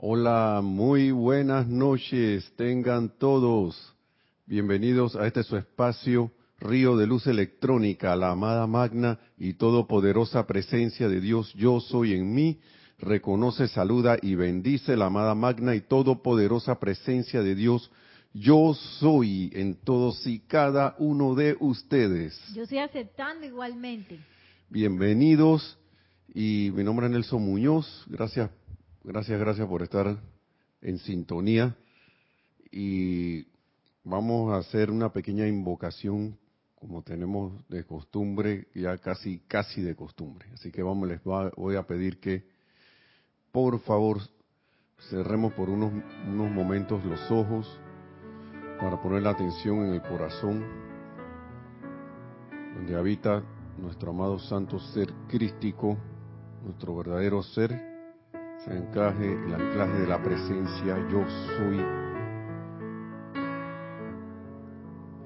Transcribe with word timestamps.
Hola, 0.00 0.60
muy 0.62 1.10
buenas 1.10 1.66
noches, 1.66 2.52
tengan 2.54 3.08
todos. 3.18 3.96
Bienvenidos 4.46 5.16
a 5.16 5.26
este 5.26 5.42
su 5.42 5.56
espacio, 5.56 6.30
Río 6.60 6.96
de 6.96 7.08
Luz 7.08 7.26
Electrónica, 7.26 8.14
la 8.14 8.30
amada 8.30 8.68
magna 8.68 9.18
y 9.36 9.54
todopoderosa 9.54 10.46
presencia 10.46 11.08
de 11.08 11.20
Dios, 11.20 11.52
yo 11.54 11.80
soy 11.80 12.14
en 12.14 12.32
mí. 12.32 12.60
Reconoce, 13.00 13.66
saluda 13.66 14.18
y 14.22 14.36
bendice 14.36 14.96
la 14.96 15.06
amada 15.06 15.34
magna 15.34 15.74
y 15.74 15.80
todopoderosa 15.80 16.78
presencia 16.78 17.42
de 17.42 17.56
Dios, 17.56 17.90
yo 18.32 18.74
soy 19.00 19.50
en 19.52 19.74
todos 19.74 20.24
y 20.28 20.38
cada 20.38 20.94
uno 21.00 21.34
de 21.34 21.56
ustedes. 21.58 22.40
Yo 22.54 22.62
estoy 22.62 22.78
aceptando 22.78 23.44
igualmente. 23.44 24.20
Bienvenidos 24.70 25.76
y 26.32 26.70
mi 26.72 26.84
nombre 26.84 27.06
es 27.06 27.12
Nelson 27.12 27.42
Muñoz. 27.42 28.04
Gracias, 28.06 28.48
gracias, 29.08 29.40
gracias 29.40 29.66
por 29.66 29.82
estar 29.82 30.18
en 30.82 30.98
sintonía. 30.98 31.74
Y 32.70 33.46
vamos 34.04 34.52
a 34.52 34.58
hacer 34.58 34.90
una 34.90 35.10
pequeña 35.10 35.46
invocación 35.46 36.38
como 36.74 37.02
tenemos 37.02 37.66
de 37.68 37.84
costumbre, 37.84 38.68
ya 38.74 38.98
casi, 38.98 39.40
casi 39.48 39.80
de 39.80 39.96
costumbre. 39.96 40.46
Así 40.52 40.70
que 40.70 40.82
vamos, 40.82 41.08
les 41.08 41.20
voy 41.24 41.74
a 41.74 41.82
pedir 41.84 42.20
que, 42.20 42.44
por 43.50 43.80
favor, 43.80 44.18
cerremos 45.10 45.54
por 45.54 45.70
unos, 45.70 45.90
unos 46.26 46.50
momentos 46.52 47.02
los 47.04 47.30
ojos 47.30 47.66
para 48.78 49.02
poner 49.02 49.22
la 49.22 49.30
atención 49.30 49.86
en 49.86 49.94
el 49.94 50.02
corazón, 50.02 50.64
donde 52.74 52.94
habita 52.94 53.42
nuestro 53.78 54.10
amado 54.10 54.38
santo 54.38 54.78
ser 54.78 55.12
crístico, 55.28 55.96
nuestro 56.62 56.94
verdadero 56.94 57.42
ser, 57.42 57.97
se 58.68 58.76
encaje 58.76 59.32
el 59.32 59.54
anclaje 59.54 60.00
de 60.00 60.06
la 60.06 60.22
presencia 60.22 60.98
yo 61.08 61.24
soy. 61.56 61.80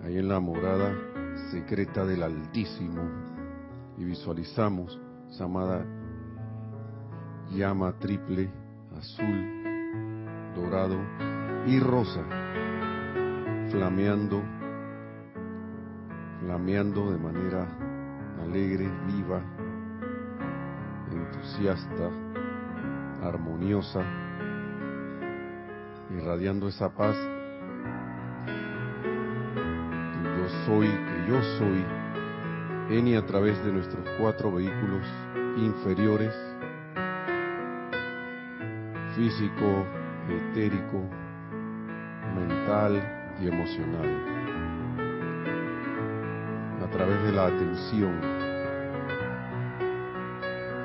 Ahí 0.05 0.19
en 0.19 0.29
la 0.29 0.39
morada 0.39 0.95
secreta 1.51 2.05
del 2.05 2.23
Altísimo 2.23 3.03
y 3.99 4.05
visualizamos 4.05 5.01
esa 5.29 5.45
amada 5.45 5.85
llama 7.51 7.93
triple, 7.99 8.49
azul, 8.97 10.55
dorado 10.55 10.99
y 11.67 11.81
rosa 11.81 12.23
flameando, 13.71 14.41
flameando 16.41 17.11
de 17.11 17.19
manera 17.19 17.67
alegre, 18.43 18.89
viva, 19.07 19.43
entusiasta, 21.11 22.22
armoniosa, 23.23 24.03
irradiando 26.11 26.69
esa 26.69 26.91
paz 26.91 27.17
yo 30.37 30.49
soy, 30.67 30.89
que 30.89 31.31
yo 31.31 31.43
soy, 31.59 31.85
en 32.91 33.09
y 33.09 33.15
a 33.15 33.25
través 33.25 33.63
de 33.65 33.73
nuestros 33.73 34.05
cuatro 34.19 34.53
vehículos 34.53 35.07
inferiores, 35.57 36.35
físico, 39.15 39.87
etérico, 40.29 41.03
mental, 42.35 43.23
y 43.41 43.49
emocional. 43.49 44.09
A 46.83 46.91
través 46.91 47.23
de 47.25 47.33
la 47.33 47.47
atención 47.47 48.21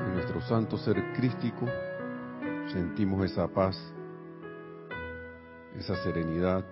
en 0.06 0.14
nuestro 0.14 0.42
santo 0.42 0.78
ser 0.78 1.14
crístico, 1.14 1.66
sentimos 2.78 3.26
esa 3.26 3.48
paz, 3.48 3.76
esa 5.76 5.96
serenidad, 6.04 6.64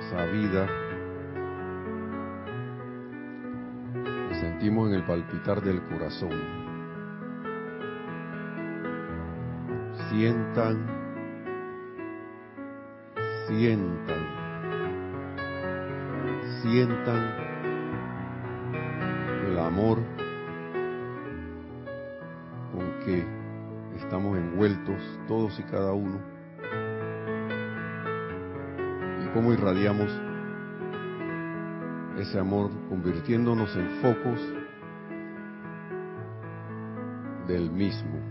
esa 0.00 0.24
vida. 0.26 0.66
Sentimos 4.40 4.88
en 4.88 4.94
el 4.96 5.06
palpitar 5.06 5.62
del 5.62 5.80
corazón. 5.84 6.32
Sientan 10.10 10.98
sientan, 13.46 14.22
sientan 16.62 17.22
el 19.46 19.58
amor 19.58 20.19
que 23.04 23.24
estamos 23.96 24.36
envueltos 24.36 24.96
todos 25.28 25.58
y 25.58 25.62
cada 25.64 25.92
uno 25.92 26.18
y 29.24 29.28
cómo 29.34 29.52
irradiamos 29.52 30.10
ese 32.18 32.38
amor 32.38 32.70
convirtiéndonos 32.88 33.74
en 33.76 33.88
focos 34.02 34.40
del 37.46 37.70
mismo. 37.70 38.30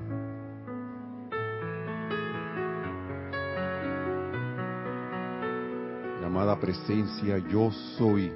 amada 6.30 6.60
presencia, 6.60 7.38
yo 7.50 7.70
soy. 7.98 8.32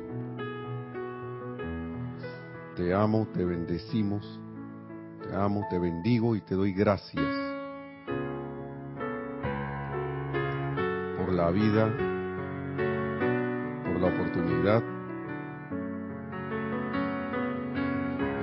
Te 2.75 2.93
amo, 2.93 3.27
te 3.33 3.45
bendecimos, 3.45 4.41
amo, 5.33 5.65
te 5.69 5.79
bendigo 5.79 6.35
y 6.35 6.41
te 6.41 6.55
doy 6.55 6.73
gracias 6.73 7.25
por 11.17 11.33
la 11.33 11.49
vida, 11.51 11.91
por 13.83 14.01
la 14.01 14.07
oportunidad. 14.07 14.83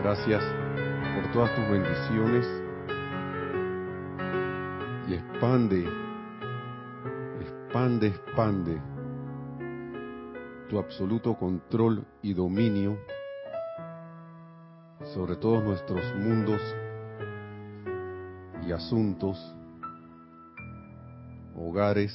Gracias 0.02 0.42
por 1.14 1.32
todas 1.32 1.54
tus 1.54 1.68
bendiciones 1.70 2.46
y 5.08 5.14
expande, 5.14 5.88
expande, 7.40 8.06
expande 8.08 8.80
tu 10.68 10.78
absoluto 10.78 11.34
control 11.34 12.04
y 12.22 12.32
dominio 12.32 12.98
sobre 15.14 15.36
todos 15.36 15.64
nuestros 15.64 16.02
mundos 16.14 16.60
asuntos, 18.72 19.38
hogares, 21.56 22.12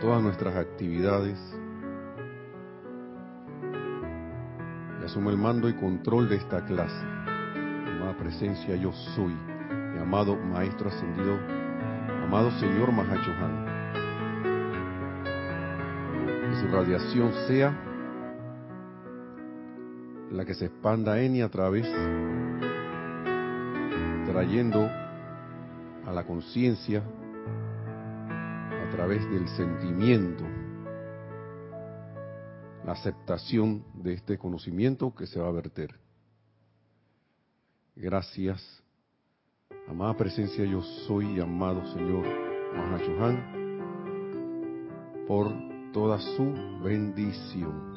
todas 0.00 0.22
nuestras 0.22 0.56
actividades. 0.56 1.38
Y 5.00 5.04
asume 5.04 5.30
el 5.30 5.38
mando 5.38 5.68
y 5.68 5.74
control 5.74 6.28
de 6.28 6.36
esta 6.36 6.64
clase. 6.64 7.06
Amada 7.96 8.16
presencia, 8.16 8.76
yo 8.76 8.92
soy, 9.14 9.34
mi 9.92 9.98
amado 9.98 10.36
Maestro 10.36 10.88
Ascendido, 10.88 11.38
amado 12.24 12.50
Señor 12.58 12.92
Mahachohan 12.92 13.72
su 16.62 16.68
radiación 16.68 17.32
sea 17.48 17.76
la 20.30 20.44
que 20.44 20.54
se 20.54 20.66
expanda 20.66 21.20
en 21.20 21.36
y 21.36 21.42
a 21.42 21.48
través, 21.48 21.86
trayendo 24.32 24.88
a 26.06 26.10
la 26.10 26.24
conciencia, 26.24 27.02
a 27.02 28.90
través 28.90 29.28
del 29.30 29.46
sentimiento, 29.48 30.42
la 32.82 32.92
aceptación 32.92 33.84
de 33.92 34.14
este 34.14 34.38
conocimiento 34.38 35.14
que 35.14 35.26
se 35.26 35.38
va 35.38 35.48
a 35.48 35.52
verter. 35.52 35.94
Gracias, 37.94 38.82
amada 39.86 40.16
presencia, 40.16 40.64
yo 40.64 40.80
soy 40.80 41.38
amado 41.38 41.84
Señor 41.92 42.24
Mahashohan, 42.74 43.36
por 45.28 45.52
toda 45.92 46.18
su 46.18 46.54
bendición. 46.82 47.92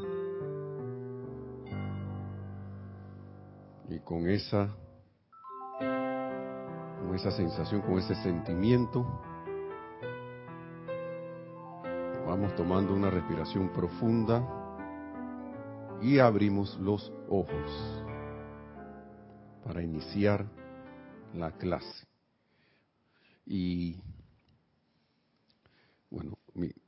Y 3.88 4.00
con 4.00 4.28
esa, 4.28 4.76
esa 7.16 7.32
sensación, 7.32 7.82
con 7.82 7.98
ese 7.98 8.16
sentimiento, 8.16 9.06
vamos 12.26 12.56
tomando 12.56 12.94
una 12.94 13.10
respiración 13.10 13.70
profunda 13.70 14.44
y 16.02 16.20
abrimos 16.20 16.78
los 16.80 17.12
ojos 17.30 18.04
para 19.64 19.82
iniciar 19.82 20.46
la 21.34 21.52
clase. 21.52 22.06
Y 23.46 24.02
bueno, 26.10 26.38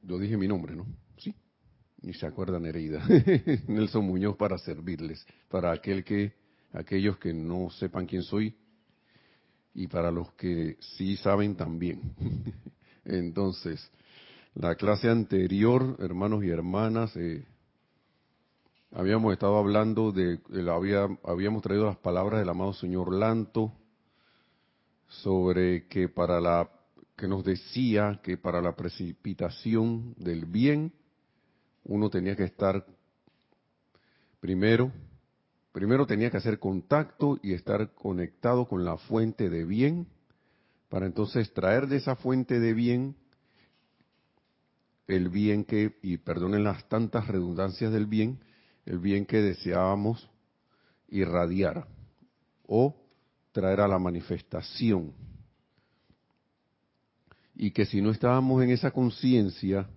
yo 0.02 0.20
dije 0.20 0.38
mi 0.38 0.48
nombre, 0.48 0.76
¿no? 0.76 0.86
Sí. 1.18 1.34
Ni 2.02 2.14
se 2.14 2.26
acuerdan 2.26 2.66
herida. 2.66 3.06
Nelson 3.68 4.06
Muñoz 4.06 4.36
para 4.36 4.58
servirles. 4.58 5.26
Para 5.50 5.72
aquel 5.72 6.04
que, 6.04 6.34
aquellos 6.74 7.18
que 7.18 7.34
no 7.34 7.70
sepan 7.72 8.06
quién 8.06 8.24
soy, 8.24 8.56
y 9.78 9.86
para 9.88 10.12
los 10.12 10.34
que 10.34 10.76
sí 10.80 11.16
saben 11.18 11.56
también. 11.56 12.02
Entonces, 13.06 13.92
la 14.56 14.74
clase 14.74 15.08
anterior, 15.08 15.98
hermanos 16.00 16.44
y 16.44 16.50
hermanas, 16.50 17.16
eh, 17.16 17.46
habíamos 18.92 19.34
estado 19.34 19.56
hablando 19.60 20.12
de, 20.12 20.40
había, 20.68 21.08
habíamos 21.24 21.62
traído 21.62 21.86
las 21.86 21.98
palabras 21.98 22.40
del 22.40 22.50
amado 22.50 22.74
señor 22.74 23.14
Lanto 23.14 23.72
sobre 25.10 25.88
que 25.88 26.10
para 26.10 26.42
la 26.42 26.72
que 27.16 27.28
nos 27.28 27.46
decía 27.46 28.20
que 28.24 28.36
para 28.36 28.62
la 28.62 28.76
precipitación 28.76 30.16
del 30.18 30.46
bien 30.46 30.92
uno 31.84 32.10
tenía 32.10 32.36
que 32.36 32.44
estar 32.46 32.84
primero 34.40 34.92
primero 35.78 36.08
tenía 36.08 36.32
que 36.32 36.38
hacer 36.38 36.58
contacto 36.58 37.38
y 37.44 37.54
estar 37.54 37.94
conectado 37.94 38.68
con 38.68 38.84
la 38.84 38.98
fuente 38.98 39.48
de 39.48 39.64
bien 39.64 40.08
para 40.90 41.06
entonces 41.06 41.54
traer 41.54 41.86
de 41.86 41.98
esa 41.98 42.16
fuente 42.16 42.60
de 42.60 42.74
bien 42.74 43.16
el 45.06 45.30
bien 45.30 45.64
que 45.64 45.96
y 46.02 46.18
perdonen 46.18 46.64
las 46.64 46.90
tantas 46.90 47.28
redundancias 47.28 47.94
del 47.94 48.08
bien 48.08 48.40
el 48.88 48.98
bien 48.98 49.28
que 49.28 49.38
deseábamos 49.38 50.28
irradiar 51.10 51.88
o 52.66 52.96
traer 53.52 53.82
a 53.82 53.88
la 53.88 54.00
manifestación. 54.00 55.14
Y 57.54 57.70
que 57.70 57.86
si 57.86 58.02
no 58.02 58.10
estábamos 58.10 58.64
en 58.64 58.72
esa 58.72 58.90
conciencia 58.90 59.88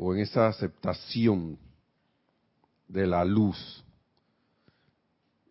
o 0.00 0.14
en 0.14 0.18
esa 0.18 0.48
aceptación 0.48 1.60
de 2.88 3.06
la 3.06 3.24
luz 3.24 3.85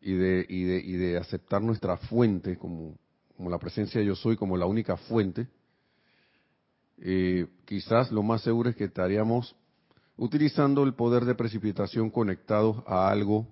y 0.06 0.14
de, 0.14 0.46
y 0.48 0.64
de, 0.66 0.78
y 0.78 0.92
de 0.98 1.18
aceptar 1.18 1.64
nuestra 1.64 1.98
fuente 1.98 2.60
como, 2.60 2.96
como 3.36 3.50
la 3.50 3.58
presencia 3.58 4.00
de 4.00 4.06
yo 4.06 4.16
soy, 4.16 4.38
como 4.38 4.56
la 4.56 4.68
única 4.68 4.98
fuente, 4.98 5.48
eh, 7.00 7.48
quizás 7.66 8.12
lo 8.12 8.22
más 8.22 8.44
seguro 8.44 8.70
es 8.70 8.76
que 8.76 8.84
estaríamos 8.84 9.56
utilizando 10.16 10.84
el 10.84 10.94
poder 10.94 11.26
de 11.26 11.34
precipitación 11.34 12.12
conectados 12.12 12.84
a 12.86 13.10
algo, 13.10 13.48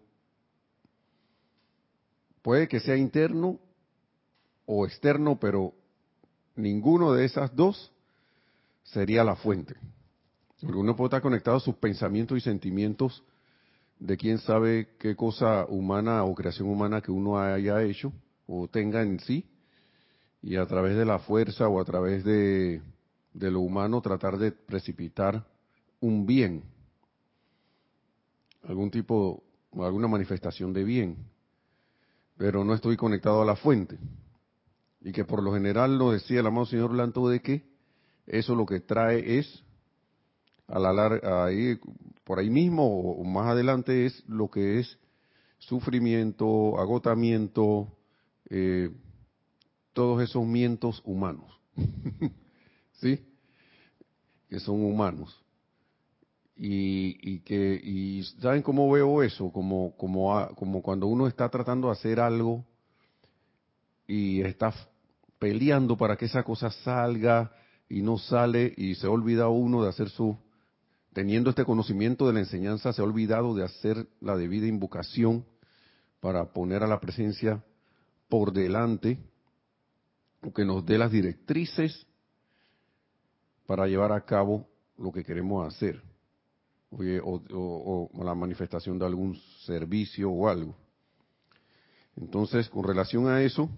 puede 2.44 2.68
que 2.68 2.80
sea 2.80 2.98
interno 2.98 3.60
o 4.68 4.86
externo, 4.86 5.40
pero 5.40 5.74
ninguno 6.56 7.14
de 7.14 7.26
esas 7.26 7.56
dos 7.56 7.92
sería 8.84 9.24
la 9.24 9.36
fuente. 9.36 9.74
Porque 10.62 10.78
uno 10.78 10.96
puede 10.96 11.08
estar 11.08 11.24
conectado 11.24 11.58
a 11.58 11.62
sus 11.62 11.76
pensamientos 11.78 12.38
y 12.38 12.42
sentimientos 12.42 13.24
de 14.04 14.18
quién 14.18 14.38
sabe 14.40 14.90
qué 15.00 15.16
cosa 15.16 15.66
humana 15.70 16.26
o 16.26 16.36
creación 16.36 16.68
humana 16.68 17.00
que 17.00 17.10
uno 17.10 17.40
haya 17.40 17.82
hecho 17.84 18.12
o 18.46 18.68
tenga 18.68 19.02
en 19.02 19.18
sí, 19.22 19.46
y 20.42 20.58
a 20.58 20.66
través 20.66 20.98
de 20.98 21.06
la 21.06 21.20
fuerza 21.20 21.70
o 21.70 21.80
a 21.80 21.86
través 21.86 22.26
de, 22.26 22.82
de 23.34 23.52
lo 23.52 23.62
humano 23.62 24.02
tratar 24.02 24.38
de 24.38 24.52
precipitar 24.52 25.48
un 26.02 26.26
bien, 26.26 26.64
algún 28.68 28.92
tipo, 28.92 29.42
alguna 29.72 30.10
manifestación 30.10 30.74
de 30.74 30.84
bien, 30.84 31.16
pero 32.36 32.66
no 32.66 32.74
estoy 32.74 32.98
conectado 32.98 33.42
a 33.42 33.46
la 33.46 33.56
fuente. 33.56 33.98
Y 35.00 35.14
que 35.14 35.24
por 35.24 35.42
lo 35.42 35.54
general 35.54 35.98
lo 35.98 36.12
decía 36.12 36.42
el 36.42 36.48
amado 36.48 36.66
señor 36.66 36.94
Lanto 36.94 37.30
de 37.30 37.42
que 37.42 37.64
eso 38.28 38.54
lo 38.54 38.66
que 38.66 38.82
trae 38.82 39.40
es, 39.40 39.64
a 40.68 40.78
la 40.78 40.92
larga, 40.92 41.46
ahí, 41.46 41.80
por 42.24 42.40
ahí 42.40 42.50
mismo 42.50 43.12
o 43.12 43.24
más 43.24 43.48
adelante 43.48 44.06
es 44.06 44.24
lo 44.28 44.50
que 44.50 44.80
es 44.80 45.00
sufrimiento, 45.60 46.80
agotamiento, 46.80 47.98
eh, 48.50 48.90
todos 49.94 50.22
esos 50.22 50.46
mientos 50.46 51.02
humanos. 51.06 51.60
¿Sí? 52.94 53.20
Que 54.50 54.60
son 54.60 54.84
humanos 54.84 55.44
y, 56.56 57.40
que 57.40 57.80
y 57.84 58.24
saben 58.40 58.62
cómo 58.62 58.90
veo 58.92 59.24
eso 59.24 59.52
como 59.52 59.96
como 59.98 60.48
como 60.56 60.82
cuando 60.82 61.08
uno 61.08 61.28
está 61.28 61.50
tratando 61.50 61.88
de 61.88 61.94
hacer 61.94 62.20
algo 62.20 62.66
y 64.08 64.42
está 64.42 64.74
peleando 65.40 65.98
para 65.98 66.16
que 66.16 66.26
esa 66.26 66.44
cosa 66.44 66.70
salga 66.70 67.52
y 67.90 68.02
no 68.02 68.18
sale 68.18 68.74
y 68.78 68.96
se 68.96 69.08
ha 69.08 69.10
olvidado 69.10 69.52
uno 69.52 69.84
de 69.84 69.90
hacer 69.90 70.10
su 70.10 70.38
teniendo 71.14 71.52
este 71.52 71.64
conocimiento 71.64 72.28
de 72.28 72.34
la 72.34 72.40
enseñanza 72.40 72.92
se 72.92 73.02
ha 73.02 73.06
olvidado 73.06 73.54
de 73.54 73.64
hacer 73.64 74.08
la 74.20 74.36
debida 74.36 74.68
invocación 74.68 75.46
para 76.20 76.52
poner 76.52 76.84
a 76.84 76.88
la 76.88 77.00
presencia 77.00 77.64
por 78.28 78.52
delante 78.52 79.20
o 80.42 80.52
que 80.52 80.66
nos 80.66 80.86
dé 80.86 80.98
las 80.98 81.12
directrices 81.12 82.08
para 83.66 83.88
llevar 83.88 84.12
a 84.12 84.26
cabo 84.26 84.68
lo 84.98 85.12
que 85.12 85.24
queremos 85.24 85.68
hacer 85.68 86.02
o, 86.92 88.10
la 88.24 88.36
manifestación 88.36 89.00
de 89.00 89.06
algún 89.06 89.36
servicio 89.66 90.30
o 90.30 90.48
algo. 90.48 90.76
Entonces, 92.16 92.70
con 92.70 92.84
relación 92.84 93.28
a 93.28 93.42
eso, 93.42 93.70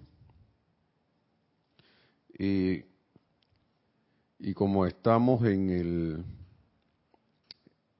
y 2.38 2.84
como 4.54 4.84
estamos 4.84 5.42
en 5.46 5.70
el 5.70 6.24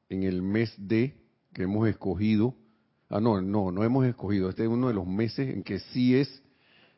en 0.08 0.22
el 0.22 0.42
mes 0.42 0.74
de 0.76 1.14
que 1.52 1.62
hemos 1.62 1.88
escogido, 1.88 2.54
ah 3.08 3.20
no, 3.20 3.40
no, 3.40 3.70
no 3.70 3.84
hemos 3.84 4.06
escogido, 4.06 4.48
este 4.48 4.64
es 4.64 4.68
uno 4.68 4.88
de 4.88 4.94
los 4.94 5.06
meses 5.06 5.54
en 5.54 5.62
que 5.62 5.78
sí 5.78 6.16
es 6.16 6.42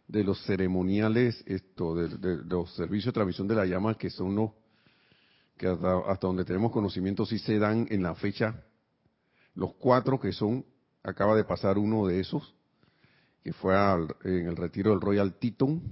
de 0.08 0.24
los 0.24 0.42
ceremoniales, 0.44 1.42
esto, 1.46 1.94
de, 1.94 2.38
los 2.44 2.74
servicios 2.74 3.06
de 3.06 3.12
transmisión 3.12 3.46
de 3.46 3.54
la 3.54 3.66
llama, 3.66 3.96
que 3.96 4.10
son 4.10 4.34
los 4.34 4.50
que 5.56 5.66
hasta, 5.66 6.26
donde 6.26 6.44
tenemos 6.44 6.72
conocimiento 6.72 7.26
sí 7.26 7.38
se 7.38 7.58
dan 7.58 7.86
en 7.90 8.02
la 8.02 8.14
fecha, 8.14 8.64
los 9.54 9.74
cuatro 9.74 10.18
que 10.18 10.32
son, 10.32 10.64
acaba 11.02 11.34
de 11.34 11.44
pasar 11.44 11.78
uno 11.78 12.06
de 12.06 12.20
esos, 12.20 12.54
que 13.42 13.52
fue 13.52 13.74
en 14.24 14.46
el 14.46 14.56
retiro 14.56 14.90
del 14.90 15.00
Royal 15.00 15.34
Teton, 15.34 15.82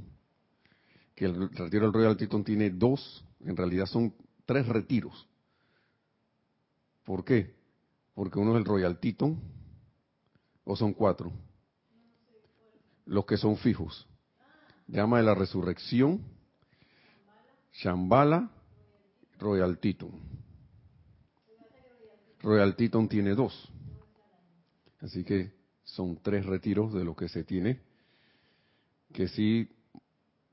que 1.14 1.24
el 1.24 1.50
retiro 1.50 1.86
del 1.86 1.92
Royal 1.92 2.16
Teton 2.16 2.44
tiene 2.44 2.70
dos, 2.70 3.24
en 3.40 3.56
realidad 3.56 3.86
son 3.86 4.14
tres 4.44 4.66
retiros. 4.66 5.28
¿Por 7.06 7.24
qué? 7.24 7.54
Porque 8.14 8.38
uno 8.40 8.52
es 8.52 8.58
el 8.58 8.64
Royal 8.64 8.98
Teton, 8.98 9.40
o 10.64 10.74
son 10.74 10.92
cuatro. 10.92 11.32
Los 13.06 13.24
que 13.24 13.36
son 13.36 13.56
fijos. 13.56 14.08
Llama 14.88 15.18
de 15.18 15.22
la 15.22 15.34
resurrección, 15.34 16.20
Shambhala 17.72 18.50
Royal 19.38 19.78
Teton. 19.78 20.10
Royal 22.40 22.74
tiene 22.74 23.34
dos. 23.34 23.72
Así 25.00 25.22
que 25.22 25.52
son 25.84 26.20
tres 26.20 26.44
retiros 26.44 26.92
de 26.92 27.04
lo 27.04 27.14
que 27.14 27.28
se 27.28 27.44
tiene, 27.44 27.80
que 29.12 29.28
sí, 29.28 29.68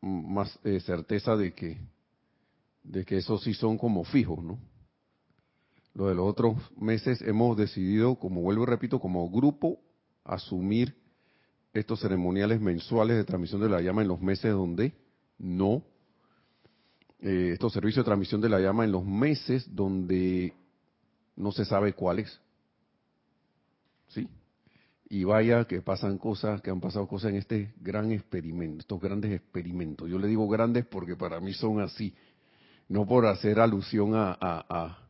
más 0.01 0.59
eh, 0.63 0.79
certeza 0.81 1.35
de 1.35 1.53
que, 1.53 1.79
de 2.83 3.05
que 3.05 3.17
esos 3.17 3.41
sí 3.43 3.55
son 3.55 3.79
como 3.79 4.03
fijos, 4.03 4.43
¿no? 4.43 4.59
Lo 5.93 6.07
de 6.07 6.15
los 6.15 6.27
otros 6.27 6.57
meses 6.75 7.21
hemos 7.21 7.55
decidido, 7.55 8.15
como 8.15 8.41
vuelvo 8.41 8.63
y 8.63 8.67
repito, 8.67 8.99
como 8.99 9.29
grupo, 9.29 9.79
asumir 10.23 10.95
estos 11.73 11.99
ceremoniales 11.99 12.61
mensuales 12.61 13.17
de 13.17 13.23
transmisión 13.23 13.61
de 13.61 13.69
la 13.69 13.81
llama 13.81 14.01
en 14.01 14.07
los 14.07 14.21
meses 14.21 14.51
donde 14.51 14.93
no 15.37 15.83
eh, 17.19 17.51
estos 17.53 17.73
servicios 17.73 18.03
de 18.03 18.07
transmisión 18.07 18.41
de 18.41 18.49
la 18.49 18.59
llama 18.59 18.83
en 18.83 18.91
los 18.91 19.05
meses 19.05 19.65
donde 19.73 20.53
no 21.35 21.51
se 21.51 21.65
sabe 21.65 21.93
cuáles. 21.93 22.39
¿Sí? 24.09 24.27
Y 25.09 25.23
vaya 25.23 25.65
que 25.65 25.81
pasan 25.81 26.17
cosas, 26.17 26.61
que 26.61 26.69
han 26.69 26.81
pasado 26.81 27.07
cosas 27.07 27.31
en 27.31 27.37
este 27.37 27.73
gran 27.79 28.11
experimento, 28.11 28.81
estos 28.81 28.99
grandes 28.99 29.31
experimentos. 29.31 30.09
Yo 30.09 30.19
le 30.19 30.27
digo 30.27 30.47
grandes 30.49 30.85
porque 30.85 31.15
para 31.15 31.39
mí 31.39 31.53
son 31.53 31.79
así, 31.79 32.13
no 32.89 33.05
por 33.05 33.25
hacer 33.25 33.59
alusión 33.59 34.15
a, 34.15 34.37
a, 34.41 35.02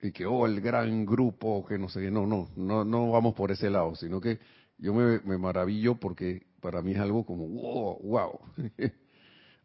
y 0.00 0.12
que, 0.12 0.26
oh, 0.26 0.46
el 0.46 0.60
gran 0.60 1.04
grupo, 1.04 1.64
que 1.66 1.78
no 1.78 1.88
sé 1.88 2.10
no, 2.10 2.26
no, 2.26 2.48
no, 2.56 2.84
no 2.84 3.10
vamos 3.10 3.34
por 3.34 3.50
ese 3.50 3.68
lado, 3.70 3.94
sino 3.96 4.20
que 4.20 4.38
yo 4.78 4.94
me, 4.94 5.20
me 5.20 5.38
maravillo 5.38 5.96
porque 5.96 6.46
para 6.60 6.82
mí 6.82 6.92
es 6.92 6.98
algo 6.98 7.24
como, 7.24 7.48
wow, 7.48 7.98
wow. 8.02 8.40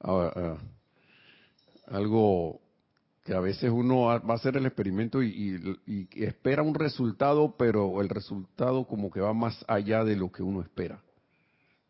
Ah, 0.05 0.57
algo 1.87 2.59
que 3.23 3.33
a 3.33 3.39
veces 3.39 3.71
uno 3.71 4.01
va 4.01 4.15
a 4.15 4.33
hacer 4.33 4.57
el 4.57 4.65
experimento 4.65 5.23
y, 5.23 5.79
espera 6.15 6.61
un 6.61 6.75
resultado, 6.75 7.55
pero 7.57 8.01
el 8.01 8.09
resultado 8.09 8.85
como 8.85 9.09
que 9.09 9.21
va 9.21 9.33
más 9.33 9.63
allá 9.67 10.03
de 10.03 10.17
lo 10.17 10.29
que 10.29 10.43
uno 10.43 10.61
espera, 10.61 11.01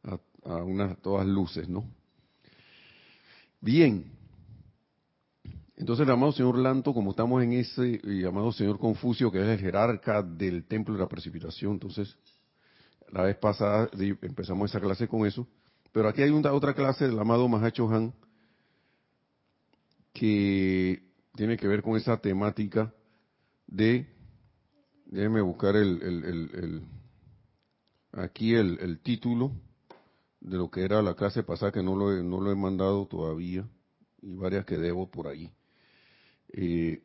a, 0.03 0.57
unas 0.57 0.97
todas 1.01 1.25
luces, 1.25 1.67
¿no? 1.67 1.85
Bien, 3.61 4.11
entonces 5.75 6.05
el 6.05 6.13
amado 6.13 6.31
señor 6.31 6.57
Lanto, 6.57 6.93
como 6.93 7.11
estamos 7.11 7.41
en 7.43 7.53
ese 7.53 7.99
llamado 8.03 8.51
señor 8.51 8.77
Confucio, 8.79 9.31
que 9.31 9.41
es 9.41 9.47
el 9.47 9.59
jerarca 9.59 10.21
del 10.21 10.65
templo 10.65 10.93
de 10.93 11.01
la 11.01 11.07
precipitación, 11.07 11.73
entonces 11.73 12.15
la 13.11 13.23
vez 13.23 13.37
pasada 13.37 13.89
empezamos 14.21 14.69
esa 14.69 14.79
clase 14.79 15.07
con 15.07 15.25
eso, 15.25 15.47
Pero 15.91 16.09
aquí 16.09 16.21
hay 16.21 16.31
una, 16.31 16.51
otra 16.53 16.73
clase 16.73 17.07
del 17.07 17.19
amado 17.19 17.47
Mahacho 17.47 17.89
Han 17.89 18.13
que 20.13 21.03
tiene 21.35 21.57
que 21.57 21.67
ver 21.67 21.81
con 21.81 21.97
esa 21.97 22.17
temática 22.17 22.93
de, 23.67 24.07
déjenme 25.05 25.41
buscar 25.41 25.75
el, 25.75 26.01
el, 26.03 26.23
el, 26.25 26.81
aquí 28.11 28.53
el, 28.53 28.99
título 28.99 29.51
de 30.39 30.57
lo 30.57 30.69
que 30.69 30.83
era 30.83 31.01
la 31.01 31.15
clase 31.15 31.41
pasada, 31.41 31.71
que 31.71 31.81
no 31.81 31.95
lo 31.95 32.21
no 32.21 32.39
lo 32.39 32.51
he 32.51 32.55
mandado 32.55 33.07
todavía, 33.07 33.67
y 34.21 34.35
varias 34.35 34.65
que 34.65 34.77
debo 34.77 35.09
por 35.09 35.27
ahí. 35.27 35.51
Eh, 36.53 37.01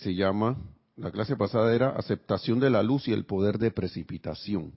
se 0.00 0.14
llama, 0.14 0.56
la 0.96 1.10
clase 1.10 1.36
pasada 1.36 1.74
era 1.74 1.90
aceptación 1.90 2.60
de 2.60 2.70
la 2.70 2.82
luz 2.82 3.08
y 3.08 3.12
el 3.12 3.24
poder 3.24 3.58
de 3.58 3.70
precipitación. 3.70 4.72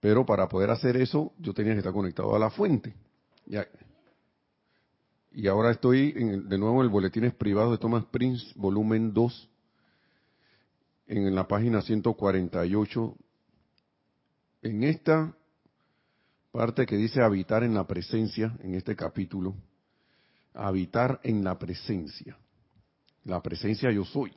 Pero 0.00 0.24
para 0.24 0.48
poder 0.48 0.70
hacer 0.70 0.96
eso, 0.96 1.32
yo 1.38 1.52
tenía 1.52 1.72
que 1.72 1.78
estar 1.78 1.92
conectado 1.92 2.34
a 2.34 2.38
la 2.38 2.50
fuente. 2.50 2.94
Y 5.32 5.46
ahora 5.46 5.70
estoy 5.70 6.12
de 6.12 6.58
nuevo 6.58 6.80
en 6.80 6.86
el 6.86 6.88
Boletines 6.88 7.34
Privados 7.34 7.72
de 7.72 7.78
Thomas 7.78 8.04
Prince, 8.06 8.52
volumen 8.56 9.12
2, 9.12 9.50
en 11.08 11.34
la 11.34 11.46
página 11.46 11.82
148. 11.82 13.16
En 14.62 14.84
esta 14.84 15.34
parte 16.50 16.86
que 16.86 16.96
dice 16.96 17.22
habitar 17.22 17.62
en 17.62 17.74
la 17.74 17.86
presencia, 17.86 18.56
en 18.62 18.74
este 18.74 18.96
capítulo, 18.96 19.54
habitar 20.54 21.20
en 21.22 21.44
la 21.44 21.58
presencia. 21.58 22.36
La 23.24 23.42
presencia 23.42 23.90
yo 23.90 24.04
soy. 24.04 24.32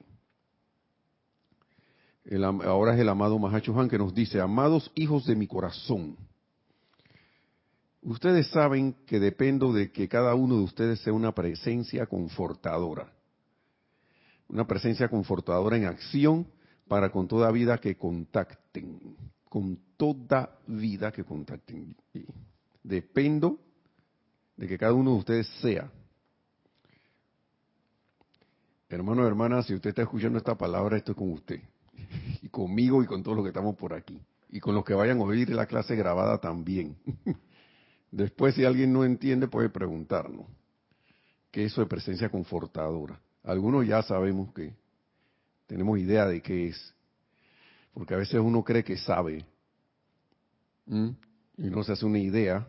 ahora 2.63 2.93
es 2.93 3.00
el 3.00 3.10
amado 3.10 3.39
Mahacho 3.39 3.79
Han 3.79 3.89
que 3.89 3.98
nos 3.98 4.13
dice, 4.13 4.39
amados 4.39 4.91
hijos 4.96 5.25
de 5.25 5.36
mi 5.36 5.48
corazón 5.48 6.17
Ustedes 8.05 8.48
saben 8.48 8.96
que 9.05 9.20
dependo 9.20 9.72
de 9.72 9.91
que 9.91 10.10
cada 10.10 10.36
uno 10.36 10.58
de 10.58 10.63
ustedes 10.63 11.00
sea 11.00 11.13
una 11.13 11.34
presencia 11.34 12.05
confortadora. 12.05 13.13
Una 14.50 14.67
presencia 14.67 15.08
confortadora 15.08 15.77
en 15.77 15.86
acción 15.86 16.46
para 16.88 17.10
con 17.12 17.29
toda 17.29 17.50
vida 17.51 17.77
que 17.77 17.96
contacten. 17.96 19.15
Con 19.48 19.79
toda 19.96 20.60
vida 20.67 21.13
que 21.13 21.24
contacten. 21.24 21.96
Dependo 22.84 23.60
de 24.58 24.67
que 24.67 24.77
cada 24.77 24.93
uno 24.93 25.12
de 25.12 25.17
ustedes 25.20 25.48
sea. 25.62 25.89
Hermano, 28.93 29.25
hermana, 29.25 29.63
si 29.63 29.73
usted 29.73 29.89
está 29.89 30.03
escuchando 30.03 30.38
esta 30.38 30.55
palabra, 30.55 30.97
esto 30.97 31.13
es 31.13 31.17
con 31.17 31.31
usted. 31.31 31.59
Y 32.43 32.50
conmigo 32.50 33.01
y 33.01 33.07
con 33.07 33.23
todos 33.23 33.35
los 33.35 33.43
que 33.43 33.50
estamos 33.50 33.75
por 33.75 33.91
aquí. 33.91 34.21
Y 34.50 34.59
con 34.59 34.75
los 34.75 34.85
que 34.85 34.93
vayan 34.93 35.19
a 35.19 35.23
oír 35.23 35.50
la 35.50 35.65
clase 35.65 35.95
grabada 35.95 36.38
también. 36.38 36.95
Después, 38.12 38.53
si 38.53 38.65
alguien 38.65 38.93
no 38.93 39.03
entiende, 39.03 39.47
puede 39.47 39.69
preguntarnos. 39.69 40.45
¿Qué 41.50 41.65
es 41.65 41.71
eso 41.71 41.81
de 41.81 41.88
presencia 41.88 42.29
confortadora? 42.29 43.19
Algunos 43.43 43.88
ya 43.88 44.03
sabemos 44.03 44.53
que 44.53 44.75
tenemos 45.65 45.97
idea 45.97 46.27
de 46.27 46.43
qué 46.43 46.67
es. 46.67 46.93
Porque 47.95 48.13
a 48.13 48.17
veces 48.17 48.39
uno 48.39 48.63
cree 48.63 48.83
que 48.83 48.97
sabe. 48.97 49.43
Y 50.85 51.63
no 51.63 51.83
se 51.83 51.93
hace 51.93 52.05
una 52.05 52.19
idea. 52.19 52.67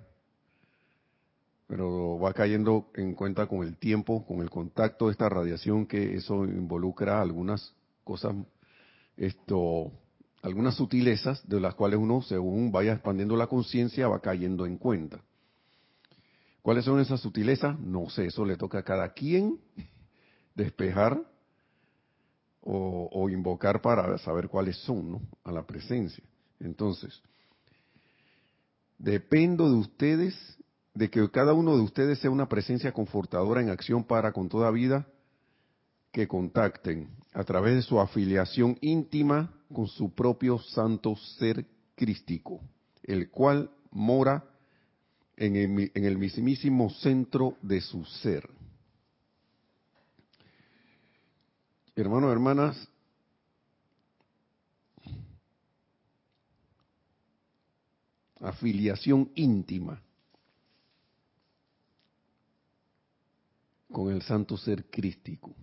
Pero 1.75 2.21
va 2.21 2.33
cayendo 2.33 2.93
en 2.95 3.14
cuenta 3.14 3.49
con 3.49 3.66
el 3.66 3.76
tiempo, 3.76 4.25
con 4.25 4.43
el 4.43 4.49
contacto 4.49 5.07
de 5.07 5.11
esta 5.11 5.28
radiación, 5.28 5.87
que 5.87 6.14
eso 6.14 6.45
involucra 6.45 7.21
algunas 7.21 7.75
cosas, 8.04 8.37
esto, 9.16 9.90
algunas 10.43 10.76
sutilezas 10.76 11.43
de 11.49 11.59
las 11.59 11.75
cuales 11.75 11.99
uno, 11.99 12.23
según 12.23 12.71
vaya 12.71 12.93
expandiendo 12.93 13.35
la 13.35 13.49
conciencia, 13.49 14.07
va 14.07 14.21
cayendo 14.21 14.66
en 14.66 14.78
cuenta. 14.78 15.21
¿Cuáles 16.62 16.85
son 16.85 17.00
esas 17.00 17.21
sutilezas? 17.21 17.76
No 17.81 18.09
sé, 18.09 18.26
eso 18.26 18.45
le 18.45 18.57
toca 18.57 18.78
a 18.78 18.85
cada 18.85 19.12
quien 19.12 19.59
despejar 20.54 21.21
o, 22.61 23.28
invocar 23.28 23.83
para 23.83 24.16
saber 24.19 24.49
cuáles 24.49 24.76
son, 24.76 25.11
¿no? 25.11 25.23
A 25.43 25.50
la 25.50 25.66
presencia. 25.66 26.23
Entonces, 26.61 27.21
dependo 28.97 29.69
de 29.69 29.75
ustedes, 29.75 30.54
de 30.95 31.11
que 31.11 31.29
cada 31.31 31.53
uno 31.53 31.77
de 31.77 31.83
ustedes 31.83 32.21
sea 32.21 32.31
una 32.31 32.49
presencia 32.49 32.93
confortadora 32.93 33.61
en 33.61 33.69
acción 33.69 34.05
para 34.05 34.33
con 34.33 34.49
toda 34.49 34.71
vida 34.71 35.07
que 36.13 36.29
contacten 36.29 37.09
a 37.33 37.43
través 37.43 37.75
de 37.75 37.83
su 37.83 37.99
afiliación 37.99 38.79
íntima 38.81 39.53
con 39.73 39.89
su 39.89 40.15
propio 40.15 40.61
santo 40.61 41.17
ser 41.17 41.67
crístico, 41.97 42.61
el 43.03 43.29
cual 43.29 43.71
mora 43.91 44.45
en 45.37 45.57
el, 45.57 45.91
en 45.93 46.05
el 46.05 46.17
mismísimo 46.17 46.89
centro 46.91 47.57
de 47.61 47.81
su 47.81 48.05
ser. 48.05 48.49
Hermanos, 51.97 52.31
hermanas, 52.31 52.89
afiliación 58.41 59.31
íntima 59.35 60.03
con 64.04 64.12
el 64.12 64.20
santo 64.20 64.58
ser 64.58 64.84
crístico. 64.90 65.54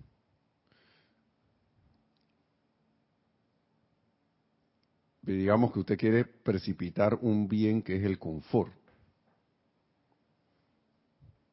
digamos 5.21 5.71
que 5.71 5.79
usted 5.79 5.97
quiere 5.97 6.25
precipitar 6.25 7.19
un 7.21 7.47
bien 7.47 7.83
que 7.83 7.95
es 7.95 8.03
el 8.03 8.17
confort. 8.17 8.73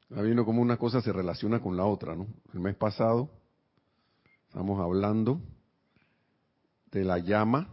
Viendo 0.08 0.46
cómo 0.46 0.62
una 0.62 0.78
cosa 0.78 1.02
se 1.02 1.12
relaciona 1.12 1.60
con 1.60 1.76
la 1.76 1.84
otra, 1.84 2.16
¿no? 2.16 2.26
El 2.54 2.60
mes 2.60 2.74
pasado 2.74 3.30
estamos 4.48 4.80
hablando 4.80 5.40
de 6.90 7.04
la 7.04 7.18
llama 7.18 7.68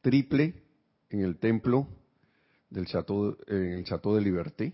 triple 0.00 0.62
en 1.10 1.24
el 1.24 1.36
templo 1.38 1.88
del 2.70 2.86
Chateau, 2.86 3.36
en 3.48 3.72
el 3.72 3.84
Chateau 3.84 4.14
de 4.14 4.20
Liberté, 4.20 4.72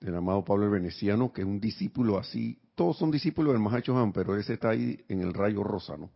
del 0.00 0.14
amado 0.14 0.44
Pablo 0.44 0.64
el 0.64 0.70
Veneciano, 0.70 1.32
que 1.32 1.42
es 1.42 1.46
un 1.46 1.60
discípulo 1.60 2.18
así, 2.18 2.58
todos 2.74 2.96
son 2.96 3.10
discípulos 3.10 3.52
del 3.52 3.62
Mahacho 3.62 3.96
Han, 3.96 4.12
pero 4.12 4.36
ese 4.36 4.54
está 4.54 4.70
ahí 4.70 5.04
en 5.08 5.20
el 5.20 5.34
rayo 5.34 5.62
rosa, 5.62 5.96
¿no? 5.96 6.10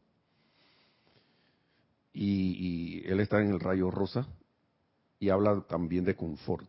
Y, 2.15 3.03
él 3.07 3.21
está 3.21 3.43
en 3.43 3.51
el 3.51 3.61
rayo 3.61 3.91
rosa 3.91 4.27
y 5.19 5.29
habla 5.29 5.61
también 5.69 6.05
de 6.05 6.15
confort. 6.15 6.67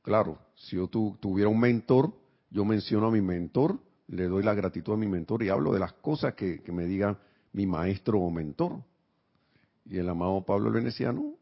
Claro, 0.00 0.38
si 0.54 0.76
yo 0.76 0.88
tuviera 0.88 1.50
un 1.50 1.60
mentor, 1.60 2.14
yo 2.50 2.64
menciono 2.64 3.08
a 3.08 3.10
mi 3.10 3.20
mentor, 3.20 3.78
le 4.06 4.28
doy 4.28 4.42
la 4.42 4.54
gratitud 4.54 4.94
a 4.94 4.96
mi 4.96 5.08
mentor 5.08 5.42
y 5.42 5.48
hablo 5.48 5.72
de 5.72 5.80
las 5.80 5.92
cosas 5.94 6.34
que, 6.34 6.62
me 6.68 6.86
diga 6.86 7.18
mi 7.52 7.66
maestro 7.66 8.20
o 8.20 8.30
mentor. 8.30 8.82
Y 9.84 9.98
el 9.98 10.08
amado 10.08 10.44
Pablo 10.46 10.68
el 10.68 10.74
Veneciano, 10.74 11.34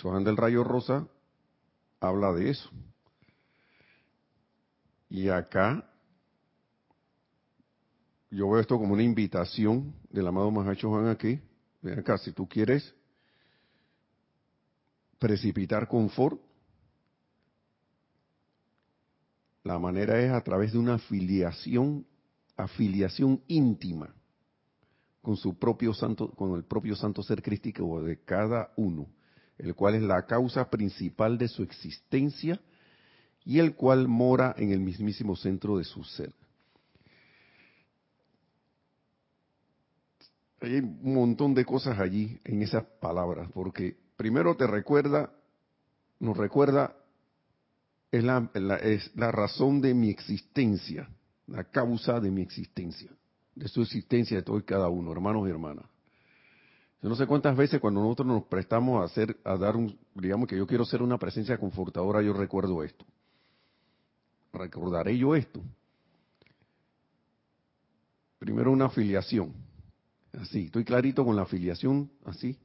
Juan 0.00 0.24
del 0.24 0.36
Rayo 0.36 0.64
Rosa, 0.64 1.06
habla 2.08 2.32
de 2.32 2.50
eso. 2.50 2.70
Y 5.08 5.28
acá 5.28 5.88
yo 8.30 8.50
veo 8.50 8.60
esto 8.60 8.78
como 8.78 8.94
una 8.94 9.02
invitación 9.02 9.94
del 10.10 10.26
amado 10.26 10.50
Mahacho 10.50 10.88
Juan 10.88 11.06
aquí. 11.06 11.40
Ven 11.82 11.98
acá, 11.98 12.18
si 12.18 12.32
tú 12.32 12.48
quieres 12.48 12.94
precipitar 15.18 15.86
confort, 15.86 16.40
la 19.62 19.78
manera 19.78 20.20
es 20.20 20.32
a 20.32 20.40
través 20.42 20.72
de 20.72 20.78
una 20.78 20.94
afiliación, 20.94 22.06
afiliación 22.56 23.40
íntima 23.46 24.14
con 25.22 25.36
su 25.36 25.58
propio 25.58 25.94
santo, 25.94 26.30
con 26.32 26.54
el 26.54 26.64
propio 26.64 26.94
santo 26.96 27.22
ser 27.22 27.40
crístico 27.40 28.02
de 28.02 28.22
cada 28.24 28.72
uno, 28.76 29.06
el 29.58 29.74
cual 29.74 29.94
es 29.94 30.02
la 30.02 30.26
causa 30.26 30.68
principal 30.70 31.38
de 31.38 31.48
su 31.48 31.62
existencia 31.62 32.60
y 33.44 33.58
el 33.58 33.74
cual 33.74 34.08
mora 34.08 34.54
en 34.56 34.72
el 34.72 34.80
mismísimo 34.80 35.36
centro 35.36 35.78
de 35.78 35.84
su 35.84 36.02
ser. 36.04 36.32
Hay 40.60 40.78
un 40.78 41.14
montón 41.14 41.54
de 41.54 41.64
cosas 41.64 41.98
allí 41.98 42.40
en 42.44 42.62
esas 42.62 42.84
palabras, 43.00 43.50
porque 43.52 43.96
primero 44.16 44.56
te 44.56 44.66
recuerda, 44.66 45.30
nos 46.20 46.36
recuerda, 46.36 46.96
es 48.10 48.24
la, 48.24 48.50
es 48.82 49.14
la 49.14 49.30
razón 49.30 49.82
de 49.82 49.92
mi 49.92 50.08
existencia, 50.08 51.08
la 51.46 51.64
causa 51.64 52.18
de 52.18 52.30
mi 52.30 52.40
existencia, 52.40 53.10
de 53.54 53.68
su 53.68 53.82
existencia 53.82 54.38
de 54.38 54.42
todo 54.42 54.58
y 54.58 54.62
cada 54.62 54.88
uno, 54.88 55.12
hermanos 55.12 55.46
y 55.46 55.50
hermanas. 55.50 55.84
Yo 57.04 57.10
no 57.10 57.16
sé 57.16 57.26
cuántas 57.26 57.54
veces 57.54 57.82
cuando 57.82 58.00
nosotros 58.00 58.26
nos 58.26 58.44
prestamos 58.44 59.02
a 59.02 59.04
hacer, 59.04 59.36
a 59.44 59.58
dar 59.58 59.76
un, 59.76 59.94
digamos 60.14 60.48
que 60.48 60.56
yo 60.56 60.66
quiero 60.66 60.86
ser 60.86 61.02
una 61.02 61.18
presencia 61.18 61.58
confortadora, 61.58 62.22
yo 62.22 62.32
recuerdo 62.32 62.82
esto. 62.82 63.04
Recordaré 64.54 65.18
yo 65.18 65.36
esto. 65.36 65.60
Primero 68.38 68.72
una 68.72 68.86
afiliación. 68.86 69.52
Así, 70.32 70.64
estoy 70.64 70.82
clarito 70.82 71.26
con 71.26 71.36
la 71.36 71.42
afiliación, 71.42 72.10
así 72.24 72.58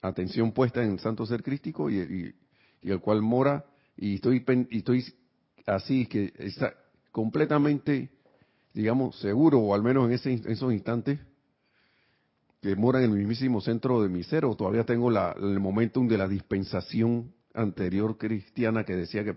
atención 0.00 0.52
puesta 0.52 0.82
en 0.82 0.92
el 0.92 0.98
santo 0.98 1.26
ser 1.26 1.42
crístico 1.42 1.90
y, 1.90 2.34
el 2.80 3.00
cual 3.00 3.20
mora 3.20 3.66
y 3.94 4.14
estoy 4.14 4.42
y 4.70 4.78
estoy 4.78 5.04
así 5.66 6.06
que 6.06 6.32
está 6.38 6.74
completamente 7.12 8.10
digamos 8.72 9.20
seguro 9.20 9.60
o 9.60 9.74
al 9.74 9.82
menos 9.82 10.06
en, 10.06 10.12
ese, 10.12 10.32
en 10.32 10.50
esos 10.50 10.72
instantes 10.72 11.20
que 12.62 12.76
mora 12.76 13.02
en 13.02 13.10
el 13.10 13.18
mismísimo 13.18 13.60
centro 13.60 14.00
de 14.00 14.08
mi 14.08 14.22
ser 14.22 14.44
o 14.44 14.54
todavía 14.54 14.84
tengo 14.84 15.10
la, 15.10 15.32
el 15.32 15.58
momentum 15.58 16.06
de 16.06 16.16
la 16.16 16.28
dispensación 16.28 17.34
anterior 17.54 18.16
cristiana 18.16 18.84
que 18.84 18.94
decía 18.94 19.24
que 19.24 19.36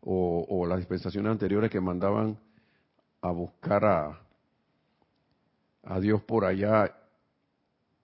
o, 0.00 0.46
o 0.48 0.64
las 0.64 0.78
dispensaciones 0.78 1.32
anteriores 1.32 1.68
que 1.68 1.80
mandaban 1.80 2.38
a 3.20 3.32
buscar 3.32 3.84
a, 3.84 4.20
a 5.82 5.98
Dios 5.98 6.22
por 6.22 6.44
allá 6.44 6.94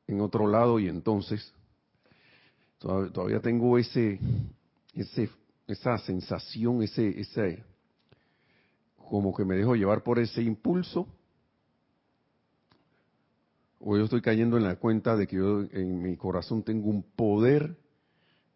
en 0.08 0.20
otro 0.20 0.48
lado 0.48 0.80
y 0.80 0.88
entonces 0.88 1.54
todavía 2.78 3.38
tengo 3.40 3.78
ese, 3.78 4.18
ese, 4.94 5.30
esa 5.68 5.96
sensación, 5.98 6.82
ese, 6.82 7.20
ese, 7.20 7.62
como 8.96 9.32
que 9.32 9.44
me 9.44 9.54
dejo 9.54 9.76
llevar 9.76 10.02
por 10.02 10.18
ese 10.18 10.42
impulso, 10.42 11.06
o 13.80 13.96
yo 13.96 14.04
estoy 14.04 14.20
cayendo 14.20 14.58
en 14.58 14.64
la 14.64 14.76
cuenta 14.76 15.16
de 15.16 15.26
que 15.26 15.36
yo 15.36 15.62
en 15.62 16.02
mi 16.02 16.16
corazón 16.16 16.62
tengo 16.62 16.90
un 16.90 17.02
poder, 17.02 17.76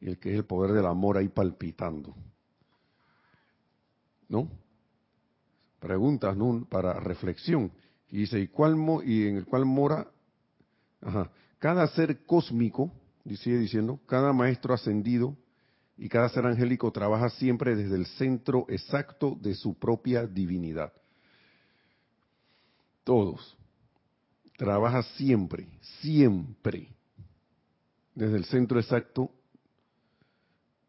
el 0.00 0.18
que 0.18 0.30
es 0.30 0.36
el 0.36 0.44
poder 0.44 0.72
del 0.72 0.86
amor 0.86 1.16
ahí 1.16 1.28
palpitando. 1.28 2.14
¿No? 4.28 4.50
Preguntas, 5.80 6.36
¿no? 6.36 6.66
Para 6.68 7.00
reflexión. 7.00 7.72
Y 8.10 8.18
dice, 8.18 8.38
¿y, 8.38 8.48
cuál 8.48 8.76
y 9.04 9.26
en 9.26 9.36
el 9.36 9.46
cual 9.46 9.64
mora? 9.64 10.06
Ajá. 11.00 11.30
Cada 11.58 11.86
ser 11.88 12.24
cósmico 12.26 12.92
sigue 13.36 13.58
diciendo, 13.58 13.98
cada 14.06 14.32
maestro 14.34 14.74
ascendido 14.74 15.36
y 15.96 16.08
cada 16.08 16.28
ser 16.28 16.44
angélico 16.44 16.92
trabaja 16.92 17.30
siempre 17.30 17.74
desde 17.74 17.96
el 17.96 18.06
centro 18.06 18.66
exacto 18.68 19.38
de 19.40 19.54
su 19.54 19.74
propia 19.78 20.26
divinidad. 20.26 20.92
Todos. 23.04 23.56
Trabaja 24.56 25.02
siempre, 25.16 25.66
siempre, 26.00 26.88
desde 28.14 28.36
el 28.36 28.44
centro 28.44 28.78
exacto, 28.78 29.30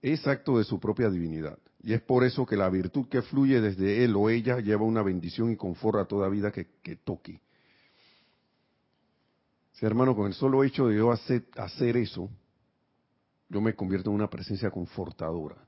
exacto 0.02 0.58
de 0.58 0.64
su 0.64 0.80
propia 0.80 1.10
divinidad. 1.10 1.58
Y 1.82 1.94
es 1.94 2.02
por 2.02 2.24
eso 2.24 2.46
que 2.46 2.56
la 2.56 2.70
virtud 2.70 3.08
que 3.08 3.22
fluye 3.22 3.62
desde 3.62 4.04
él 4.04 4.16
o 4.16 4.30
ella 4.30 4.60
lleva 4.60 4.84
una 4.84 5.04
bendición 5.04 5.52
y 5.52 5.56
confort 5.56 6.00
a 6.00 6.06
toda 6.06 6.30
vida 6.30 6.52
que, 6.52 6.68
que 6.82 6.96
toque. 6.96 7.42
Sí, 9.74 9.86
hermano, 9.86 10.16
con 10.16 10.28
el 10.28 10.34
solo 10.34 10.64
hecho 10.64 10.88
de 10.88 10.98
yo 10.98 11.12
hacer, 11.12 11.46
hacer 11.58 11.98
eso, 11.98 12.30
yo 13.50 13.62
me 13.62 13.76
convierto 13.76 14.10
en 14.10 14.16
una 14.16 14.30
presencia 14.30 14.72
confortadora. 14.72 15.65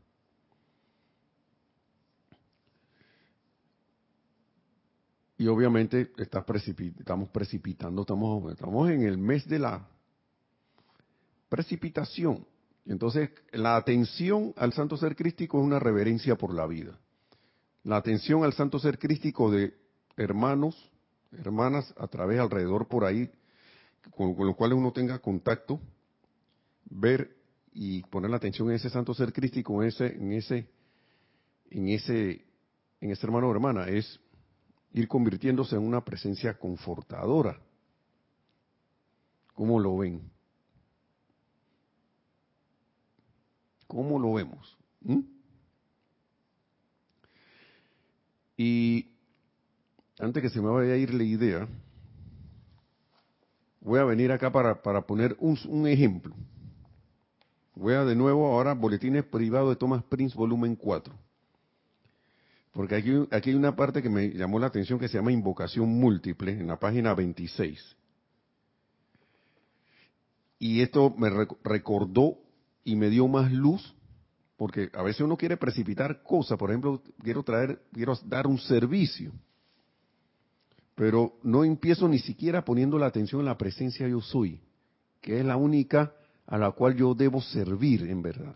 Y 5.38 5.48
obviamente 5.48 6.12
estamos 6.18 7.30
precipitando, 7.30 8.02
estamos, 8.02 8.52
estamos 8.52 8.90
en 8.90 9.04
el 9.04 9.20
mes 9.20 9.48
de 9.48 9.60
la 9.60 9.88
precipitación. 11.48 12.46
Entonces, 12.86 13.30
la 13.52 13.76
atención 13.76 14.54
al 14.58 14.74
santo 14.74 14.98
ser 14.98 15.16
crístico 15.16 15.60
es 15.60 15.66
una 15.66 15.80
reverencia 15.80 16.36
por 16.36 16.54
la 16.54 16.66
vida. 16.66 16.98
La 17.84 17.98
atención 17.98 18.44
al 18.44 18.54
santo 18.54 18.80
ser 18.80 18.98
crístico 18.98 19.52
de 19.52 19.74
hermanos, 20.16 20.76
hermanas, 21.32 21.94
a 21.98 22.08
través, 22.08 22.40
alrededor 22.40 22.88
por 22.88 23.06
ahí, 23.06 23.30
con, 24.16 24.36
los 24.40 24.56
cuales 24.56 24.78
uno 24.78 24.92
tenga 24.92 25.20
contacto, 25.20 25.80
ver 26.86 27.36
y 27.74 28.02
poner 28.04 28.32
la 28.32 28.38
atención 28.38 28.70
en 28.70 28.76
ese 28.76 28.90
santo 28.90 29.14
ser 29.14 29.32
crístico, 29.32 29.82
en 29.84 29.90
ese, 29.90 30.08
en 30.08 30.32
ese, 30.34 30.68
en 31.70 31.90
ese, 31.90 32.46
en 33.02 33.12
ese 33.12 33.26
hermano 33.26 33.50
o 33.50 33.52
hermana, 33.52 33.88
es 33.88 34.20
ir 34.94 35.08
convirtiéndose 35.08 35.76
en 35.76 35.84
una 35.84 36.04
presencia 36.04 36.58
confortadora. 36.58 37.60
¿Cómo 39.54 39.80
lo 39.80 39.98
ven? 39.98 40.22
¿Cómo 43.88 44.20
lo 44.20 44.34
vemos? 44.34 44.78
¿Mm? 45.02 45.20
Y 48.58 49.08
antes 50.20 50.42
que 50.42 50.50
se 50.50 50.62
me 50.62 50.70
vaya 50.70 50.94
a 50.94 50.98
ir 50.98 51.14
la 51.14 51.24
idea, 51.24 51.68
voy 53.82 54.00
a 54.00 54.04
venir 54.04 54.32
acá 54.32 54.52
para, 54.52 54.82
para 54.82 55.06
poner 55.06 55.38
un, 55.40 55.88
ejemplo. 55.88 56.36
Voy 57.76 57.94
a 57.94 58.04
de 58.04 58.16
nuevo 58.16 58.48
ahora 58.48 58.74
Boletines 58.74 59.24
Privados 59.26 59.70
de 59.70 59.76
Thomas 59.76 60.04
Prince, 60.04 60.36
volumen 60.36 60.76
4. 60.76 61.27
Porque 62.78 62.94
aquí, 62.94 63.12
aquí 63.32 63.50
hay 63.50 63.56
una 63.56 63.76
parte 63.76 64.04
que 64.04 64.10
me 64.10 64.30
llamó 64.30 64.60
la 64.60 64.68
atención 64.68 65.00
que 65.00 65.08
se 65.08 65.18
llama 65.18 65.32
invocación 65.32 65.90
múltiple, 65.90 66.52
en 66.52 66.68
la 66.68 66.78
página 66.78 67.16
26. 67.16 67.98
Y 70.60 70.82
esto 70.82 71.10
me 71.18 71.32
recordó 71.64 72.38
y 72.84 72.96
me 72.96 73.10
dio 73.10 73.28
más 73.28 73.52
luz, 73.52 73.96
porque 74.58 74.92
a 74.94 75.02
veces 75.02 75.22
uno 75.22 75.38
quiere 75.38 75.58
precipitar 75.58 76.22
cosas, 76.22 76.60
por 76.60 76.70
ejemplo, 76.70 77.02
quiero 77.24 77.42
traer, 77.42 77.82
quiero 77.92 78.14
dar 78.28 78.46
un 78.46 78.60
servicio 78.60 79.34
pero 80.94 81.38
no 81.44 81.64
empiezo 81.64 82.08
ni 82.08 82.18
siquiera 82.18 82.66
poniendo 82.66 82.98
la 82.98 83.06
atención 83.06 83.42
en 83.42 83.46
la 83.46 83.58
presencia 83.58 84.08
yo 84.08 84.20
soy, 84.20 84.60
que 85.22 85.40
es 85.40 85.46
la 85.46 85.56
única 85.56 86.12
a 86.48 86.58
la 86.58 86.72
cual 86.72 86.96
yo 86.96 87.14
debo 87.14 87.40
servir 87.40 88.10
en 88.10 88.24
verdad. 88.24 88.56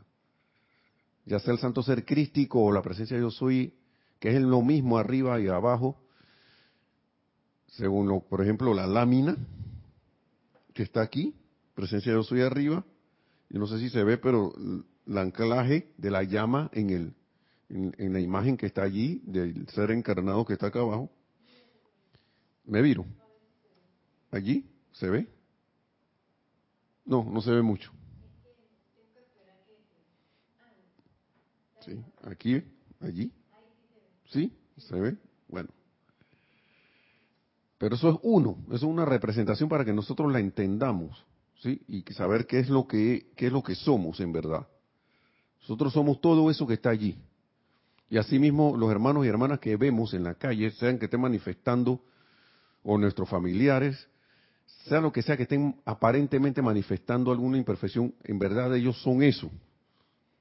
Ya 1.23 1.39
sea 1.39 1.53
el 1.53 1.60
santo 1.60 1.84
ser 1.84 2.03
crístico 2.03 2.60
o 2.63 2.71
la 2.71 2.81
presencia 2.81 3.15
yo 3.15 3.29
soy, 3.29 3.75
que 4.21 4.29
es 4.29 4.39
lo 4.39 4.62
mismo 4.62 4.99
arriba 4.99 5.41
y 5.41 5.47
abajo, 5.47 5.99
según, 7.65 8.07
lo, 8.07 8.19
por 8.19 8.41
ejemplo, 8.41 8.71
la 8.75 8.86
lámina 8.86 9.36
que 10.75 10.84
está 10.84 11.01
aquí, 11.01 11.36
presencia 11.73 12.13
yo 12.13 12.21
soy 12.21 12.41
arriba, 12.41 12.86
yo 13.49 13.60
no 13.60 13.65
sé 13.65 13.79
si 13.79 13.89
se 13.89 14.03
ve, 14.03 14.19
pero 14.19 14.53
el 15.07 15.17
anclaje 15.17 15.91
de 15.97 16.12
la 16.12 16.21
llama 16.21 16.69
en, 16.71 16.91
el, 16.91 17.13
en 17.69 18.13
la 18.13 18.19
imagen 18.19 18.57
que 18.57 18.67
está 18.67 18.84
allí, 18.84 19.23
del 19.25 19.67
ser 19.69 19.89
encarnado 19.89 20.45
que 20.45 20.53
está 20.53 20.67
acá 20.67 20.81
abajo, 20.81 21.10
me 22.65 22.84
viro. 22.84 23.03
¿Allí? 24.29 24.69
¿Se 24.91 25.10
ve? 25.10 25.27
No, 27.05 27.23
no 27.23 27.41
se 27.41 27.49
ve 27.49 27.63
mucho. 27.63 27.91
Sí, 31.84 31.99
aquí, 32.23 32.63
allí. 32.99 33.34
¿Sí? 34.32 34.52
¿Se 34.78 35.00
ve? 35.00 35.17
Bueno. 35.48 35.70
Pero 37.78 37.96
eso 37.96 38.10
es 38.10 38.15
uno, 38.24 38.58
eso 38.67 38.76
es 38.76 38.84
una 38.84 39.06
representación 39.06 39.67
para 39.67 39.84
que 39.84 39.94
nosotros 39.94 40.32
la 40.32 40.39
entendamos, 40.39 41.26
¿sí? 41.62 41.82
Y 41.88 42.04
saber 42.13 42.46
qué 42.46 42.60
es 42.60 42.70
lo 42.70 42.88
que 42.88 43.32
qué 43.36 43.48
es 43.48 43.52
lo 43.52 43.63
que 43.63 43.76
somos 43.76 44.20
en 44.20 44.32
verdad. 44.32 44.67
Nosotros 45.62 45.94
somos 45.94 46.22
todo 46.22 46.50
eso 46.50 46.65
que 46.65 46.76
está 46.76 46.91
allí. 46.91 47.17
Y 48.10 48.17
asimismo 48.17 48.76
los 48.78 48.91
hermanos 48.91 49.26
y 49.26 49.30
hermanas 49.30 49.60
que 49.60 49.76
vemos 49.78 50.13
en 50.13 50.24
la 50.24 50.36
calle, 50.36 50.72
sean 50.72 51.00
que 51.00 51.06
estén 51.06 51.22
manifestando 51.22 52.04
o 52.84 52.98
nuestros 52.98 53.30
familiares, 53.30 54.08
sea 54.86 55.02
lo 55.02 55.12
que 55.12 55.22
sea 55.22 55.38
que 55.38 55.44
estén 55.44 55.76
aparentemente 55.86 56.62
manifestando 56.62 57.32
alguna 57.32 57.58
imperfección, 57.58 58.13
en 58.24 58.39
verdad 58.39 58.76
ellos 58.76 59.02
son 59.02 59.24
eso, 59.24 59.50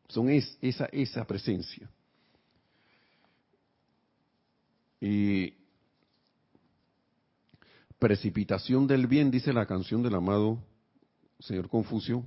son 0.09 0.31
esa, 0.31 0.87
esa 0.93 1.25
presencia. 1.27 1.89
Y 5.01 5.55
precipitación 7.99 8.87
del 8.87 9.07
bien, 9.07 9.31
dice 9.31 9.53
la 9.53 9.67
canción 9.67 10.03
del 10.03 10.15
amado 10.15 10.63
señor 11.39 11.69
Confucio, 11.69 12.25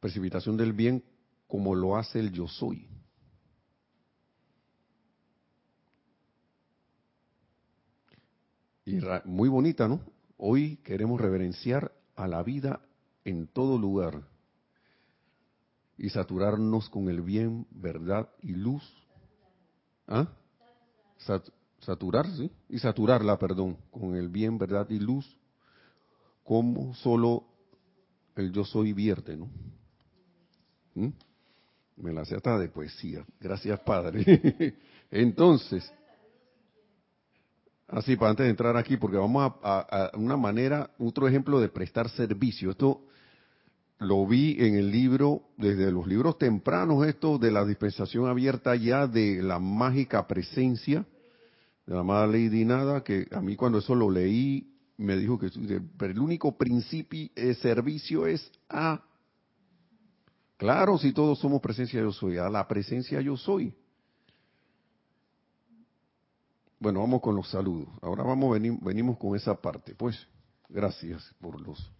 precipitación 0.00 0.56
del 0.56 0.72
bien 0.72 1.04
como 1.46 1.74
lo 1.74 1.96
hace 1.96 2.18
el 2.18 2.32
yo 2.32 2.48
soy. 2.48 2.88
Y 8.84 8.98
muy 9.24 9.48
bonita, 9.48 9.86
¿no? 9.86 10.00
Hoy 10.36 10.78
queremos 10.78 11.20
reverenciar 11.20 11.92
a 12.16 12.26
la 12.26 12.42
vida 12.42 12.80
en 13.24 13.46
todo 13.46 13.78
lugar 13.78 14.22
y 15.96 16.08
saturarnos 16.10 16.90
con 16.90 17.08
el 17.08 17.22
bien, 17.22 17.66
verdad 17.70 18.28
y 18.40 18.54
luz. 18.54 18.82
¿Ah? 20.08 20.26
Saturar, 21.82 22.26
sí, 22.30 22.50
y 22.68 22.78
saturarla, 22.78 23.38
perdón, 23.38 23.76
con 23.90 24.16
el 24.16 24.28
bien, 24.28 24.58
verdad 24.58 24.88
y 24.90 24.98
luz, 24.98 25.38
como 26.44 26.94
solo 26.94 27.44
el 28.36 28.52
yo 28.52 28.64
soy 28.64 28.92
vierte, 28.92 29.36
¿no? 29.36 29.48
¿Mm? 30.94 31.08
Me 31.96 32.12
la 32.12 32.24
sé 32.24 32.36
hasta 32.36 32.58
de 32.58 32.68
poesía. 32.68 33.24
Gracias, 33.38 33.78
Padre. 33.80 34.74
Entonces, 35.10 35.92
Así, 37.92 38.16
para 38.16 38.30
antes 38.30 38.44
de 38.44 38.50
entrar 38.50 38.74
aquí, 38.78 38.96
porque 38.96 39.18
vamos 39.18 39.52
a, 39.62 40.10
una 40.14 40.38
manera, 40.38 40.88
otro 40.98 41.28
ejemplo 41.28 41.60
de 41.60 41.68
prestar 41.68 42.08
servicio. 42.08 42.70
Esto 42.70 43.02
lo 43.98 44.26
vi 44.26 44.56
en 44.58 44.76
el 44.76 44.90
libro, 44.90 45.42
desde 45.58 45.92
los 45.92 46.06
libros 46.06 46.38
tempranos, 46.38 47.06
esto 47.06 47.36
de 47.36 47.50
la 47.50 47.66
dispensación 47.66 48.28
abierta 48.28 48.74
ya 48.76 49.06
de 49.06 49.42
la 49.42 49.58
mágica 49.58 50.26
presencia 50.26 51.04
de 51.86 51.94
la 51.94 52.00
amada 52.00 52.26
Lady 52.26 52.64
Nada, 52.64 53.02
que 53.02 53.28
a 53.32 53.40
mí 53.40 53.56
cuando 53.56 53.78
eso 53.78 53.94
lo 53.94 54.10
leí 54.10 54.68
me 54.96 55.16
dijo 55.16 55.38
que 55.38 55.50
pero 55.96 56.12
el 56.12 56.18
único 56.20 56.56
principio 56.56 57.28
de 57.34 57.54
servicio 57.54 58.26
es 58.26 58.50
a. 58.68 59.02
Claro, 60.56 60.96
si 60.96 61.12
todos 61.12 61.40
somos 61.40 61.60
presencia 61.60 62.00
yo 62.00 62.12
soy, 62.12 62.38
a 62.38 62.48
la 62.48 62.68
presencia 62.68 63.20
yo 63.20 63.36
soy. 63.36 63.74
Bueno, 66.78 67.00
vamos 67.00 67.20
con 67.20 67.34
los 67.34 67.48
saludos. 67.48 67.88
Ahora 68.00 68.22
vamos 68.22 68.60
venimos 68.82 69.18
con 69.18 69.36
esa 69.36 69.54
parte. 69.54 69.94
Pues, 69.94 70.16
gracias 70.68 71.34
por 71.40 71.60
los. 71.60 71.90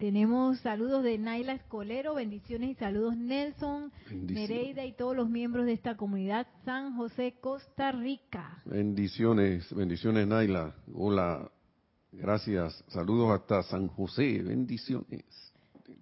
Tenemos 0.00 0.58
saludos 0.60 1.04
de 1.04 1.18
Naila 1.18 1.52
Escolero, 1.52 2.14
bendiciones 2.14 2.70
y 2.70 2.74
saludos 2.74 3.18
Nelson, 3.18 3.92
Nereida 4.10 4.86
y 4.86 4.94
todos 4.94 5.14
los 5.14 5.28
miembros 5.28 5.66
de 5.66 5.74
esta 5.74 5.98
comunidad 5.98 6.46
San 6.64 6.96
José, 6.96 7.34
Costa 7.38 7.92
Rica. 7.92 8.62
Bendiciones, 8.64 9.70
bendiciones 9.74 10.26
Naila. 10.26 10.74
Hola, 10.94 11.50
gracias. 12.12 12.82
Saludos 12.88 13.38
hasta 13.38 13.62
San 13.64 13.88
José, 13.88 14.40
bendiciones. 14.42 15.52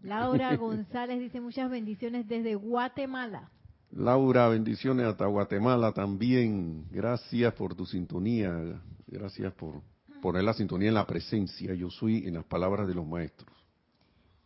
Laura 0.04 0.54
González 0.56 1.18
dice 1.18 1.40
muchas 1.40 1.68
bendiciones 1.68 2.28
desde 2.28 2.54
Guatemala. 2.54 3.50
Laura, 3.90 4.46
bendiciones 4.46 5.06
hasta 5.06 5.26
Guatemala 5.26 5.90
también. 5.90 6.84
Gracias 6.92 7.52
por 7.54 7.74
tu 7.74 7.84
sintonía. 7.84 8.80
Gracias 9.08 9.52
por 9.54 9.82
poner 10.22 10.44
la 10.44 10.54
sintonía 10.54 10.86
en 10.86 10.94
la 10.94 11.06
presencia. 11.06 11.74
Yo 11.74 11.90
soy 11.90 12.28
en 12.28 12.34
las 12.34 12.44
palabras 12.44 12.86
de 12.86 12.94
los 12.94 13.04
maestros. 13.04 13.57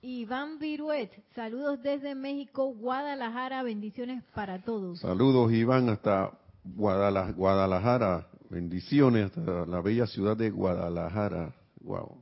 Iván 0.05 0.59
Viruet, 0.59 1.13
saludos 1.33 1.81
desde 1.81 2.17
México, 2.17 2.75
Guadalajara, 2.75 3.63
bendiciones 3.63 4.25
para 4.35 4.61
todos. 4.61 4.99
Saludos 4.99 5.53
Iván 5.53 5.89
hasta 5.91 6.33
Guadalajara, 6.65 8.27
bendiciones 8.51 9.27
hasta 9.27 9.65
la 9.65 9.81
bella 9.81 10.09
ciudad 10.09 10.37
de 10.37 10.51
Guadalajara. 10.51 11.55
Wow. 11.83 12.19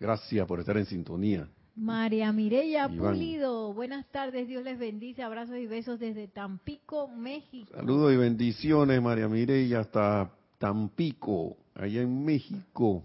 Gracias 0.00 0.46
por 0.46 0.60
estar 0.60 0.78
en 0.78 0.86
sintonía. 0.86 1.46
María 1.76 2.32
Mireya 2.32 2.88
Pulido, 2.88 3.74
buenas 3.74 4.10
tardes, 4.10 4.48
Dios 4.48 4.64
les 4.64 4.78
bendice, 4.78 5.22
abrazos 5.22 5.58
y 5.58 5.66
besos 5.66 6.00
desde 6.00 6.28
Tampico, 6.28 7.08
México. 7.08 7.70
Saludos 7.74 8.14
y 8.14 8.16
bendiciones, 8.16 9.02
María 9.02 9.28
Mireya, 9.28 9.80
hasta 9.80 10.30
Tampico, 10.56 11.58
allá 11.74 12.00
en 12.00 12.24
México. 12.24 13.04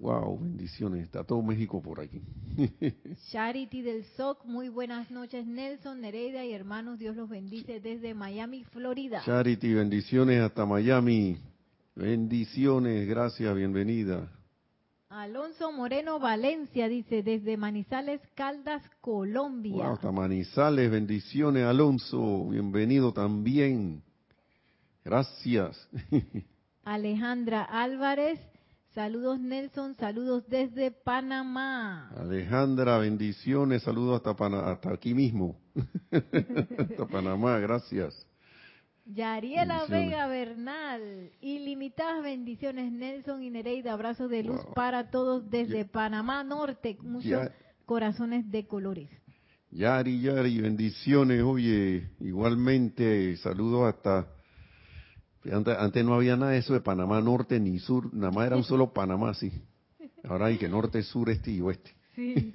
Wow, 0.00 0.38
bendiciones. 0.38 1.04
Está 1.04 1.24
todo 1.24 1.40
México 1.42 1.80
por 1.80 2.00
aquí. 2.00 2.20
Charity 3.30 3.80
del 3.80 4.04
SOC, 4.16 4.44
muy 4.44 4.68
buenas 4.68 5.10
noches. 5.10 5.46
Nelson, 5.46 6.00
Nereida 6.00 6.44
y 6.44 6.52
hermanos, 6.52 6.98
Dios 6.98 7.16
los 7.16 7.28
bendice 7.28 7.80
desde 7.80 8.12
Miami, 8.12 8.64
Florida. 8.64 9.22
Charity, 9.24 9.72
bendiciones 9.72 10.42
hasta 10.42 10.66
Miami. 10.66 11.38
Bendiciones, 11.94 13.08
gracias, 13.08 13.54
bienvenida. 13.56 14.30
Alonso 15.08 15.72
Moreno 15.72 16.18
Valencia 16.18 16.88
dice 16.88 17.22
desde 17.22 17.56
Manizales, 17.56 18.20
Caldas, 18.34 18.82
Colombia. 19.00 19.84
Wow, 19.84 19.94
hasta 19.94 20.12
Manizales, 20.12 20.90
bendiciones, 20.90 21.64
Alonso, 21.64 22.46
bienvenido 22.48 23.14
también. 23.14 24.02
Gracias. 25.02 25.88
Alejandra 26.84 27.62
Álvarez 27.62 28.38
Saludos 28.96 29.38
Nelson, 29.38 29.94
saludos 29.96 30.48
desde 30.48 30.90
Panamá. 30.90 32.08
Alejandra, 32.16 32.96
bendiciones, 32.96 33.82
saludos 33.82 34.22
hasta, 34.24 34.70
hasta 34.70 34.90
aquí 34.90 35.12
mismo. 35.12 35.60
hasta 36.10 37.06
Panamá, 37.06 37.58
gracias. 37.58 38.26
Yariela 39.04 39.84
Vega 39.84 40.26
Bernal, 40.28 41.30
ilimitadas 41.42 42.22
bendiciones 42.22 42.90
Nelson 42.90 43.42
y 43.42 43.50
Nereida, 43.50 43.92
abrazos 43.92 44.30
de 44.30 44.44
luz 44.44 44.62
para 44.74 45.10
todos 45.10 45.50
desde 45.50 45.84
Panamá 45.84 46.42
Norte, 46.42 46.96
muchos 47.02 47.50
corazones 47.84 48.50
de 48.50 48.66
colores. 48.66 49.10
Yari, 49.72 50.22
Yari, 50.22 50.62
bendiciones, 50.62 51.42
oye, 51.42 52.12
igualmente 52.18 53.36
saludos 53.36 53.94
hasta 53.94 54.35
antes, 55.52 56.04
no 56.04 56.14
había 56.14 56.36
nada 56.36 56.52
de 56.52 56.58
eso 56.58 56.74
de 56.74 56.80
Panamá 56.80 57.20
Norte 57.20 57.60
ni 57.60 57.78
Sur, 57.78 58.12
nada 58.14 58.32
más 58.32 58.46
era 58.46 58.56
un 58.56 58.64
solo 58.64 58.92
Panamá, 58.92 59.34
sí. 59.34 59.52
Ahora 60.24 60.46
hay 60.46 60.58
que 60.58 60.68
norte, 60.68 61.02
sur, 61.02 61.30
este 61.30 61.52
y 61.52 61.60
oeste. 61.60 61.90
Sí. 62.14 62.50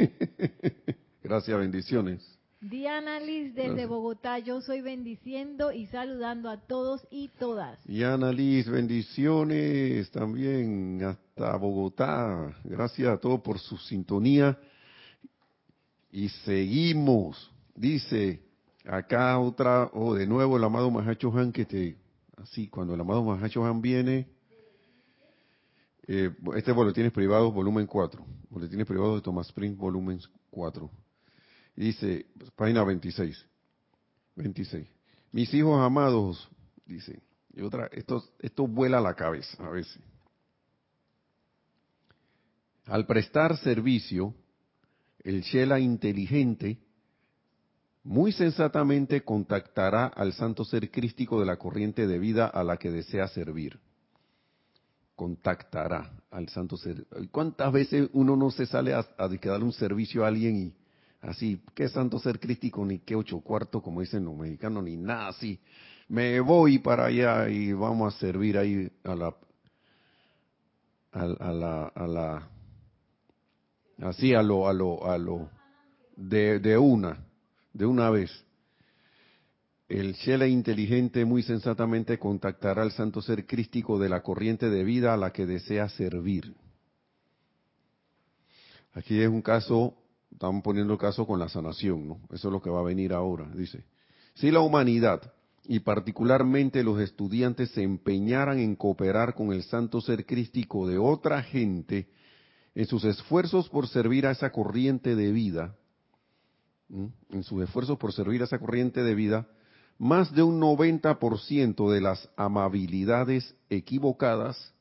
Gracias, 1.24 1.58
bendiciones. 1.58 2.38
Diana 2.60 3.20
Liz 3.20 3.56
desde 3.56 3.88
Bogotá, 3.88 4.38
yo 4.38 4.62
soy 4.62 4.82
bendiciendo 4.82 5.72
y 5.72 5.88
saludando 5.88 6.50
a 6.50 6.58
todos 6.58 7.08
y 7.10 7.30
todas. 7.40 7.80
Diana 7.86 8.32
Liz, 8.32 8.70
bendiciones 8.70 10.12
también 10.12 11.02
hasta 11.04 11.56
Bogotá. 11.58 12.56
Gracias 12.64 13.08
a 13.08 13.18
todos 13.18 13.42
por 13.42 13.58
su 13.58 13.78
sintonía. 13.78 14.60
Y 16.12 16.30
seguimos, 16.30 17.52
dice 17.74 18.42
acá 18.86 19.40
otra, 19.40 19.86
o 19.86 20.08
oh, 20.08 20.14
de 20.16 20.28
nuevo 20.28 20.58
el 20.58 20.64
amado 20.64 20.92
Mahacho 20.92 21.32
Han 21.36 21.52
que 21.52 21.66
te 21.66 21.98
así, 22.42 22.68
cuando 22.68 22.94
el 22.94 23.02
amado 23.02 23.24
Mahachohan 23.24 23.82
viene, 23.82 24.28
eh, 26.08 26.36
este 26.56 26.72
boletines 26.72 27.12
privados, 27.12 27.54
volumen 27.54 27.86
4, 27.86 28.26
boletines 28.50 28.88
privados 28.88 29.16
de 29.16 29.22
Thomas 29.22 29.48
Spring, 29.48 29.78
volumen 29.78 30.20
4. 30.50 30.90
dice, 31.76 32.26
página 32.56 32.84
26, 32.84 33.46
26. 34.36 34.88
Mis 35.32 35.54
hijos 35.54 35.80
amados, 35.80 36.50
dice, 36.86 37.22
y 37.54 37.62
otra, 37.62 37.88
esto, 37.92 38.24
esto 38.40 38.68
vuela 38.68 38.98
a 38.98 39.02
la 39.02 39.16
cabeza 39.16 39.64
a 39.66 39.70
veces. 39.70 40.02
Al 42.86 43.06
prestar 43.06 43.58
servicio, 43.58 44.34
el 45.24 45.42
Shela 45.42 45.80
inteligente 45.80 46.80
muy 48.04 48.32
sensatamente 48.32 49.22
contactará 49.22 50.08
al 50.08 50.34
santo 50.34 50.66
ser 50.66 50.90
crístico 50.90 51.40
de 51.40 51.46
la 51.46 51.58
corriente 51.58 52.08
de 52.08 52.18
vida 52.18 52.48
a 52.48 52.64
la 52.64 52.78
que 52.78 52.90
desea 52.90 53.28
servir. 53.28 53.80
Contactará 55.16 56.12
al 56.32 56.50
santo 56.50 56.78
ser. 56.78 57.06
¿Cuántas 57.32 57.72
veces 57.72 58.10
uno 58.14 58.36
no 58.36 58.50
se 58.50 58.66
sale 58.66 58.94
a, 58.94 59.06
a 59.18 59.28
darle 59.28 59.66
un 59.66 59.74
servicio 59.74 60.26
a 60.26 60.30
alguien 60.30 60.56
y 60.58 60.74
así, 61.22 61.62
qué 61.76 61.88
santo 61.90 62.18
ser 62.18 62.40
crístico, 62.40 62.84
ni 62.84 63.00
qué 63.00 63.16
ocho 63.16 63.40
cuartos, 63.42 63.84
como 63.84 64.02
dicen 64.02 64.26
los 64.26 64.36
mexicanos, 64.36 64.84
ni 64.84 64.98
nada 64.98 65.28
así? 65.28 65.60
Me 66.08 66.40
voy 66.40 66.80
para 66.80 67.06
allá 67.06 67.48
y 67.50 67.72
vamos 67.72 68.16
a 68.16 68.20
servir 68.20 68.58
ahí 68.58 68.92
a 69.04 69.14
la, 69.14 69.36
a, 71.12 71.26
la, 71.28 71.86
a 71.86 72.08
la, 72.08 72.50
así 74.00 74.34
a 74.34 74.42
lo, 74.42 74.68
a 74.68 74.74
lo, 74.74 75.06
a 75.06 75.18
lo, 75.20 75.50
de 76.18 76.78
una 76.78 77.31
de 77.74 77.86
una 77.86 78.10
vez. 78.10 78.32
El 79.88 80.14
Shela 80.14 80.48
inteligente 80.48 81.26
muy 81.26 81.44
sensatamente 81.44 82.18
contactará 82.18 82.82
al 82.82 82.92
santo 82.92 83.22
ser 83.22 83.46
crístico 83.46 84.00
de 84.00 84.08
la 84.08 84.24
corriente 84.24 84.70
de 84.70 84.84
vida 84.84 85.14
a 85.14 85.18
la 85.18 85.32
que 85.34 85.46
desea 85.46 85.90
servir. 85.90 86.56
Aquí 88.94 89.20
es 89.20 89.28
un 89.28 89.42
caso, 89.42 89.96
estamos 90.32 90.64
poniendo 90.64 90.94
el 90.94 91.00
caso 91.00 91.28
con 91.28 91.40
la 91.40 91.50
sanación, 91.50 92.08
¿no? 92.08 92.22
Eso 92.32 92.48
es 92.48 92.52
lo 92.54 92.62
que 92.62 92.70
va 92.70 92.80
a 92.80 92.84
venir 92.84 93.14
ahora, 93.14 93.50
dice. 93.54 93.84
Si 94.36 94.50
la 94.50 94.62
humanidad 94.62 95.34
y 95.66 95.80
particularmente 95.82 96.84
los 96.84 97.00
estudiantes 97.00 97.72
se 97.72 97.84
empeñaran 97.84 98.60
en 98.60 98.76
cooperar 98.76 99.36
con 99.36 99.52
el 99.52 99.64
santo 99.64 100.02
ser 100.02 100.26
crístico 100.26 100.88
de 100.88 100.98
otra 100.98 101.44
gente 101.44 102.08
en 102.74 102.86
sus 102.86 103.04
esfuerzos 103.04 103.70
por 103.70 103.88
servir 103.88 104.26
a 104.26 104.32
esa 104.32 104.52
corriente 104.52 105.16
de 105.16 105.32
vida, 105.32 105.76
en 106.92 107.44
sus 107.44 107.64
esfuerzos 107.64 107.98
por 107.98 108.14
servir 108.14 108.42
a 108.42 108.46
esa 108.46 108.60
corriente 108.60 109.04
de 109.04 109.16
vida, 109.16 109.48
más 109.98 110.34
de 110.34 110.44
un 110.44 110.60
90% 110.60 111.92
de 111.92 112.02
las 112.02 112.30
amabilidades 112.36 113.56
equivocadas 113.70 114.74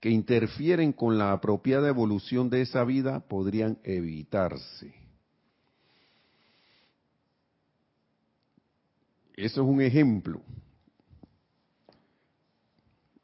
que 0.00 0.10
interfieren 0.10 0.92
con 0.92 1.18
la 1.18 1.32
apropiada 1.32 1.88
evolución 1.88 2.50
de 2.50 2.62
esa 2.62 2.84
vida 2.84 3.20
podrían 3.20 3.78
evitarse. 3.84 4.94
Eso 9.36 9.62
es 9.62 9.68
un 9.68 9.80
ejemplo. 9.80 10.42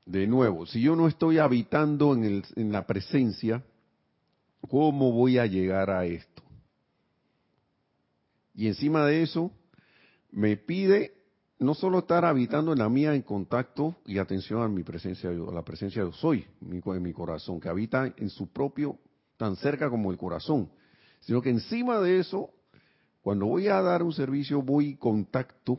De 0.05 0.27
nuevo, 0.27 0.67
si 0.67 0.81
yo 0.81 0.97
no 0.97 1.09
estoy 1.09 1.39
habitando 1.39 2.15
en, 2.15 2.43
en 2.55 2.73
la 2.73 2.87
presencia, 2.87 3.63
¿cómo 4.69 5.13
voy 5.13 5.39
a 5.39 5.47
llegar 5.47 5.91
a 5.91 6.07
esto? 6.07 6.46
Y 8.57 8.69
encima 8.69 9.05
de 9.05 9.23
eso, 9.23 9.53
me 10.33 10.57
pide 10.57 11.13
no 11.59 11.75
solo 11.75 12.01
estar 12.01 12.25
habitando 12.25 12.73
en 12.73 12.79
la 12.79 12.89
mía 12.89 13.15
en 13.15 13.23
contacto 13.23 13.97
y 14.07 14.19
atención 14.19 14.63
a 14.63 14.69
mi 14.69 14.83
presencia, 14.83 15.31
a 15.31 15.53
la 15.53 15.63
presencia 15.63 16.05
de 16.05 16.13
soy, 16.13 16.47
en 16.63 17.03
mi 17.03 17.13
corazón, 17.13 17.61
que 17.61 17.69
habita 17.69 18.13
en 18.17 18.31
su 18.31 18.51
propio, 18.53 18.99
tan 19.37 19.57
cerca 19.57 19.91
como 19.91 20.11
el 20.11 20.17
corazón, 20.17 20.71
sino 21.21 21.43
que 21.43 21.51
encima 21.51 22.01
de 22.01 22.19
eso, 22.19 22.51
cuando 23.21 23.47
voy 23.47 23.69
a 23.69 23.83
dar 23.83 24.03
un 24.03 24.13
servicio, 24.13 24.63
voy 24.63 24.97
contacto, 24.97 25.79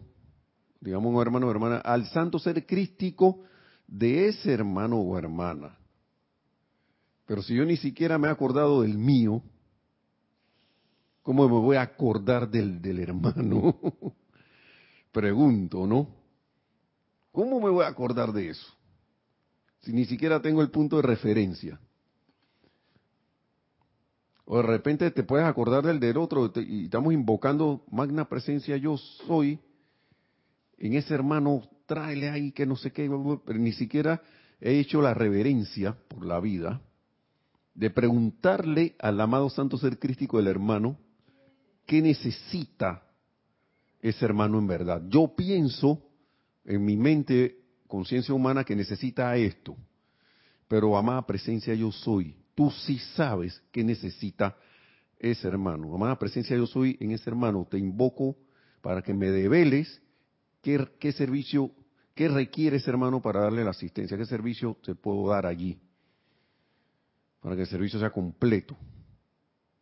digamos, 0.80 1.20
hermano 1.20 1.48
o 1.48 1.52
hermana, 1.52 1.78
al 1.78 2.06
santo 2.08 2.38
ser 2.38 2.66
crístico 2.68 3.40
de 3.88 4.28
ese 4.28 4.54
hermano 4.54 4.98
o 5.00 5.18
hermana. 5.18 5.78
Pero 7.26 7.42
si 7.42 7.56
yo 7.56 7.66
ni 7.66 7.78
siquiera 7.78 8.20
me 8.20 8.28
he 8.28 8.32
acordado 8.32 8.84
del 8.84 8.98
mío, 8.98 9.42
¿cómo 11.28 11.50
me 11.50 11.60
voy 11.60 11.76
a 11.76 11.82
acordar 11.82 12.50
del, 12.50 12.82
del 12.82 13.00
hermano? 13.00 13.78
Pregunto, 15.12 15.86
¿no? 15.86 16.08
¿Cómo 17.34 17.60
me 17.60 17.70
voy 17.70 17.84
a 17.84 17.90
acordar 17.90 18.32
de 18.32 18.52
eso? 18.52 18.74
Si 19.82 19.92
ni 19.92 20.06
siquiera 20.06 20.42
tengo 20.42 20.62
el 20.62 20.72
punto 20.72 20.96
de 20.96 21.02
referencia. 21.02 21.82
O 24.46 24.56
de 24.56 24.63
repente 24.63 25.12
te 25.12 25.24
puedes 25.24 25.46
acordar 25.46 25.86
del 25.86 26.00
del 26.00 26.16
otro 26.16 26.50
y 26.56 26.86
estamos 26.86 27.12
invocando 27.12 27.84
magna 27.92 28.30
presencia 28.30 28.78
yo 28.78 28.96
soy. 28.96 29.60
En 30.78 30.94
ese 30.94 31.13
hermano, 31.13 31.68
tráele 31.88 32.30
ahí 32.30 32.54
que 32.54 32.66
no 32.66 32.78
sé 32.78 32.94
qué, 32.94 33.12
pero 33.46 33.60
ni 33.60 33.74
siquiera 33.74 34.22
he 34.62 34.80
hecho 34.80 35.02
la 35.02 35.13
reverencia 35.13 35.98
por 36.08 36.26
la 36.26 36.40
vida 36.40 36.80
de 37.76 37.90
preguntarle 37.90 38.96
al 38.98 39.20
amado 39.20 39.50
santo 39.50 39.78
ser 39.78 40.00
crístico 40.00 40.38
del 40.38 40.48
hermano 40.48 40.98
qué 41.88 42.02
necesita 42.02 43.02
ese 44.00 44.26
hermano 44.26 44.60
en 44.60 44.67
verdad. 44.67 45.02
Yo 45.08 45.34
pienso 45.36 46.04
en 46.65 46.86
mi 46.86 46.97
mente, 46.97 47.58
conciencia 47.88 48.36
humana, 48.36 48.63
que 48.63 48.76
necesita 48.76 49.36
esto, 49.38 49.76
pero 50.67 50.95
amada 50.97 51.26
presencia 51.26 51.73
yo 51.73 51.91
soy. 51.91 52.36
Tú 52.54 52.69
sí 52.69 53.00
sabes 53.15 53.60
que 53.71 53.84
necesita 53.84 54.56
ese 55.17 55.47
hermano. 55.47 55.95
Amada 55.95 56.19
presencia 56.19 56.56
yo 56.58 56.67
soy 56.67 56.97
en 57.00 57.12
ese 57.12 57.30
hermano. 57.30 57.65
Te 57.69 57.78
invoco 57.78 58.36
para 58.82 59.02
que 59.02 59.13
me 59.13 59.32
develes 59.32 60.02
qué, 60.62 60.88
qué 61.00 61.13
servicio, 61.13 61.71
qué 62.13 62.28
requiere 62.28 62.78
ese 62.78 62.89
hermano 62.89 63.21
para 63.21 63.41
darle 63.41 63.63
la 63.63 63.71
asistencia, 63.71 64.17
qué 64.17 64.26
servicio 64.26 64.78
te 64.84 64.93
puedo 64.93 65.30
dar 65.30 65.45
allí, 65.45 65.80
para 67.39 67.56
que 67.56 67.62
el 67.62 67.67
servicio 67.67 68.00
sea 68.00 68.10
completo, 68.10 68.76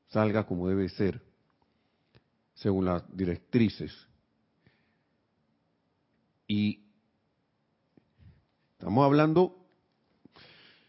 salga 0.07 0.45
como 0.45 0.69
debe 0.69 0.87
ser 0.89 1.34
según 2.55 2.85
las 2.85 3.03
directrices. 3.15 3.93
Y 6.47 6.83
estamos 8.73 9.05
hablando, 9.05 9.55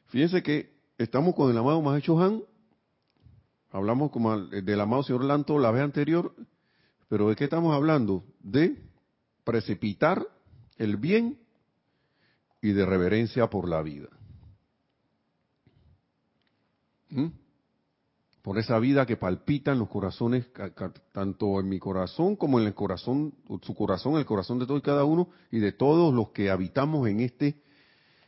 fíjense 0.06 0.42
que 0.42 0.74
estamos 0.98 1.34
con 1.34 1.50
el 1.50 1.58
amado 1.58 1.82
Mahecho 1.82 2.20
Han, 2.20 2.42
hablamos 3.70 4.10
como 4.10 4.38
del 4.38 4.80
amado 4.80 5.02
señor 5.02 5.24
Lanto 5.24 5.58
la 5.58 5.70
vez 5.70 5.82
anterior, 5.82 6.34
pero 7.08 7.28
¿de 7.28 7.36
qué 7.36 7.44
estamos 7.44 7.74
hablando? 7.74 8.24
De 8.40 8.82
precipitar 9.44 10.26
el 10.76 10.96
bien 10.96 11.38
y 12.60 12.72
de 12.72 12.84
reverencia 12.84 13.48
por 13.48 13.68
la 13.68 13.82
vida. 13.82 14.08
¿Mm? 17.10 17.28
Por 18.46 18.60
esa 18.60 18.78
vida 18.78 19.06
que 19.06 19.16
palpita 19.16 19.72
en 19.72 19.80
los 19.80 19.88
corazones, 19.88 20.46
tanto 21.10 21.58
en 21.58 21.68
mi 21.68 21.80
corazón 21.80 22.36
como 22.36 22.60
en 22.60 22.68
el 22.68 22.74
corazón, 22.74 23.34
su 23.62 23.74
corazón, 23.74 24.18
el 24.18 24.24
corazón 24.24 24.60
de 24.60 24.66
todo 24.68 24.76
y 24.76 24.82
cada 24.82 25.02
uno, 25.02 25.30
y 25.50 25.58
de 25.58 25.72
todos 25.72 26.14
los 26.14 26.28
que 26.28 26.48
habitamos 26.48 27.08
en 27.08 27.18
este, 27.18 27.60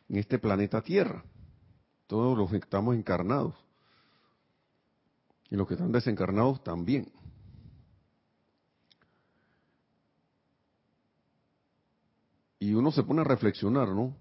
en 0.09 0.16
este 0.16 0.40
planeta 0.40 0.83
Tierra, 0.83 1.22
todos 2.09 2.37
los 2.37 2.50
que 2.50 2.57
estamos 2.57 2.96
encarnados, 2.96 3.54
y 5.50 5.54
los 5.54 5.68
que 5.68 5.74
están 5.74 5.92
desencarnados 5.92 6.64
también. 6.64 7.12
Y 12.59 12.74
uno 12.74 12.90
se 12.90 13.04
pone 13.04 13.20
a 13.20 13.24
reflexionar, 13.24 13.90
¿no? 13.90 14.16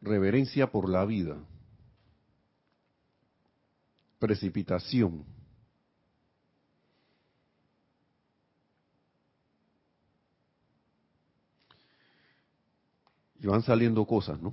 Reverencia 0.00 0.72
por 0.72 0.88
la 0.88 1.04
vida 1.04 1.36
precipitación. 4.18 5.24
Y 13.38 13.46
van 13.46 13.62
saliendo 13.62 14.04
cosas, 14.06 14.40
¿no? 14.40 14.52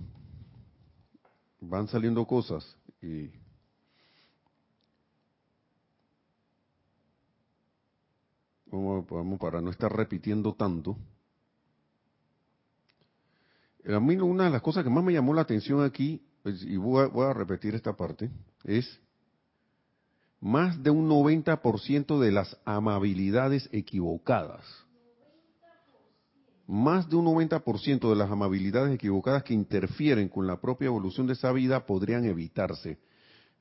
Van 1.61 1.87
saliendo 1.87 2.25
cosas 2.25 2.77
y 3.01 3.31
vamos 8.69 9.39
para 9.39 9.61
no 9.61 9.69
estar 9.69 9.91
repitiendo 9.95 10.53
tanto. 10.53 10.97
A 13.85 13.99
mí 13.99 14.15
una 14.15 14.45
de 14.45 14.49
las 14.49 14.61
cosas 14.61 14.83
que 14.83 14.89
más 14.89 15.03
me 15.03 15.13
llamó 15.13 15.33
la 15.33 15.41
atención 15.41 15.83
aquí, 15.83 16.25
pues, 16.41 16.63
y 16.63 16.77
voy 16.77 17.09
a 17.25 17.33
repetir 17.33 17.75
esta 17.75 17.93
parte, 17.93 18.29
es 18.63 18.99
más 20.43 20.83
de 20.83 20.89
un 20.89 21.09
90% 21.09 22.19
de 22.19 22.31
las 22.33 22.57
amabilidades 22.65 23.69
equivocadas. 23.71 24.65
Más 26.67 27.09
de 27.09 27.15
un 27.15 27.25
90% 27.27 28.09
de 28.09 28.15
las 28.17 28.29
amabilidades 28.29 28.93
equivocadas 28.93 29.43
que 29.43 29.53
interfieren 29.53 30.27
con 30.27 30.45
la 30.45 30.59
propia 30.59 30.87
evolución 30.87 31.27
de 31.27 31.33
esa 31.33 31.53
vida 31.53 31.85
podrían 31.85 32.25
evitarse. 32.25 32.99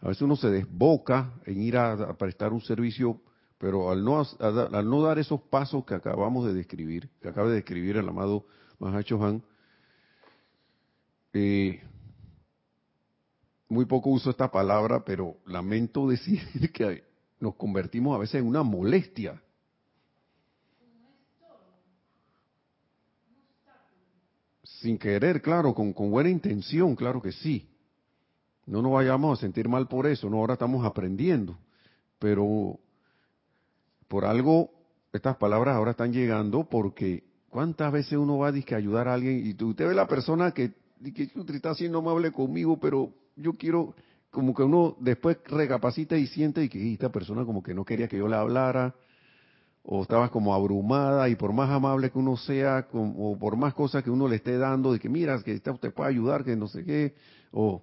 A 0.01 0.09
veces 0.09 0.23
uno 0.23 0.35
se 0.35 0.51
desboca 0.51 1.33
en 1.47 1.63
ir 1.63 1.77
a, 1.77 2.15
prestar 2.19 2.53
un 2.53 2.61
servicio, 2.61 3.21
pero 3.59 3.89
al 3.93 4.05
no, 4.05 4.21
al 4.41 4.91
no 4.91 5.03
dar 5.03 5.21
esos 5.21 5.41
pasos 5.41 5.85
que 5.85 5.95
acabamos 5.95 6.47
de 6.47 6.53
describir, 6.53 7.11
que 7.21 7.29
acaba 7.29 7.49
de 7.49 7.55
describir 7.55 7.97
el 7.97 8.09
amado 8.09 8.45
Mahacho 8.81 9.25
Han, 9.25 9.45
eh, 11.33 11.81
muy 13.73 13.87
poco 13.87 14.11
uso 14.11 14.31
esta 14.31 14.51
palabra, 14.51 15.03
pero 15.05 15.37
lamento 15.47 16.09
decir 16.09 16.43
que 16.73 17.05
nos 17.41 17.57
convertimos 17.57 18.15
a 18.15 18.19
veces 18.19 18.41
en 18.41 18.47
una 18.47 18.63
molestia. 18.63 19.43
Sin 24.63 24.99
querer, 24.99 25.41
claro, 25.41 25.75
con, 25.75 25.93
buena 25.93 26.29
intención, 26.29 26.95
claro 26.95 27.23
que 27.23 27.33
sí. 27.33 27.69
No 28.67 28.83
nos 28.83 28.93
vayamos 28.93 29.39
a 29.39 29.41
sentir 29.41 29.69
mal 29.69 29.89
por 29.89 30.07
eso, 30.07 30.29
no, 30.29 30.39
ahora 30.39 30.55
estamos 30.55 30.85
aprendiendo. 30.85 31.57
Pero 32.19 32.79
por 34.07 34.25
algo, 34.25 34.71
estas 35.13 35.37
palabras 35.37 35.77
ahora 35.77 35.93
están 35.93 36.13
llegando 36.13 36.65
porque 36.69 37.25
¿cuántas 37.49 37.93
veces 37.93 38.19
uno 38.19 38.39
va 38.39 38.49
a 38.49 38.77
ayudar 38.77 39.09
a 39.09 39.15
alguien 39.15 39.45
y 39.45 39.65
usted 39.65 39.89
ve 39.89 39.95
la 39.95 40.07
persona 40.07 40.53
que, 40.53 40.73
que 41.15 41.31
está 41.55 41.71
haciendo 41.71 41.99
amable 41.99 42.33
conmigo, 42.33 42.79
pero 42.79 43.13
yo 43.37 43.55
quiero 43.55 43.95
como 44.31 44.55
que 44.55 44.63
uno 44.63 44.97
después 45.01 45.39
recapacita 45.47 46.17
y 46.17 46.27
siente 46.27 46.65
y 46.65 46.69
que 46.69 46.93
esta 46.93 47.11
persona 47.11 47.45
como 47.45 47.63
que 47.63 47.75
no 47.75 47.85
quería 47.85 48.09
que 48.09 48.19
yo 48.19 48.29
le 48.29 48.37
hablara 48.37 48.95
o 49.85 50.03
estaba 50.03 50.31
como 50.31 50.55
abrumada 50.55 51.29
y 51.29 51.35
por 51.35 51.53
más 51.53 51.69
amable 51.69 52.11
que 52.11 52.19
uno 52.19 52.37
sea 52.37 52.87
o 52.93 53.37
por 53.39 53.57
más 53.57 53.75
cosas 53.75 54.03
que 54.03 54.11
uno 54.11 54.29
le 54.29 54.37
esté 54.37 54.57
dando 54.57 54.93
de 54.93 54.99
que 54.99 55.09
mira 55.09 55.41
que 55.43 55.55
usted 55.55 55.93
puede 55.93 56.11
ayudar 56.11 56.45
que 56.45 56.57
no 56.57 56.69
sé 56.69 56.85
qué 56.85 57.15
o 57.51 57.83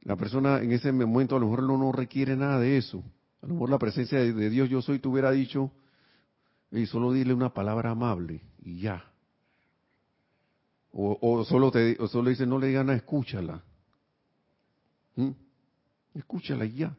la 0.00 0.16
persona 0.16 0.60
en 0.60 0.72
ese 0.72 0.92
momento 0.92 1.36
a 1.36 1.40
lo 1.40 1.46
mejor 1.46 1.62
no, 1.62 1.90
requiere 1.90 2.36
nada 2.36 2.58
de 2.60 2.76
eso. 2.76 3.02
A 3.40 3.46
lo 3.46 3.54
mejor 3.54 3.70
la 3.70 3.78
presencia 3.78 4.18
de, 4.18 4.50
Dios 4.50 4.68
yo 4.68 4.82
soy 4.82 4.98
te 4.98 5.08
hubiera 5.08 5.30
dicho 5.30 5.70
y 6.70 6.86
solo 6.86 7.12
dile 7.12 7.32
una 7.32 7.54
palabra 7.54 7.90
amable 7.90 8.42
y 8.62 8.80
ya 8.80 9.04
o, 10.90 11.18
o 11.20 11.44
solo 11.44 11.70
te 11.70 11.96
o 12.00 12.08
solo 12.08 12.30
dice 12.30 12.46
no 12.46 12.58
le 12.58 12.68
digan 12.68 12.86
nada 12.86 12.98
escúchala 12.98 13.62
¿Mm? 15.16 15.30
Escúchala 16.14 16.64
ya. 16.64 16.96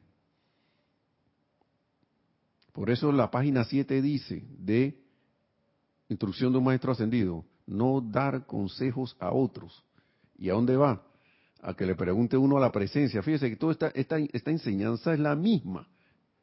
Por 2.74 2.90
eso 2.90 3.12
la 3.12 3.32
página 3.32 3.64
7 3.64 4.02
dice 4.02 4.44
de 4.58 5.00
instrucción 6.10 6.52
de 6.52 6.58
un 6.58 6.66
maestro 6.66 6.92
ascendido, 6.92 7.46
no 7.66 8.02
dar 8.02 8.46
consejos 8.46 9.16
a 9.20 9.32
otros. 9.32 9.84
¿Y 10.38 10.50
a 10.50 10.54
dónde 10.54 10.76
va? 10.76 11.02
A 11.62 11.74
que 11.74 11.86
le 11.86 11.96
pregunte 11.96 12.36
uno 12.36 12.58
a 12.58 12.60
la 12.60 12.72
presencia. 12.72 13.24
Fíjese 13.24 13.50
que 13.50 13.56
toda 13.56 13.72
esta, 13.72 13.88
esta, 13.88 14.18
esta 14.20 14.52
enseñanza 14.52 15.14
es 15.14 15.20
la 15.20 15.36
misma. 15.36 15.88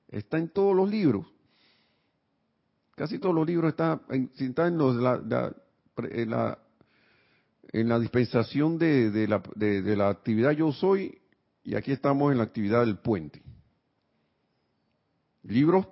Está 0.08 0.38
en 0.38 0.48
todos 0.48 0.74
los 0.74 0.90
libros. 0.90 1.26
Casi 2.94 3.18
todos 3.18 3.34
los 3.34 3.46
libros 3.46 3.70
están 3.70 4.00
en, 4.08 4.30
en, 4.38 4.78
los, 4.78 4.96
la, 4.96 5.54
en, 5.96 6.30
la, 6.30 6.58
en 7.72 7.88
la 7.88 7.98
dispensación 7.98 8.78
de, 8.78 9.10
de, 9.10 9.82
de 9.82 9.96
la 9.96 10.08
actividad 10.08 10.52
yo 10.52 10.72
soy 10.72 11.21
y 11.64 11.74
aquí 11.74 11.92
estamos 11.92 12.32
en 12.32 12.38
la 12.38 12.44
actividad 12.44 12.84
del 12.84 12.98
puente. 12.98 13.42
Libros, 15.44 15.86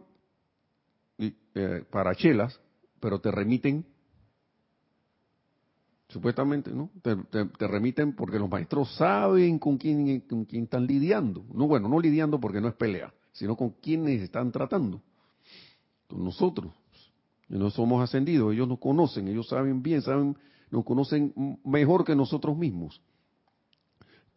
eh, 1.19 1.85
para 1.91 2.15
chelas, 2.15 2.61
pero 3.01 3.21
te 3.21 3.31
remiten, 3.31 3.85
supuestamente, 6.09 6.71
¿no? 6.71 6.91
Te, 7.03 7.67
remiten 7.67 8.15
porque 8.15 8.39
los 8.39 8.49
maestros 8.49 8.95
saben 8.97 9.59
con 9.59 9.79
quién, 9.79 10.21
con 10.21 10.45
quién 10.45 10.65
están 10.65 10.87
lidiando. 10.87 11.45
No, 11.53 11.67
bueno, 11.67 11.89
no 11.89 12.01
lidiando 12.01 12.41
porque 12.41 12.61
no 12.61 12.69
es 12.69 12.75
pelea, 12.75 13.13
sino 13.33 13.57
con 13.57 13.71
quiénes 13.71 14.23
están 14.23 14.53
tratando. 14.53 15.03
Con 16.09 16.25
nosotros. 16.25 16.73
No 17.49 17.71
somos 17.71 18.03
ascendidos, 18.03 18.53
ellos 18.53 18.69
nos 18.69 18.79
conocen, 18.79 19.27
ellos 19.27 19.49
saben 19.49 19.83
bien, 19.83 20.03
saben, 20.03 20.37
nos 20.71 20.85
conocen 20.85 21.59
mejor 21.65 22.05
que 22.05 22.15
nosotros 22.15 22.57
mismos. 22.57 23.01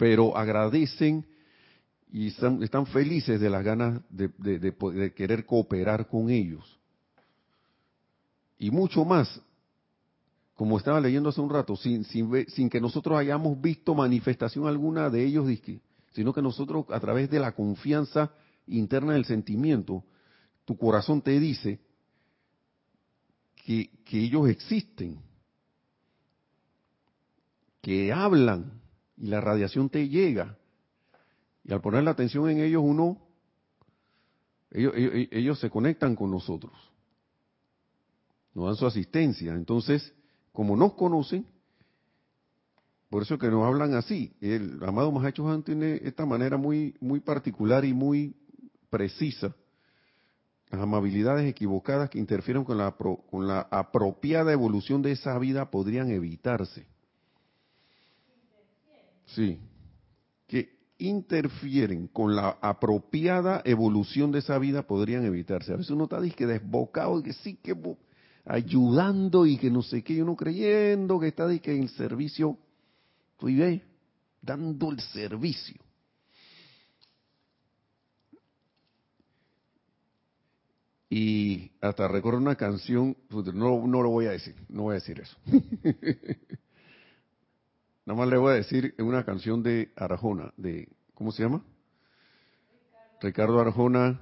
Pero 0.03 0.35
agradecen 0.35 1.25
y 2.11 2.27
están, 2.27 2.85
felices 2.87 3.39
de 3.39 3.49
las 3.49 3.63
ganas 3.63 4.01
de, 4.09 5.13
querer 5.15 5.45
cooperar 5.45 6.09
con 6.09 6.29
ellos. 6.29 6.77
Y 8.59 8.69
mucho 8.69 9.05
más, 9.05 9.39
como 10.55 10.77
estaba 10.77 10.99
leyendo 10.99 11.29
hace 11.29 11.39
un 11.39 11.49
rato, 11.49 11.77
sin, 11.77 12.03
sin, 12.03 12.69
que 12.69 12.81
nosotros 12.81 13.17
hayamos 13.17 13.61
visto 13.61 13.95
manifestación 13.95 14.67
alguna 14.67 15.09
de 15.09 15.23
ellos, 15.23 15.47
sino 16.11 16.33
que 16.33 16.41
nosotros 16.41 16.85
a 16.89 16.99
través 16.99 17.29
de 17.29 17.39
la 17.39 17.53
confianza 17.53 18.29
interna 18.67 19.13
del 19.13 19.23
sentimiento, 19.23 20.03
tu 20.65 20.77
corazón 20.77 21.21
te 21.21 21.39
dice 21.39 21.79
que 23.63 23.89
ellos 24.11 24.49
existen, 24.49 25.21
que 27.81 28.11
hablan 28.11 28.82
y 29.17 29.27
la 29.27 29.41
radiación 29.41 29.89
te 29.89 30.09
llega 30.09 30.57
y 31.63 31.71
al 31.73 31.81
poner 31.81 32.03
la 32.03 32.11
atención 32.11 32.49
en 32.49 32.59
ellos, 32.59 32.83
uno, 32.85 33.17
ellos, 34.71 35.59
se 35.59 35.69
conectan 35.69 36.15
con 36.15 36.31
nosotros. 36.31 36.73
Nos 38.53 38.65
dan 38.65 38.75
su 38.75 38.85
asistencia. 38.85 39.53
Entonces, 39.53 40.13
como 40.51 40.75
nos 40.75 40.93
conocen, 40.93 41.45
por 43.09 43.21
eso 43.21 43.37
que 43.37 43.47
nos 43.47 43.65
hablan 43.65 43.93
así. 43.93 44.35
El 44.41 44.83
amado 44.83 45.11
Mahacho 45.11 45.47
Han 45.49 45.63
tiene 45.63 46.01
esta 46.03 46.25
manera 46.25 46.57
muy, 46.57 46.95
muy 46.99 47.19
particular 47.19 47.85
y 47.85 47.93
muy 47.93 48.35
precisa. 48.89 49.55
Las 50.69 50.81
amabilidades 50.81 51.47
equivocadas 51.47 52.09
que 52.09 52.19
interfieren 52.19 52.63
con 52.63 52.77
la, 52.77 52.91
con 52.91 53.47
la 53.47 53.67
apropiada 53.71 54.51
evolución 54.51 55.01
de 55.01 55.11
esa 55.11 55.37
vida 55.37 55.69
podrían 55.69 56.09
evitarse. 56.09 56.87
Sí, 59.25 59.59
interfieren 61.03 62.07
con 62.07 62.35
la 62.35 62.57
apropiada 62.61 63.61
evolución 63.65 64.31
de 64.31 64.39
esa 64.39 64.57
vida 64.57 64.87
podrían 64.87 65.25
evitarse. 65.25 65.73
A 65.73 65.77
veces 65.77 65.91
uno 65.91 66.05
está 66.05 66.21
que 66.21 66.45
desbocado 66.45 67.19
y 67.19 67.23
que 67.23 67.33
sí 67.33 67.55
que 67.55 67.75
ayudando 68.45 69.45
y 69.45 69.57
que 69.57 69.69
no 69.69 69.81
sé 69.81 70.03
qué, 70.03 70.21
uno 70.21 70.35
creyendo 70.35 71.19
que 71.19 71.27
está 71.27 71.47
que 71.59 71.75
en 71.75 71.87
servicio, 71.89 72.57
estoy 73.33 73.55
ve, 73.55 73.81
dando 74.41 74.91
el 74.91 74.99
servicio. 74.99 75.81
Y 81.09 81.71
hasta 81.79 82.07
recuerdo 82.07 82.39
una 82.39 82.55
canción, 82.55 83.15
no, 83.29 83.85
no 83.85 84.01
lo 84.01 84.09
voy 84.09 84.25
a 84.25 84.31
decir, 84.31 84.55
no 84.67 84.83
voy 84.83 84.93
a 84.93 84.95
decir 84.95 85.19
eso. 85.19 85.37
Nada 88.05 88.19
más 88.19 88.27
le 88.27 88.37
voy 88.37 88.51
a 88.51 88.55
decir 88.55 88.95
una 88.99 89.23
canción 89.23 89.63
de 89.63 89.93
Arjona, 89.95 90.53
de, 90.57 90.89
¿cómo 91.13 91.31
se 91.31 91.43
llama? 91.43 91.63
Ricardo, 93.21 93.61
Arjona, 93.61 94.21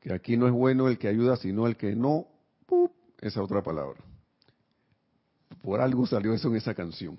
que 0.00 0.12
aquí 0.12 0.36
no 0.36 0.46
es 0.46 0.52
bueno 0.52 0.86
el 0.86 0.98
que 0.98 1.08
ayuda, 1.08 1.36
sino 1.36 1.66
el 1.66 1.76
que 1.76 1.96
no, 1.96 2.28
esa 3.20 3.42
otra 3.42 3.62
palabra. 3.62 4.00
Por 5.62 5.80
algo 5.80 6.06
salió 6.06 6.32
eso 6.32 6.48
en 6.48 6.56
esa 6.56 6.74
canción. 6.74 7.18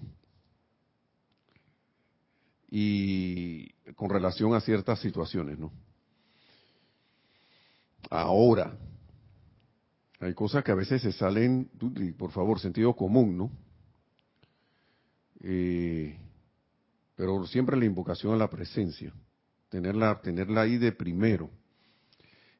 Y 2.69 3.71
con 3.95 4.09
relación 4.09 4.53
a 4.53 4.61
ciertas 4.61 4.99
situaciones, 4.99 5.59
¿no? 5.59 5.73
Ahora, 8.09 8.77
hay 10.21 10.33
cosas 10.33 10.63
que 10.63 10.71
a 10.71 10.75
veces 10.75 11.01
se 11.01 11.11
salen, 11.11 11.69
por 12.17 12.31
favor, 12.31 12.59
sentido 12.59 12.95
común, 12.95 13.37
¿no? 13.37 13.64
Eh, 15.47 16.17
pero 17.15 17.45
siempre 17.45 17.77
la 17.77 17.85
invocación 17.85 18.33
a 18.33 18.37
la 18.37 18.49
presencia, 18.49 19.13
tenerla, 19.69 20.19
tenerla 20.21 20.61
ahí 20.61 20.77
de 20.77 20.91
primero, 20.91 21.51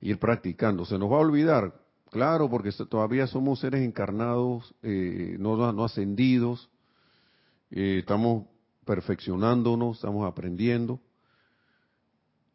ir 0.02 0.19
practicando. 0.19 0.86
¿Se 0.86 1.00
nos 1.00 1.12
va 1.12 1.15
a 1.15 1.21
olvidar? 1.21 1.74
Claro, 2.12 2.48
porque 2.48 2.71
todavía 2.88 3.26
somos 3.26 3.60
seres 3.60 3.82
encarnados, 3.82 4.76
eh, 4.84 5.36
no, 5.39 5.71
no, 5.74 5.84
ascendidos, 5.84 6.69
eh, 7.71 7.98
estamos 8.00 8.45
perfeccionándonos, 8.86 9.98
estamos 9.98 10.32
aprendiendo. 10.32 11.00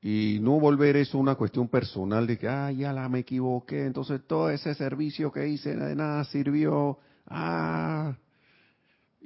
Y 0.00 0.38
no 0.40 0.60
volver 0.60 0.96
eso 0.96 1.18
una 1.18 1.34
cuestión 1.34 1.68
personal 1.68 2.28
de 2.28 2.38
que, 2.38 2.48
ah, 2.48 2.70
ya 2.70 2.92
la 2.92 3.08
me 3.08 3.18
equivoqué, 3.18 3.84
entonces 3.84 4.24
todo 4.28 4.48
ese 4.48 4.76
servicio 4.76 5.32
que 5.32 5.48
hice 5.48 5.74
de 5.74 5.96
nada 5.96 6.24
sirvió, 6.24 6.98
ah, 7.26 8.16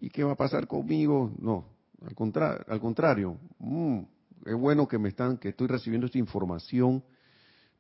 ¿y 0.05 0.11
qué 0.11 0.23
va 0.23 0.33
a 0.33 0.37
pasar 0.37 0.67
conmigo? 0.67 1.33
No, 1.39 1.65
al, 2.03 2.65
al 2.69 2.81
contrario, 2.81 3.39
mm, 3.59 4.01
es 4.45 4.55
bueno 4.55 4.87
que 4.87 4.99
me 4.99 5.09
están, 5.09 5.39
que 5.39 5.49
estoy 5.49 5.67
recibiendo 5.67 6.07
esta 6.07 6.19
información 6.19 7.03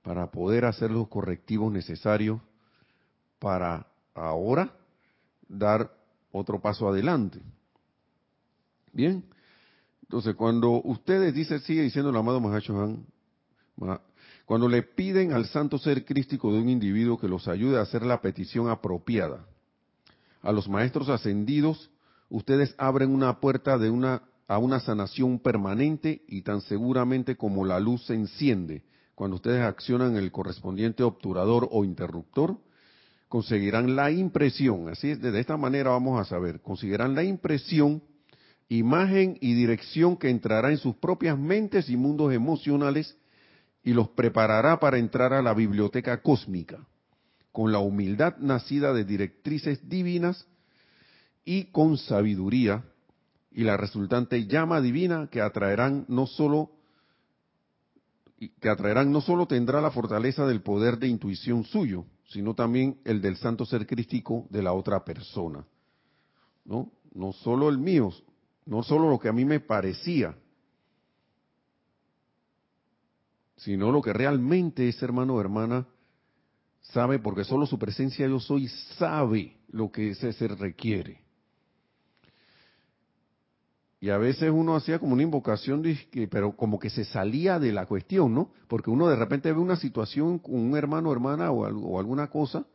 para 0.02 0.30
poder 0.30 0.64
hacer 0.64 0.90
los 0.90 1.08
correctivos 1.08 1.70
necesarios 1.70 2.40
para 3.38 3.86
ahora 4.14 4.72
dar 5.46 5.90
otro 6.32 6.62
paso 6.62 6.88
adelante. 6.88 7.40
Bien, 8.90 9.22
entonces 10.04 10.34
cuando 10.34 10.80
ustedes 10.82 11.34
dicen, 11.34 11.60
sigue 11.60 11.82
diciendo 11.82 12.08
el 12.08 12.16
amado 12.16 12.40
Mahashohan, 12.40 13.04
cuando 14.46 14.66
le 14.66 14.82
piden 14.82 15.34
al 15.34 15.44
santo 15.44 15.76
ser 15.76 16.06
crístico 16.06 16.50
de 16.54 16.62
un 16.62 16.70
individuo 16.70 17.18
que 17.18 17.28
los 17.28 17.48
ayude 17.48 17.78
a 17.78 17.82
hacer 17.82 18.02
la 18.02 18.22
petición 18.22 18.70
apropiada, 18.70 19.44
a 20.40 20.52
los 20.52 20.70
maestros 20.70 21.10
ascendidos 21.10 21.90
ustedes 22.28 22.74
abren 22.78 23.10
una 23.10 23.40
puerta 23.40 23.78
de 23.78 23.90
una, 23.90 24.22
a 24.48 24.58
una 24.58 24.80
sanación 24.80 25.38
permanente 25.38 26.22
y 26.28 26.42
tan 26.42 26.60
seguramente 26.62 27.36
como 27.36 27.64
la 27.64 27.80
luz 27.80 28.06
se 28.06 28.14
enciende. 28.14 28.84
Cuando 29.14 29.36
ustedes 29.36 29.62
accionan 29.62 30.16
el 30.16 30.32
correspondiente 30.32 31.02
obturador 31.02 31.68
o 31.70 31.84
interruptor, 31.84 32.58
conseguirán 33.28 33.96
la 33.96 34.10
impresión, 34.10 34.88
así 34.88 35.10
es, 35.10 35.20
de 35.20 35.40
esta 35.40 35.56
manera 35.56 35.90
vamos 35.90 36.20
a 36.20 36.24
saber, 36.24 36.60
conseguirán 36.60 37.14
la 37.14 37.24
impresión, 37.24 38.02
imagen 38.68 39.38
y 39.40 39.54
dirección 39.54 40.16
que 40.16 40.30
entrará 40.30 40.70
en 40.70 40.78
sus 40.78 40.96
propias 40.96 41.38
mentes 41.38 41.88
y 41.88 41.96
mundos 41.96 42.32
emocionales 42.32 43.16
y 43.82 43.92
los 43.92 44.08
preparará 44.10 44.80
para 44.80 44.98
entrar 44.98 45.32
a 45.32 45.42
la 45.42 45.52
biblioteca 45.52 46.22
cósmica, 46.22 46.86
con 47.52 47.72
la 47.72 47.78
humildad 47.78 48.36
nacida 48.38 48.92
de 48.92 49.04
directrices 49.04 49.88
divinas 49.88 50.46
y 51.44 51.64
con 51.66 51.98
sabiduría 51.98 52.84
y 53.50 53.62
la 53.62 53.76
resultante 53.76 54.46
llama 54.46 54.80
divina 54.80 55.28
que 55.30 55.40
atraerán 55.40 56.04
no 56.08 56.26
solo 56.26 56.70
que 58.60 58.68
atraerán 58.68 59.12
no 59.12 59.20
solo 59.20 59.46
tendrá 59.46 59.80
la 59.80 59.90
fortaleza 59.90 60.46
del 60.46 60.60
poder 60.60 60.98
de 60.98 61.08
intuición 61.08 61.64
suyo, 61.64 62.04
sino 62.26 62.54
también 62.54 62.98
el 63.04 63.22
del 63.22 63.36
santo 63.36 63.64
ser 63.64 63.86
crístico 63.86 64.46
de 64.50 64.62
la 64.62 64.72
otra 64.72 65.04
persona. 65.04 65.64
¿No? 66.64 66.90
No 67.14 67.32
solo 67.32 67.68
el 67.68 67.78
mío, 67.78 68.10
no 68.66 68.82
solo 68.82 69.08
lo 69.08 69.18
que 69.18 69.28
a 69.28 69.32
mí 69.32 69.44
me 69.44 69.60
parecía, 69.60 70.36
sino 73.56 73.92
lo 73.92 74.02
que 74.02 74.12
realmente 74.12 74.88
ese 74.88 75.04
hermano 75.04 75.34
o 75.34 75.40
hermana 75.40 75.86
sabe, 76.80 77.18
porque 77.18 77.44
solo 77.44 77.66
su 77.66 77.78
presencia 77.78 78.26
yo 78.26 78.40
soy 78.40 78.68
sabe 78.98 79.56
lo 79.68 79.90
que 79.90 80.10
ese 80.10 80.32
ser 80.32 80.58
requiere. 80.58 81.23
Y 84.04 84.10
a 84.10 84.18
veces 84.18 84.50
uno 84.50 84.76
hacía 84.76 84.98
como 84.98 85.14
una 85.14 85.22
invocación, 85.22 85.82
pero 86.30 86.54
como 86.54 86.78
que 86.78 86.90
se 86.90 87.06
salía 87.06 87.58
de 87.58 87.72
la 87.72 87.86
cuestión, 87.86 88.34
¿no? 88.34 88.52
Porque 88.68 88.90
uno 88.90 89.08
de 89.08 89.16
repente 89.16 89.50
ve 89.50 89.58
una 89.58 89.76
situación 89.76 90.38
con 90.38 90.56
un 90.56 90.76
hermano 90.76 91.08
o 91.08 91.12
hermana 91.14 91.50
o, 91.50 91.66
o 91.66 91.98
alguna 91.98 92.26
cosa 92.26 92.66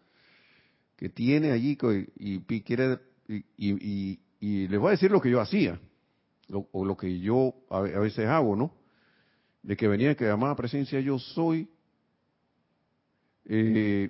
que 0.95 1.07
tiene 1.07 1.51
allí 1.51 1.77
y, 2.17 2.61
quiere, 2.61 2.97
y, 3.27 4.17
les 4.39 4.79
voy 4.79 4.87
a 4.87 4.91
decir 4.93 5.11
lo 5.11 5.21
que 5.21 5.29
yo 5.29 5.39
hacía, 5.39 5.79
o 6.71 6.83
lo 6.83 6.97
que 6.97 7.19
yo 7.19 7.53
a, 7.69 7.81
veces 7.81 8.25
hago, 8.25 8.55
¿no? 8.55 8.73
De 9.61 9.77
que 9.77 9.87
venía 9.87 10.15
que 10.15 10.25
llamaba 10.25 10.55
presencia 10.55 10.99
yo 10.99 11.19
soy, 11.19 11.69
eh, 13.45 14.09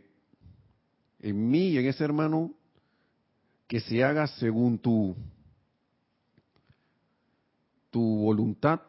en 1.19 1.51
mí 1.51 1.71
y 1.71 1.79
en 1.79 1.85
ese 1.85 2.01
hermano, 2.01 2.53
que 3.67 3.81
se 3.81 4.05
haga 4.05 4.25
según 4.25 4.79
tu 4.79 5.17
tu 7.89 8.01
voluntad, 8.01 8.81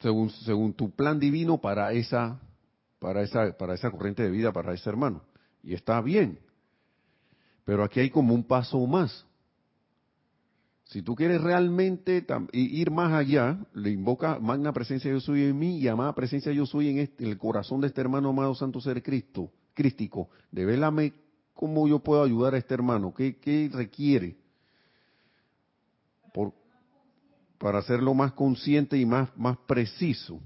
según, 0.00 0.30
según 0.30 0.72
tu 0.72 0.90
plan 0.90 1.18
divino 1.18 1.58
para 1.58 1.92
esa, 1.92 2.40
para 2.98 3.22
esa, 3.22 3.56
para 3.56 3.74
esa 3.74 3.90
corriente 3.90 4.22
de 4.22 4.30
vida, 4.30 4.52
para 4.52 4.72
ese 4.74 4.88
hermano. 4.88 5.22
y 5.62 5.74
está 5.74 6.00
bien. 6.00 6.38
Pero 7.64 7.84
aquí 7.84 8.00
hay 8.00 8.10
como 8.10 8.34
un 8.34 8.44
paso 8.44 8.84
más. 8.86 9.26
Si 10.90 11.02
tú 11.02 11.14
quieres 11.14 11.40
realmente 11.40 12.26
ir 12.52 12.90
más 12.90 13.12
allá, 13.12 13.56
le 13.74 13.90
invoca 13.90 14.40
magna 14.40 14.72
presencia 14.72 15.08
yo 15.08 15.20
soy 15.20 15.44
en 15.44 15.56
mí 15.56 15.78
y 15.78 15.86
amada 15.86 16.12
presencia 16.16 16.50
yo 16.50 16.66
soy 16.66 16.88
en, 16.88 16.98
este, 16.98 17.24
el 17.24 17.38
corazón 17.38 17.80
de 17.80 17.86
este 17.86 18.00
hermano 18.00 18.30
amado 18.30 18.56
santo 18.56 18.80
ser 18.80 19.00
Cristo, 19.00 19.52
crístico. 19.72 20.30
Devélame 20.50 21.12
cómo 21.54 21.86
yo 21.86 22.00
puedo 22.00 22.24
ayudar 22.24 22.54
a 22.54 22.58
este 22.58 22.74
hermano, 22.74 23.14
qué, 23.14 23.70
requiere 23.72 24.36
para 27.60 27.80
hacerlo 27.80 28.14
más 28.14 28.32
consciente 28.32 28.96
y 28.96 29.04
más, 29.04 29.36
más 29.36 29.58
preciso. 29.58 30.40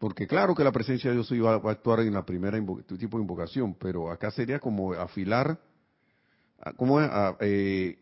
Porque 0.00 0.26
claro 0.26 0.52
que 0.52 0.64
la 0.64 0.72
presencia 0.72 1.10
de 1.10 1.16
Dios 1.16 1.30
iba 1.30 1.54
a 1.54 1.70
actuar 1.70 2.00
en 2.00 2.12
la 2.12 2.26
primera 2.26 2.58
tipo 2.98 3.16
de 3.16 3.22
invocación, 3.22 3.74
pero 3.74 4.10
acá 4.10 4.32
sería 4.32 4.58
como 4.58 4.92
afilar, 4.92 5.60
como 6.76 7.00
eh, 7.40 7.98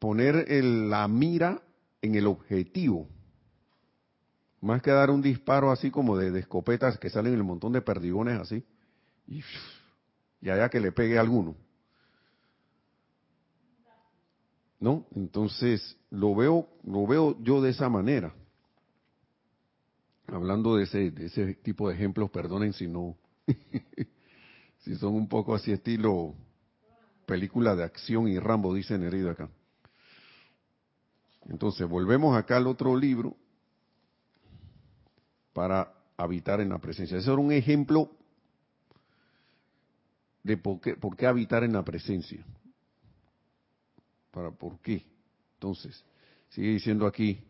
poner 0.00 0.44
la 0.64 1.06
mira 1.06 1.62
en 2.02 2.16
el 2.16 2.26
objetivo. 2.26 3.08
Más 4.60 4.82
que 4.82 4.90
dar 4.90 5.10
un 5.10 5.22
disparo 5.22 5.70
así 5.70 5.92
como 5.92 6.16
de, 6.18 6.36
escopetas 6.36 6.98
que 6.98 7.10
salen 7.10 7.34
en 7.34 7.38
el 7.38 7.44
montón 7.44 7.72
de 7.72 7.80
perdigones 7.80 8.40
así. 8.40 8.64
Y, 9.28 9.44
y 10.42 10.50
allá 10.50 10.68
que 10.68 10.80
le 10.80 10.90
pegue 10.90 11.16
a 11.16 11.20
alguno. 11.20 11.54
¿No? 14.80 15.06
Entonces, 15.14 15.96
lo 16.10 16.34
veo, 16.34 16.68
lo 16.84 17.06
veo 17.06 17.40
yo 17.42 17.60
de 17.60 17.70
esa 17.70 17.88
manera 17.88 18.34
hablando 20.34 20.76
de 20.76 20.84
ese, 20.84 21.10
de 21.10 21.26
ese 21.26 21.54
tipo 21.54 21.88
de 21.88 21.94
ejemplos, 21.94 22.30
perdonen 22.30 22.72
si 22.72 22.86
no, 22.86 23.16
si 24.78 24.94
son 24.96 25.14
un 25.14 25.28
poco 25.28 25.54
así 25.54 25.72
estilo 25.72 26.34
película 27.26 27.76
de 27.76 27.84
acción 27.84 28.28
y 28.28 28.38
Rambo, 28.38 28.74
dice 28.74 28.98
Nereida 28.98 29.32
acá. 29.32 29.48
Entonces, 31.48 31.88
volvemos 31.88 32.36
acá 32.36 32.56
al 32.56 32.66
otro 32.66 32.96
libro 32.96 33.36
para 35.52 35.92
habitar 36.16 36.60
en 36.60 36.70
la 36.70 36.78
presencia. 36.78 37.18
Ese 37.18 37.30
era 37.30 37.40
un 37.40 37.52
ejemplo 37.52 38.10
de 40.42 40.56
por 40.56 40.80
qué, 40.80 40.94
por 40.94 41.16
qué 41.16 41.26
habitar 41.26 41.64
en 41.64 41.72
la 41.72 41.84
presencia. 41.84 42.44
Para 44.30 44.50
por 44.50 44.78
qué. 44.80 45.04
Entonces, 45.54 46.04
sigue 46.50 46.68
diciendo 46.68 47.06
aquí, 47.06 47.42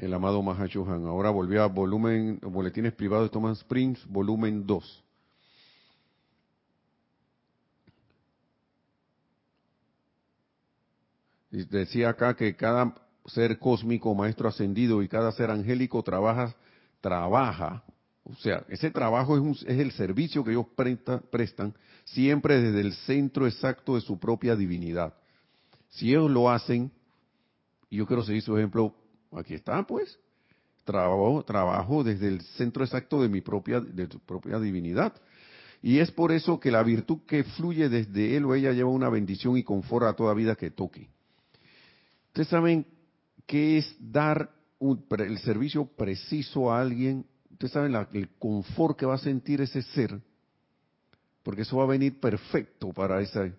el 0.00 0.14
amado 0.14 0.42
Mahachohan. 0.42 1.06
Ahora 1.06 1.30
volvió 1.30 1.62
a 1.62 1.66
volumen, 1.66 2.40
boletines 2.42 2.94
privados 2.94 3.26
de 3.26 3.32
Thomas 3.32 3.62
Prince, 3.64 4.02
volumen 4.08 4.66
2. 4.66 5.04
Y 11.52 11.64
decía 11.64 12.10
acá 12.10 12.34
que 12.34 12.56
cada 12.56 12.94
ser 13.26 13.58
cósmico, 13.58 14.14
maestro 14.14 14.48
ascendido 14.48 15.02
y 15.02 15.08
cada 15.08 15.32
ser 15.32 15.50
angélico 15.50 16.02
trabaja, 16.02 16.54
trabaja, 17.00 17.84
o 18.30 18.36
sea, 18.36 18.64
ese 18.68 18.90
trabajo 18.90 19.36
es, 19.36 19.62
es 19.62 19.78
el 19.78 19.92
servicio 19.92 20.44
que 20.44 20.52
ellos 20.52 20.66
prestan 21.30 21.74
siempre 22.04 22.60
desde 22.60 22.80
el 22.80 22.92
centro 22.92 23.46
exacto 23.46 23.94
de 23.94 24.00
su 24.00 24.18
propia 24.18 24.56
divinidad. 24.56 25.14
Si 25.90 26.10
ellos 26.10 26.30
lo 26.30 26.50
hacen, 26.50 26.90
y 27.88 27.96
yo 27.96 28.06
quiero 28.06 28.22
seguir 28.22 28.42
su 28.42 28.56
ejemplo 28.56 28.94
Aquí 29.32 29.54
está, 29.54 29.86
pues. 29.86 30.18
Trabajo, 30.84 31.44
trabajo 31.44 32.02
desde 32.02 32.28
el 32.28 32.40
centro 32.40 32.84
exacto 32.84 33.22
de 33.22 33.28
mi 33.28 33.40
propia, 33.40 33.80
tu 34.08 34.18
propia 34.20 34.58
divinidad. 34.58 35.14
Y 35.82 35.98
es 35.98 36.10
por 36.10 36.32
eso 36.32 36.58
que 36.58 36.70
la 36.70 36.82
virtud 36.82 37.20
que 37.26 37.44
fluye 37.44 37.88
desde 37.88 38.36
él 38.36 38.44
o 38.44 38.54
ella 38.54 38.72
lleva 38.72 38.90
una 38.90 39.08
bendición 39.08 39.56
y 39.56 39.62
confort 39.62 40.06
a 40.06 40.14
toda 40.14 40.34
vida 40.34 40.56
que 40.56 40.70
toque. 40.70 41.08
Ustedes 42.28 42.48
saben 42.48 42.86
qué 43.46 43.78
es 43.78 43.96
dar 43.98 44.50
el 44.80 45.38
servicio 45.38 45.86
preciso 45.86 46.72
a 46.72 46.80
alguien. 46.80 47.24
Ustedes 47.60 47.72
saben 47.72 48.06
el 48.14 48.30
confort 48.38 48.98
que 48.98 49.04
va 49.04 49.16
a 49.16 49.18
sentir 49.18 49.60
ese 49.60 49.82
ser. 49.82 50.18
Porque 51.42 51.60
eso 51.60 51.76
va 51.76 51.84
a 51.84 51.88
venir 51.88 52.18
perfecto 52.18 52.90
para 52.90 53.20
esa. 53.20 53.52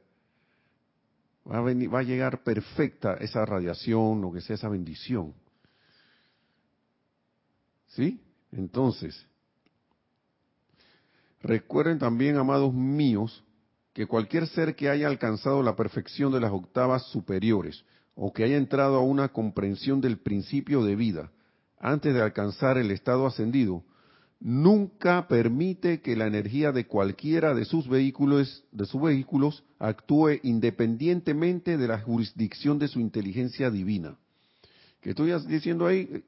Va 1.48 1.60
a, 1.60 1.62
venir, 1.62 1.94
va 1.94 2.00
a 2.00 2.04
llegar 2.04 2.44
perfecta 2.44 3.14
esa 3.20 3.46
radiación, 3.46 4.20
lo 4.20 4.32
que 4.32 4.42
sea 4.42 4.56
esa 4.56 4.70
bendición. 4.70 5.36
¿Sí? 7.90 8.20
Entonces, 8.52 9.24
recuerden 11.44 12.00
también, 12.00 12.38
amados 12.38 12.74
míos, 12.74 13.44
que 13.94 14.08
cualquier 14.08 14.48
ser 14.48 14.76
que 14.76 14.90
haya 14.90 15.06
alcanzado 15.06 15.62
la 15.62 15.76
perfección 15.76 16.32
de 16.32 16.40
las 16.40 16.52
octavas 16.52 17.06
superiores 17.12 17.86
o 18.16 18.34
que 18.34 18.46
haya 18.46 18.58
entrado 18.58 18.96
a 18.96 19.04
una 19.04 19.28
comprensión 19.28 20.02
del 20.02 20.18
principio 20.18 20.84
de 20.84 20.96
vida 20.96 21.32
antes 21.78 22.16
de 22.16 22.22
alcanzar 22.24 22.80
el 22.80 22.90
estado 22.90 23.28
ascendido, 23.28 23.84
nunca 24.42 25.28
permite 25.28 26.02
que 26.02 26.16
la 26.16 26.28
energía 26.28 26.72
de 26.72 26.88
cualquiera 26.88 27.54
de 27.54 27.64
sus 27.64 27.88
vehículos, 27.88 28.66
de 28.72 28.86
sus 28.86 29.02
vehículos 29.02 29.64
actúe 29.80 30.40
independientemente 30.44 31.78
de 31.78 31.88
la 31.88 32.02
jurisdicción 32.02 32.80
de 32.80 32.88
su 32.88 33.00
inteligencia 33.00 33.72
divina. 33.72 34.18
Que 35.00 35.12
estoy 35.12 35.32
diciendo 35.48 35.88
ahí, 35.88 36.24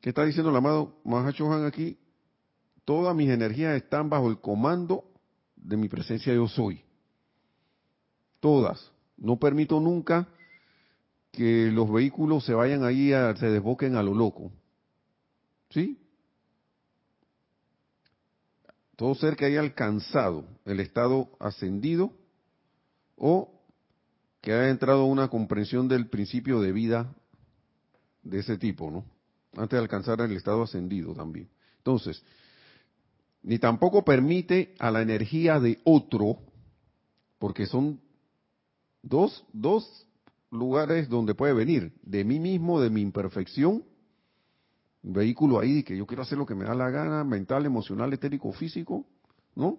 ¿Qué 0.00 0.10
está 0.10 0.24
diciendo 0.24 0.50
el 0.50 0.56
amado 0.56 0.94
Mahachohan 1.04 1.66
aquí? 1.66 1.98
Todas 2.84 3.14
mis 3.14 3.28
energías 3.28 3.76
están 3.76 4.08
bajo 4.08 4.28
el 4.28 4.40
comando 4.40 5.04
de 5.56 5.76
mi 5.76 5.88
presencia 5.88 6.32
yo 6.32 6.48
soy. 6.48 6.82
Todas. 8.40 8.90
No 9.18 9.38
permito 9.38 9.78
nunca 9.78 10.26
que 11.32 11.70
los 11.70 11.92
vehículos 11.92 12.44
se 12.46 12.54
vayan 12.54 12.82
ahí, 12.82 13.12
a, 13.12 13.36
se 13.36 13.50
desboquen 13.50 13.94
a 13.96 14.02
lo 14.02 14.14
loco. 14.14 14.50
¿Sí? 15.68 15.98
Todo 19.00 19.14
ser 19.14 19.34
que 19.34 19.46
haya 19.46 19.60
alcanzado 19.60 20.44
el 20.66 20.78
estado 20.78 21.30
ascendido 21.40 22.12
o 23.16 23.50
que 24.42 24.52
haya 24.52 24.68
entrado 24.68 25.00
a 25.00 25.06
una 25.06 25.28
comprensión 25.28 25.88
del 25.88 26.10
principio 26.10 26.60
de 26.60 26.70
vida 26.70 27.10
de 28.22 28.40
ese 28.40 28.58
tipo, 28.58 28.90
¿no? 28.90 29.06
antes 29.54 29.70
de 29.70 29.78
alcanzar 29.78 30.20
el 30.20 30.32
estado 30.32 30.64
ascendido 30.64 31.14
también. 31.14 31.48
Entonces, 31.78 32.22
ni 33.42 33.58
tampoco 33.58 34.04
permite 34.04 34.74
a 34.78 34.90
la 34.90 35.00
energía 35.00 35.58
de 35.60 35.80
otro, 35.84 36.36
porque 37.38 37.64
son 37.64 38.02
dos, 39.00 39.46
dos 39.54 40.06
lugares 40.50 41.08
donde 41.08 41.34
puede 41.34 41.54
venir, 41.54 41.94
de 42.02 42.22
mí 42.22 42.38
mismo, 42.38 42.82
de 42.82 42.90
mi 42.90 43.00
imperfección, 43.00 43.82
un 45.02 45.12
vehículo 45.12 45.58
ahí 45.58 45.82
que 45.82 45.96
yo 45.96 46.06
quiero 46.06 46.22
hacer 46.22 46.38
lo 46.38 46.46
que 46.46 46.54
me 46.54 46.64
da 46.64 46.74
la 46.74 46.90
gana, 46.90 47.24
mental, 47.24 47.64
emocional, 47.66 48.12
etérico, 48.12 48.52
físico, 48.52 49.06
¿no? 49.54 49.78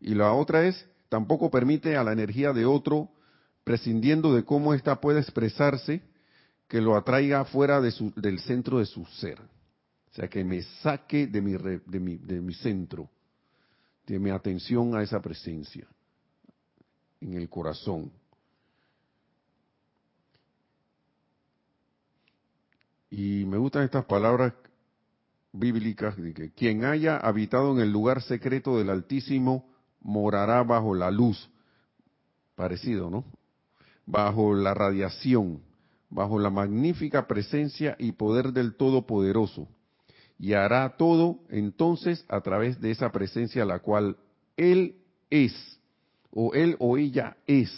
Y 0.00 0.14
la 0.14 0.32
otra 0.32 0.66
es, 0.66 0.86
tampoco 1.08 1.50
permite 1.50 1.96
a 1.96 2.04
la 2.04 2.12
energía 2.12 2.52
de 2.52 2.64
otro, 2.64 3.10
prescindiendo 3.64 4.34
de 4.34 4.44
cómo 4.44 4.74
ésta 4.74 5.00
puede 5.00 5.20
expresarse, 5.20 6.02
que 6.68 6.80
lo 6.80 6.96
atraiga 6.96 7.44
fuera 7.44 7.80
de 7.80 7.90
su, 7.90 8.12
del 8.14 8.38
centro 8.40 8.78
de 8.78 8.86
su 8.86 9.04
ser. 9.06 9.40
O 9.40 10.14
sea, 10.14 10.28
que 10.28 10.44
me 10.44 10.62
saque 10.82 11.26
de 11.26 11.40
mi, 11.40 11.52
de, 11.52 12.00
mi, 12.00 12.16
de 12.16 12.40
mi 12.40 12.54
centro, 12.54 13.08
de 14.06 14.18
mi 14.18 14.30
atención 14.30 14.96
a 14.96 15.02
esa 15.02 15.20
presencia 15.20 15.86
en 17.20 17.34
el 17.34 17.48
corazón. 17.48 18.10
Y 23.10 23.44
me 23.46 23.58
gustan 23.58 23.82
estas 23.82 24.04
palabras 24.04 24.54
bíblicas 25.52 26.14
que 26.14 26.52
quien 26.52 26.84
haya 26.84 27.16
habitado 27.16 27.72
en 27.72 27.80
el 27.80 27.90
lugar 27.90 28.22
secreto 28.22 28.78
del 28.78 28.90
Altísimo 28.90 29.68
morará 30.00 30.62
bajo 30.62 30.94
la 30.94 31.10
luz. 31.10 31.50
Parecido, 32.54 33.10
¿no? 33.10 33.24
Bajo 34.06 34.54
la 34.54 34.74
radiación 34.74 35.62
bajo 36.10 36.40
la 36.40 36.50
magnífica 36.50 37.26
presencia 37.26 37.96
y 37.98 38.12
poder 38.12 38.52
del 38.52 38.74
Todopoderoso, 38.74 39.68
y 40.38 40.54
hará 40.54 40.96
todo 40.96 41.38
entonces 41.48 42.24
a 42.28 42.40
través 42.40 42.80
de 42.80 42.90
esa 42.90 43.12
presencia 43.12 43.64
la 43.64 43.78
cual 43.78 44.16
Él 44.56 44.96
es, 45.30 45.52
o 46.32 46.52
Él 46.52 46.76
o 46.80 46.98
ella 46.98 47.36
es. 47.46 47.70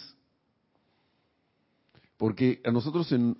Porque 2.17 2.61
a 2.63 2.71
nosotros, 2.71 3.11
en 3.11 3.37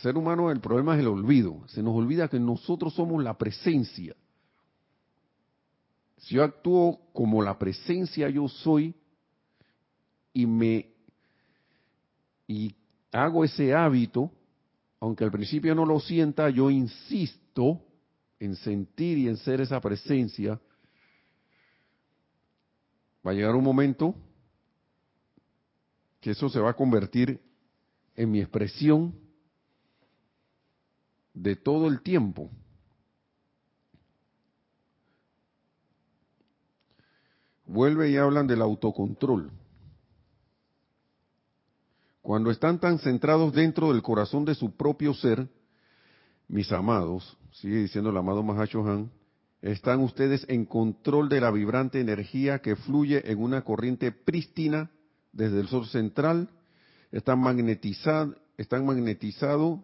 ser 0.00 0.16
humano, 0.16 0.50
el 0.50 0.60
problema 0.60 0.94
es 0.94 1.00
el 1.00 1.08
olvido. 1.08 1.62
Se 1.68 1.82
nos 1.82 1.94
olvida 1.94 2.28
que 2.28 2.40
nosotros 2.40 2.94
somos 2.94 3.22
la 3.22 3.38
presencia. 3.38 4.16
Si 6.18 6.34
yo 6.34 6.44
actúo 6.44 7.00
como 7.12 7.42
la 7.42 7.58
presencia 7.58 8.28
yo 8.28 8.48
soy 8.48 8.94
y 10.32 10.46
me 10.46 10.90
y 12.46 12.74
hago 13.12 13.44
ese 13.44 13.74
hábito, 13.74 14.30
aunque 14.98 15.24
al 15.24 15.30
principio 15.30 15.74
no 15.74 15.86
lo 15.86 16.00
sienta, 16.00 16.50
yo 16.50 16.68
insisto 16.68 17.80
en 18.38 18.56
sentir 18.56 19.18
y 19.18 19.28
en 19.28 19.36
ser 19.36 19.60
esa 19.60 19.80
presencia, 19.80 20.60
va 23.26 23.30
a 23.30 23.34
llegar 23.34 23.54
un 23.54 23.64
momento 23.64 24.14
que 26.20 26.32
eso 26.32 26.48
se 26.48 26.58
va 26.58 26.70
a 26.70 26.76
convertir 26.76 27.40
en 28.16 28.30
mi 28.30 28.40
expresión 28.40 29.14
de 31.40 31.56
todo 31.56 31.88
el 31.88 32.02
tiempo. 32.02 32.50
Vuelve 37.64 38.10
y 38.10 38.16
hablan 38.16 38.46
del 38.46 38.60
autocontrol. 38.60 39.50
Cuando 42.20 42.50
están 42.50 42.78
tan 42.78 42.98
centrados 42.98 43.54
dentro 43.54 43.92
del 43.92 44.02
corazón 44.02 44.44
de 44.44 44.54
su 44.54 44.76
propio 44.76 45.14
ser, 45.14 45.48
mis 46.46 46.70
amados, 46.72 47.38
sigue 47.52 47.76
diciendo 47.78 48.10
el 48.10 48.16
amado 48.16 48.42
Mahacho 48.42 48.86
Han, 48.86 49.10
están 49.62 50.00
ustedes 50.00 50.44
en 50.48 50.66
control 50.66 51.28
de 51.28 51.40
la 51.40 51.50
vibrante 51.50 52.00
energía 52.00 52.58
que 52.58 52.76
fluye 52.76 53.30
en 53.30 53.42
una 53.42 53.62
corriente 53.62 54.12
prístina 54.12 54.90
desde 55.32 55.60
el 55.60 55.68
sol 55.68 55.86
central, 55.86 56.50
están 57.12 57.40
magnetizados, 57.40 58.36
están 58.58 58.84
magnetizado, 58.84 59.82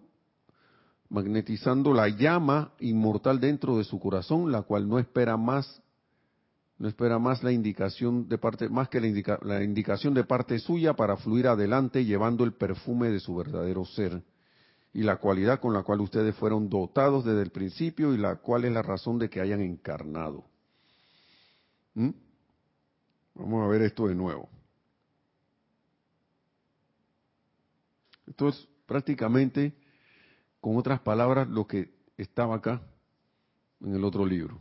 magnetizando 1.08 1.92
la 1.92 2.08
llama 2.08 2.72
inmortal 2.80 3.40
dentro 3.40 3.78
de 3.78 3.84
su 3.84 3.98
corazón, 3.98 4.50
la 4.50 4.62
cual 4.62 4.88
no 4.88 4.98
espera 4.98 5.36
más 5.36 5.82
no 6.78 6.88
espera 6.88 7.18
más 7.18 7.42
la 7.42 7.52
indicación 7.52 8.28
de 8.28 8.36
parte, 8.36 8.68
más 8.68 8.90
que 8.90 9.00
la, 9.00 9.38
la 9.42 9.64
indicación 9.64 10.12
de 10.12 10.24
parte 10.24 10.58
suya 10.58 10.92
para 10.92 11.16
fluir 11.16 11.46
adelante 11.48 12.04
llevando 12.04 12.44
el 12.44 12.52
perfume 12.52 13.08
de 13.08 13.18
su 13.18 13.34
verdadero 13.34 13.86
ser 13.86 14.22
y 14.92 15.02
la 15.02 15.16
cualidad 15.16 15.60
con 15.60 15.74
la 15.74 15.82
cual 15.82 16.00
ustedes 16.00 16.34
fueron 16.36 16.68
dotados 16.68 17.24
desde 17.24 17.42
el 17.42 17.50
principio 17.50 18.14
y 18.14 18.18
la 18.18 18.36
cual 18.36 18.64
es 18.64 18.72
la 18.72 18.82
razón 18.82 19.18
de 19.18 19.28
que 19.28 19.42
hayan 19.42 19.60
encarnado. 19.60 20.44
¿Mm? 21.94 22.10
Vamos 23.34 23.64
a 23.64 23.68
ver 23.68 23.82
esto 23.82 24.06
de 24.06 24.14
nuevo. 24.14 24.48
Esto 28.26 28.48
es 28.48 28.68
prácticamente, 28.86 29.74
con 30.66 30.76
otras 30.76 30.98
palabras, 30.98 31.46
lo 31.46 31.64
que 31.64 31.94
estaba 32.16 32.56
acá 32.56 32.82
en 33.80 33.94
el 33.94 34.02
otro 34.02 34.26
libro. 34.26 34.58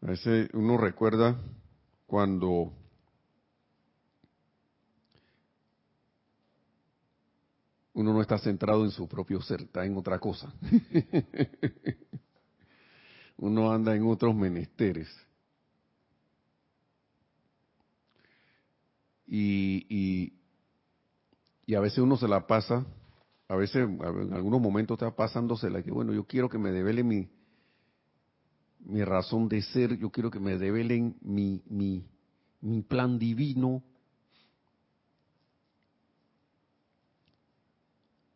A 0.00 0.06
veces 0.06 0.48
uno 0.54 0.78
recuerda 0.78 1.38
cuando 2.06 2.72
uno 7.92 8.14
no 8.14 8.22
está 8.22 8.38
centrado 8.38 8.86
en 8.86 8.90
su 8.90 9.06
propio 9.06 9.42
ser, 9.42 9.60
está 9.60 9.84
en 9.84 9.98
otra 9.98 10.18
cosa. 10.18 10.50
uno 13.36 13.70
anda 13.70 13.94
en 13.94 14.06
otros 14.06 14.34
menesteres. 14.34 15.14
Y, 19.26 19.84
y, 19.90 20.39
y, 21.70 21.74
a 21.76 21.80
veces 21.80 21.98
uno 21.98 22.16
se 22.16 22.26
la 22.26 22.46
pasa, 22.46 22.84
a 23.48 23.54
veces 23.54 23.88
en 23.88 24.32
algunos 24.34 24.60
momentos 24.60 24.96
está 24.96 25.14
pasándosela 25.14 25.82
que 25.82 25.90
bueno, 25.90 26.12
yo 26.12 26.24
quiero 26.24 26.48
que 26.48 26.58
me 26.58 26.72
devele 26.72 27.04
mi, 27.04 27.28
mi 28.80 29.04
razón 29.04 29.48
de 29.48 29.62
ser, 29.62 29.96
yo 29.96 30.10
quiero 30.10 30.30
que 30.30 30.40
me 30.40 30.58
develen 30.58 31.16
mi, 31.20 31.62
mi, 31.66 32.04
mi 32.60 32.82
plan 32.82 33.18
divino, 33.18 33.82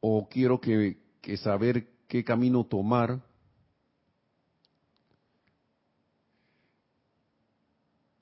o 0.01 0.29
quiero 0.29 0.61
que, 0.61 0.99
que 1.21 1.37
saber 1.37 1.89
qué 2.07 2.23
camino 2.23 2.65
tomar, 2.65 3.21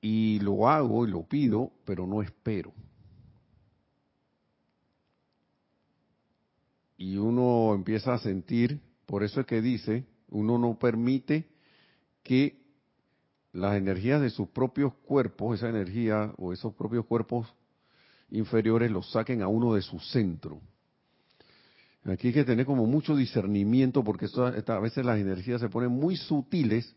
y 0.00 0.40
lo 0.40 0.68
hago 0.68 1.06
y 1.06 1.10
lo 1.10 1.22
pido, 1.22 1.70
pero 1.84 2.06
no 2.06 2.22
espero. 2.22 2.72
Y 7.02 7.16
uno 7.16 7.74
empieza 7.74 8.14
a 8.14 8.18
sentir, 8.18 8.80
por 9.06 9.24
eso 9.24 9.40
es 9.40 9.46
que 9.48 9.60
dice, 9.60 10.06
uno 10.28 10.56
no 10.56 10.78
permite 10.78 11.48
que 12.22 12.62
las 13.52 13.74
energías 13.74 14.20
de 14.20 14.30
sus 14.30 14.50
propios 14.50 14.94
cuerpos, 15.04 15.58
esa 15.58 15.68
energía 15.68 16.32
o 16.38 16.52
esos 16.52 16.74
propios 16.74 17.04
cuerpos 17.06 17.52
inferiores 18.30 18.88
los 18.88 19.10
saquen 19.10 19.42
a 19.42 19.48
uno 19.48 19.74
de 19.74 19.82
su 19.82 19.98
centro. 19.98 20.60
Aquí 22.04 22.28
hay 22.28 22.34
que 22.34 22.44
tener 22.44 22.66
como 22.66 22.86
mucho 22.86 23.16
discernimiento 23.16 24.04
porque 24.04 24.28
a 24.36 24.78
veces 24.78 25.04
las 25.04 25.18
energías 25.18 25.60
se 25.60 25.68
ponen 25.68 25.90
muy 25.90 26.14
sutiles 26.16 26.94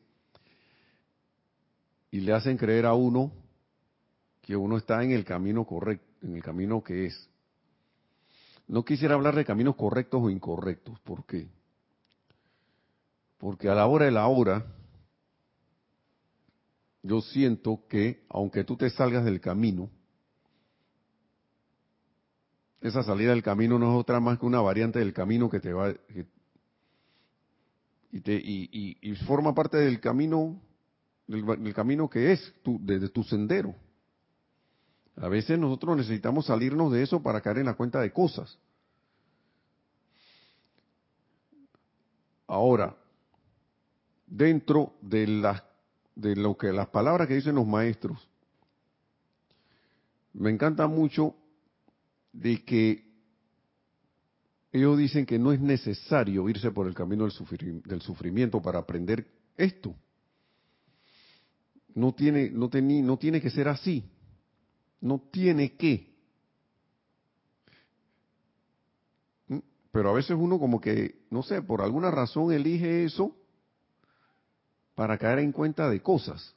y 2.12 2.20
le 2.20 2.32
hacen 2.32 2.58
creer 2.58 2.86
a 2.86 2.94
uno 2.94 3.32
que 4.44 4.56
uno 4.56 4.78
está 4.78 5.04
en 5.04 5.14
el 5.14 5.26
camino 5.26 5.66
correcto, 5.66 6.06
en 6.22 6.36
el 6.36 6.44
camino 6.44 6.84
que 6.84 7.08
es. 7.08 7.30
No 8.68 8.84
quisiera 8.84 9.16
hablar 9.16 9.36
de 9.36 9.46
caminos 9.46 9.76
correctos 9.76 10.22
o 10.24 10.30
incorrectos, 10.30 11.00
¿por 11.02 11.26
qué? 11.26 11.48
Porque 13.38 13.70
a 13.70 13.76
la 13.76 13.86
hora 13.86 14.06
de 14.06 14.12
la 14.12 14.28
hora, 14.28 14.66
yo 17.04 17.22
siento 17.22 17.84
que 17.88 18.26
aunque 18.30 18.64
tú 18.64 18.76
te 18.76 18.90
salgas 18.90 19.24
del 19.24 19.40
camino, 19.40 19.90
esa 22.82 23.04
salida 23.04 23.32
del 23.32 23.44
camino 23.44 23.78
no 23.78 23.94
es 23.94 24.00
otra 24.00 24.20
más 24.20 24.40
que 24.40 24.46
una 24.46 24.62
variante 24.62 25.00
del 25.00 25.14
camino 25.14 25.50
que 25.50 25.60
te 25.60 25.74
va 25.74 25.94
y, 28.12 28.22
te, 28.22 28.40
y, 28.44 29.16
forma 29.28 29.54
parte 29.54 29.78
del 29.78 30.00
camino 30.00 30.62
del, 31.28 31.74
camino 31.74 32.10
que 32.10 32.32
es 32.32 32.54
tu, 32.64 32.80
desde 32.82 33.10
tu 33.10 33.24
sendero. 33.24 33.76
A 35.18 35.30
veces 35.30 35.58
nosotros 35.58 35.98
necesitamos 35.98 36.48
salirnos 36.48 36.92
de 36.92 37.04
eso 37.04 37.22
para 37.22 37.42
caer 37.42 37.60
en 37.60 37.66
la 37.68 37.76
cuenta 37.76 38.02
de 38.02 38.12
cosas. 38.12 38.58
Ahora, 42.48 42.96
dentro 44.28 44.94
de 45.02 45.28
las 45.28 45.64
de 46.16 46.36
lo 46.36 46.58
que 46.58 46.72
las 46.72 46.88
palabras 46.88 47.28
que 47.28 47.36
dicen 47.36 47.56
los 47.56 47.68
maestros, 47.68 48.30
me 50.34 50.50
encanta 50.50 50.88
mucho 50.88 51.36
de 52.32 52.64
que 52.64 53.06
ellos 54.72 54.98
dicen 54.98 55.26
que 55.26 55.40
no 55.40 55.52
es 55.52 55.60
necesario 55.60 56.50
irse 56.50 56.72
por 56.72 56.88
el 56.88 56.94
camino 56.94 57.26
del, 57.26 58.02
sufrimiento 58.02 58.62
para 58.62 58.80
aprender 58.80 59.26
esto. 59.56 59.96
No 61.94 62.14
tiene, 62.14 62.50
no, 62.50 62.70
no 62.70 63.18
tiene 63.18 63.40
que 63.40 63.50
ser 63.50 63.70
así. 63.70 64.04
No 65.06 65.22
tiene 65.32 65.76
que. 65.78 66.12
¿Mm? 69.48 69.60
Pero 69.92 70.10
a 70.10 70.14
veces 70.14 70.36
uno 70.36 70.58
como 70.58 70.82
que, 70.82 71.22
no 71.30 71.44
sé, 71.44 71.62
por 71.62 71.84
alguna 71.84 72.10
razón 72.10 72.52
elige 72.52 73.04
eso 73.04 73.36
para 74.96 75.20
caer 75.20 75.38
en 75.38 75.52
cuenta 75.52 75.92
de 75.92 76.02
cosas. 76.02 76.56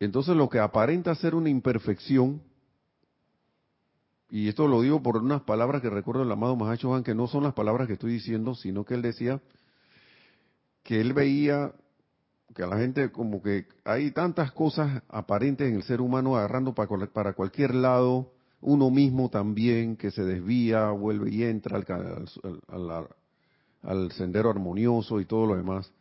Entonces 0.00 0.34
lo 0.34 0.48
que 0.48 0.60
aparenta 0.60 1.14
ser 1.14 1.34
una 1.34 1.50
imperfección, 1.50 2.40
y 4.30 4.48
esto 4.48 4.66
lo 4.66 4.80
digo 4.80 5.02
por 5.02 5.18
unas 5.18 5.42
palabras 5.42 5.82
que 5.82 5.90
recuerdo 5.90 6.22
el 6.22 6.32
amado 6.32 6.56
Mahacho 6.56 7.02
que 7.04 7.14
no 7.14 7.26
son 7.26 7.42
las 7.42 7.52
palabras 7.52 7.86
que 7.86 7.92
estoy 7.92 8.12
diciendo, 8.12 8.54
sino 8.54 8.86
que 8.86 8.94
él 8.94 9.02
decía 9.02 9.42
que 10.82 11.02
él 11.02 11.12
veía 11.12 11.74
que 12.54 12.62
a 12.62 12.66
la 12.66 12.78
gente 12.78 13.10
como 13.10 13.42
que 13.42 13.66
hay 13.84 14.10
tantas 14.12 14.52
cosas 14.52 15.02
aparentes 15.08 15.68
en 15.68 15.76
el 15.76 15.82
ser 15.82 16.00
humano 16.00 16.36
agarrando 16.36 16.74
para, 16.74 17.32
cualquier 17.34 17.74
lado, 17.74 18.32
uno 18.60 18.90
mismo 18.90 19.28
también 19.28 19.96
que 19.96 20.10
se 20.10 20.24
desvía, 20.24 20.90
vuelve 20.90 21.30
y 21.30 21.42
entra 21.42 21.76
al, 21.78 22.28
al, 22.68 23.08
al 23.82 24.12
sendero 24.12 24.50
armonioso 24.50 25.20
y 25.20 25.24
todo 25.24 25.46
lo 25.46 25.56
demás. 25.56 25.92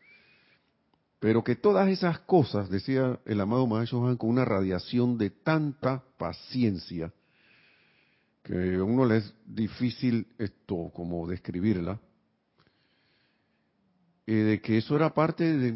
Pero 1.19 1.43
que 1.43 1.55
todas 1.55 1.89
esas 1.89 2.19
cosas, 2.19 2.69
decía 2.69 3.19
el 3.25 3.41
amado 3.41 3.65
Maestro 3.67 4.01
Juan, 4.01 4.17
con 4.17 4.29
una 4.29 4.45
radiación 4.45 5.17
de 5.17 5.31
tanta 5.31 6.03
paciencia, 6.17 7.11
que 8.43 8.75
a 8.75 8.83
uno 8.83 9.05
le 9.05 9.17
es 9.17 9.33
difícil 9.45 10.27
esto 10.37 10.91
como 10.93 11.27
describirla, 11.27 11.99
eh, 14.27 14.33
de 14.33 14.61
que 14.61 14.77
eso 14.77 14.95
era 14.95 15.13
parte 15.13 15.75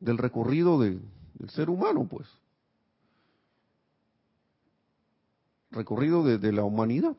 del 0.00 0.18
recorrido 0.18 0.80
del 0.80 1.00
ser 1.48 1.70
humano, 1.70 2.06
pues. 2.08 2.26
Recorrido 5.70 6.24
de 6.24 6.52
la 6.52 6.64
humanidad. 6.64 7.16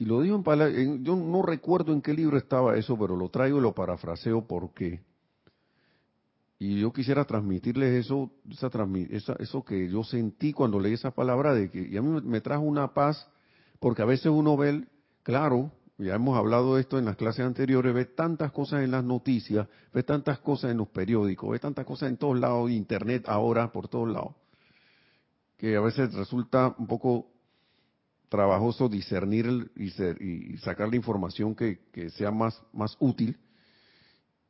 Y 0.00 0.06
lo 0.06 0.22
dijo 0.22 0.34
en 0.34 0.42
palabras, 0.42 0.74
yo 1.02 1.14
no 1.14 1.42
recuerdo 1.42 1.92
en 1.92 2.00
qué 2.00 2.14
libro 2.14 2.38
estaba 2.38 2.74
eso, 2.78 2.98
pero 2.98 3.16
lo 3.16 3.28
traigo 3.28 3.58
y 3.58 3.60
lo 3.60 3.74
parafraseo 3.74 4.46
porque. 4.46 5.02
Y 6.58 6.80
yo 6.80 6.90
quisiera 6.90 7.26
transmitirles 7.26 8.06
eso, 8.06 8.30
esa, 9.10 9.34
eso 9.34 9.62
que 9.62 9.90
yo 9.90 10.02
sentí 10.02 10.54
cuando 10.54 10.80
leí 10.80 10.94
esa 10.94 11.10
palabra, 11.10 11.52
de 11.52 11.70
que 11.70 11.86
y 11.86 11.98
a 11.98 12.02
mí 12.02 12.18
me 12.22 12.40
trajo 12.40 12.62
una 12.62 12.94
paz 12.94 13.28
porque 13.78 14.00
a 14.00 14.06
veces 14.06 14.28
uno 14.28 14.56
ve, 14.56 14.86
claro, 15.22 15.70
ya 16.04 16.14
hemos 16.14 16.36
hablado 16.36 16.74
de 16.74 16.82
esto 16.82 16.98
en 16.98 17.04
las 17.04 17.16
clases 17.16 17.44
anteriores, 17.44 17.94
ve 17.94 18.06
tantas 18.06 18.52
cosas 18.52 18.82
en 18.82 18.90
las 18.90 19.04
noticias, 19.04 19.68
ve 19.92 20.02
tantas 20.02 20.38
cosas 20.38 20.70
en 20.70 20.78
los 20.78 20.88
periódicos, 20.88 21.50
ve 21.50 21.58
tantas 21.58 21.84
cosas 21.84 22.08
en 22.08 22.16
todos 22.16 22.38
lados, 22.38 22.70
internet 22.70 23.24
ahora 23.28 23.70
por 23.70 23.88
todos 23.88 24.08
lados, 24.08 24.34
que 25.56 25.76
a 25.76 25.80
veces 25.80 26.12
resulta 26.14 26.74
un 26.78 26.86
poco 26.86 27.26
trabajoso 28.28 28.88
discernir 28.88 29.70
y, 29.76 30.56
sacar 30.58 30.88
la 30.88 30.96
información 30.96 31.54
que, 31.54 31.80
sea 32.16 32.30
más, 32.30 32.62
más 32.72 32.96
útil. 33.00 33.36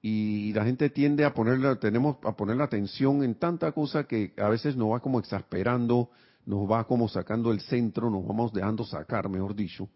Y 0.03 0.53
la 0.55 0.65
gente 0.65 0.89
tiende 0.89 1.25
a 1.25 1.35
ponerle, 1.35 1.77
tenemos 1.77 2.17
a 2.25 2.37
poner 2.37 2.57
la 2.57 2.65
atención 2.65 3.23
en 3.23 3.35
tanta 3.35 3.73
cosa 3.73 4.05
que 4.05 4.33
a 4.39 4.49
veces 4.49 4.77
nos 4.77 4.93
va 4.93 5.01
como 5.01 5.19
exasperando, 5.19 6.11
nos 6.47 6.71
va 6.71 6.85
como 6.85 7.09
sacando 7.09 7.53
el 7.53 7.61
centro, 7.61 8.09
nos 8.09 8.27
vamos 8.27 8.53
dejando 8.53 8.85
sacar, 8.85 9.29
mejor 9.29 9.55
dicho 9.55 9.89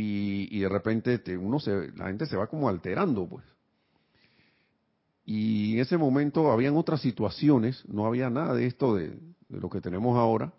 y, 0.00 0.60
de 0.60 0.68
repente 0.68 1.36
uno 1.36 1.58
se, 1.58 1.90
la 1.92 2.06
gente 2.06 2.26
se 2.26 2.36
va 2.36 2.46
como 2.46 2.68
alterando, 2.68 3.26
pues. 3.26 3.44
Y 5.24 5.74
en 5.74 5.80
ese 5.80 5.98
momento 5.98 6.52
habían 6.52 6.76
otras 6.76 7.00
situaciones, 7.00 7.84
no 7.88 8.06
había 8.06 8.30
nada 8.30 8.54
de 8.54 8.66
esto 8.66 8.94
de, 8.94 9.18
lo 9.48 9.68
que 9.68 9.80
tenemos 9.80 10.16
ahora, 10.16 10.52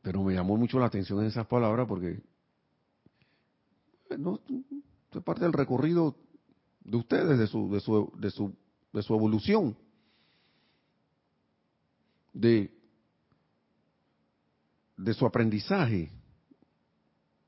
pero 0.00 0.22
me 0.22 0.32
llamó 0.32 0.56
mucho 0.56 0.78
la 0.78 0.86
atención 0.86 1.20
en 1.20 1.26
esas 1.26 1.46
palabras 1.46 1.86
porque 1.86 2.20
no, 4.16 4.40
es 5.12 5.22
parte 5.22 5.42
del 5.42 5.52
recorrido 5.52 6.16
de 6.84 6.96
ustedes, 6.96 7.38
de 7.38 7.46
su, 7.48 7.70
de 7.70 7.80
su, 7.80 8.12
de 8.16 8.30
su, 8.30 8.54
de 8.92 9.02
su 9.02 9.14
evolución, 9.14 9.76
de, 12.32 12.72
de 14.96 15.14
su 15.14 15.26
aprendizaje, 15.26 16.15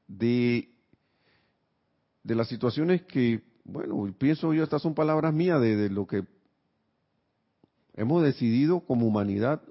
de, 0.08 0.70
de 2.24 2.34
las 2.34 2.48
situaciones 2.48 3.02
que, 3.02 3.42
bueno, 3.64 4.12
pienso 4.18 4.52
yo, 4.52 4.64
estas 4.64 4.82
son 4.82 4.94
palabras 4.94 5.32
mías 5.32 5.60
de, 5.60 5.88
lo 5.90 6.06
que 6.06 6.24
hemos 7.94 8.22
decidido 8.22 8.80
como 8.80 9.06
humanidad 9.06 9.62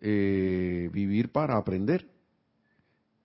eh, 0.00 0.90
vivir 0.92 1.30
para 1.30 1.56
aprender. 1.56 2.08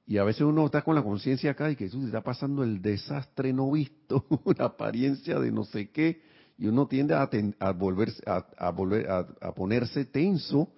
Y 0.06 0.18
a 0.18 0.24
veces 0.24 0.42
uno 0.42 0.66
está 0.66 0.82
con 0.82 0.96
la 0.96 1.04
conciencia 1.04 1.52
acá 1.52 1.72
y 1.72 1.76
que 1.76 1.86
Jesús 1.86 2.06
está 2.06 2.22
pasando 2.22 2.64
el 2.64 2.82
desastre 2.82 3.54
no 3.54 3.72
visto, 3.72 4.26
una 4.44 4.66
apariencia 4.66 5.40
de 5.40 5.52
no 5.52 5.64
sé 5.64 5.92
qué, 5.92 6.22
y 6.58 6.68
uno 6.68 6.88
tiende 6.88 7.14
a, 7.14 7.30
a 7.60 7.72
volverse, 7.72 8.22
a, 8.26 8.70
volver 8.72 9.10
a, 9.10 9.54
ponerse 9.54 10.06
tenso, 10.06 10.70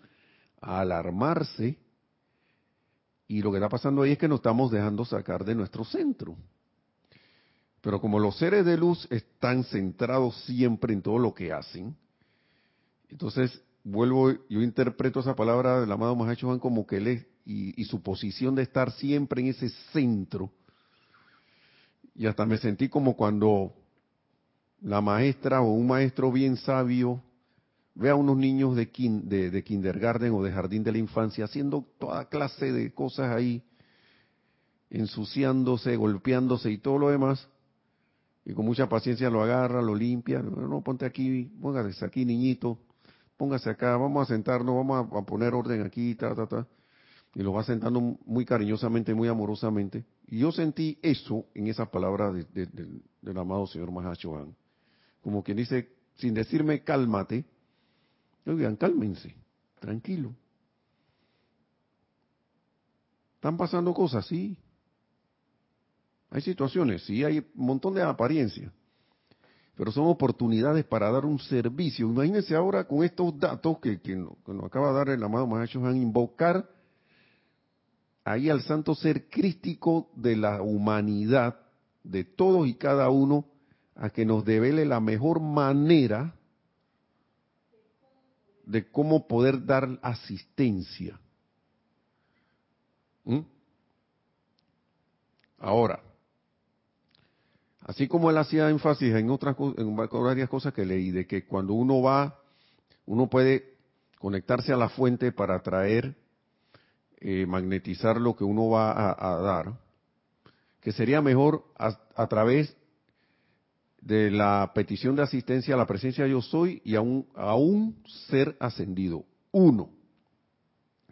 a 0.61 0.79
alarmarse, 0.79 1.77
y 3.27 3.41
lo 3.41 3.51
que 3.51 3.57
está 3.57 3.69
pasando 3.69 4.01
ahí 4.01 4.11
es 4.11 4.17
que 4.17 4.27
nos 4.27 4.39
estamos 4.39 4.71
dejando 4.71 5.03
sacar 5.05 5.43
de 5.43 5.55
nuestro 5.55 5.83
centro. 5.83 6.35
Pero 7.81 7.99
como 7.99 8.19
los 8.19 8.37
seres 8.37 8.65
de 8.65 8.77
luz 8.77 9.07
están 9.11 9.63
centrados 9.63 10.35
siempre 10.45 10.93
en 10.93 11.01
todo 11.01 11.19
lo 11.19 11.33
que 11.33 11.51
hacen, 11.51 11.95
entonces 13.09 13.61
vuelvo, 13.83 14.31
yo 14.49 14.61
interpreto 14.61 15.19
esa 15.19 15.35
palabra 15.35 15.81
del 15.81 15.91
amado 15.91 16.15
Mahacho 16.15 16.47
Juan 16.47 16.59
como 16.59 16.85
que 16.85 16.97
él 16.97 17.07
es, 17.07 17.25
y, 17.45 17.79
y 17.79 17.85
su 17.85 18.01
posición 18.01 18.55
de 18.55 18.63
estar 18.63 18.91
siempre 18.91 19.41
en 19.41 19.47
ese 19.47 19.69
centro. 19.93 20.51
Y 22.15 22.25
hasta 22.25 22.45
me 22.45 22.57
sentí 22.57 22.89
como 22.89 23.15
cuando 23.15 23.73
la 24.81 25.01
maestra 25.01 25.61
o 25.61 25.71
un 25.71 25.87
maestro 25.87 26.31
bien 26.31 26.57
sabio 26.57 27.21
ve 27.95 28.09
a 28.09 28.15
unos 28.15 28.37
niños 28.37 28.75
de, 28.75 28.85
de, 29.49 29.63
kindergarten 29.63 30.33
o 30.33 30.43
de 30.43 30.51
jardín 30.51 30.83
de 30.83 30.91
la 30.91 30.97
infancia 30.97 31.45
haciendo 31.45 31.85
toda 31.97 32.27
clase 32.27 32.71
de 32.71 32.93
cosas 32.93 33.33
ahí, 33.33 33.63
ensuciándose, 34.89 35.95
golpeándose 35.95 36.69
y 36.71 36.77
todo 36.77 36.99
lo 36.99 37.09
demás, 37.09 37.47
y 38.43 38.53
con 38.53 38.65
mucha 38.65 38.87
paciencia 38.87 39.29
lo 39.29 39.41
agarra, 39.41 39.81
lo 39.81 39.95
limpia, 39.95 40.41
no, 40.41 40.81
ponte 40.81 41.05
aquí, 41.05 41.45
póngase 41.61 42.05
aquí 42.05 42.25
niñito, 42.25 42.77
póngase 43.37 43.69
acá, 43.69 43.97
vamos 43.97 44.29
a 44.29 44.33
sentarnos, 44.33 44.75
vamos 44.75 45.07
a, 45.11 45.25
poner 45.25 45.53
orden 45.53 45.81
aquí, 45.81 46.15
ta, 46.15 46.35
ta, 46.35 46.45
ta, 46.45 46.67
y 47.33 47.41
lo 47.41 47.53
va 47.53 47.63
sentando 47.63 47.99
muy 48.25 48.45
cariñosamente, 48.45 49.13
muy 49.13 49.29
amorosamente. 49.29 50.05
Y 50.27 50.39
yo 50.39 50.51
sentí 50.51 50.99
eso 51.01 51.45
en 51.53 51.67
esas 51.67 51.89
palabras 51.89 52.35
del 52.53 53.37
amado 53.37 53.65
señor 53.67 53.91
Mahachohan, 53.91 54.53
como 55.21 55.43
quien 55.43 55.57
dice, 55.57 55.89
sin 56.15 56.33
decirme 56.33 56.83
cálmate, 56.83 57.45
Oigan, 58.45 58.75
cálmense, 58.75 59.35
tranquilo. 59.79 60.33
¿Están 63.35 63.57
pasando 63.57 63.93
cosas? 63.93 64.25
Sí. 64.27 64.57
Hay 66.29 66.41
situaciones, 66.41 67.03
sí, 67.03 67.23
hay 67.23 67.39
un 67.39 67.65
montón 67.65 67.93
de 67.93 68.01
apariencia. 68.01 68.71
Pero 69.75 69.91
son 69.91 70.07
oportunidades 70.07 70.85
para 70.85 71.11
dar 71.11 71.25
un 71.25 71.39
servicio. 71.39 72.07
Imagínense 72.07 72.55
ahora 72.55 72.87
con 72.87 73.03
estos 73.03 73.37
datos 73.37 73.77
que, 73.79 73.99
nos 74.15 74.63
acaba 74.63 74.89
de 74.89 74.93
dar 74.95 75.09
el 75.09 75.23
amado 75.23 75.47
Mahacho 75.47 75.81
van 75.81 75.97
invocar 75.97 76.69
ahí 78.23 78.49
al 78.49 78.61
santo 78.61 78.95
ser 78.95 79.29
crístico 79.29 80.09
de 80.15 80.35
la 80.35 80.61
humanidad, 80.61 81.59
de 82.03 82.23
todos 82.23 82.67
y 82.67 82.75
cada 82.75 83.09
uno, 83.09 83.45
a 83.95 84.09
que 84.09 84.25
nos 84.25 84.43
devele 84.43 84.85
la 84.85 84.99
mejor 84.99 85.39
manera 85.39 86.35
de 88.65 88.89
cómo 88.89 89.27
poder 89.27 89.65
dar 89.65 89.99
asistencia. 90.01 91.19
¿Mm? 93.23 93.39
Ahora, 95.59 96.01
así 97.81 98.07
como 98.07 98.29
él 98.29 98.37
hacía 98.37 98.69
énfasis 98.69 99.15
en 99.15 99.29
otras 99.29 99.55
en 99.77 99.95
varias 99.95 100.49
cosas 100.49 100.73
que 100.73 100.85
leí, 100.85 101.11
de 101.11 101.25
que 101.25 101.45
cuando 101.45 101.73
uno 101.73 102.01
va, 102.01 102.39
uno 103.05 103.29
puede 103.29 103.75
conectarse 104.19 104.73
a 104.73 104.77
la 104.77 104.89
fuente 104.89 105.31
para 105.31 105.61
traer, 105.61 106.15
eh, 107.17 107.45
magnetizar 107.45 108.19
lo 108.19 108.35
que 108.35 108.43
uno 108.43 108.69
va 108.69 109.15
a, 109.17 109.41
dar, 109.41 109.79
que 110.81 110.91
sería 110.91 111.21
mejor 111.21 111.63
a 111.77 112.27
través 112.27 112.75
de 114.05 114.29
la 114.29 114.71
petición 114.73 115.15
de 115.15 115.23
asistencia 115.23 115.73
a 115.73 115.77
la 115.77 115.87
presencia 115.87 116.27
yo 116.27 116.41
soy 116.41 116.79
y 116.85 116.95
a 116.95 117.01
un, 117.01 117.27
a 117.33 117.55
un 117.55 117.97
ser 118.27 118.55
ascendido, 118.59 119.25
uno. 119.51 119.89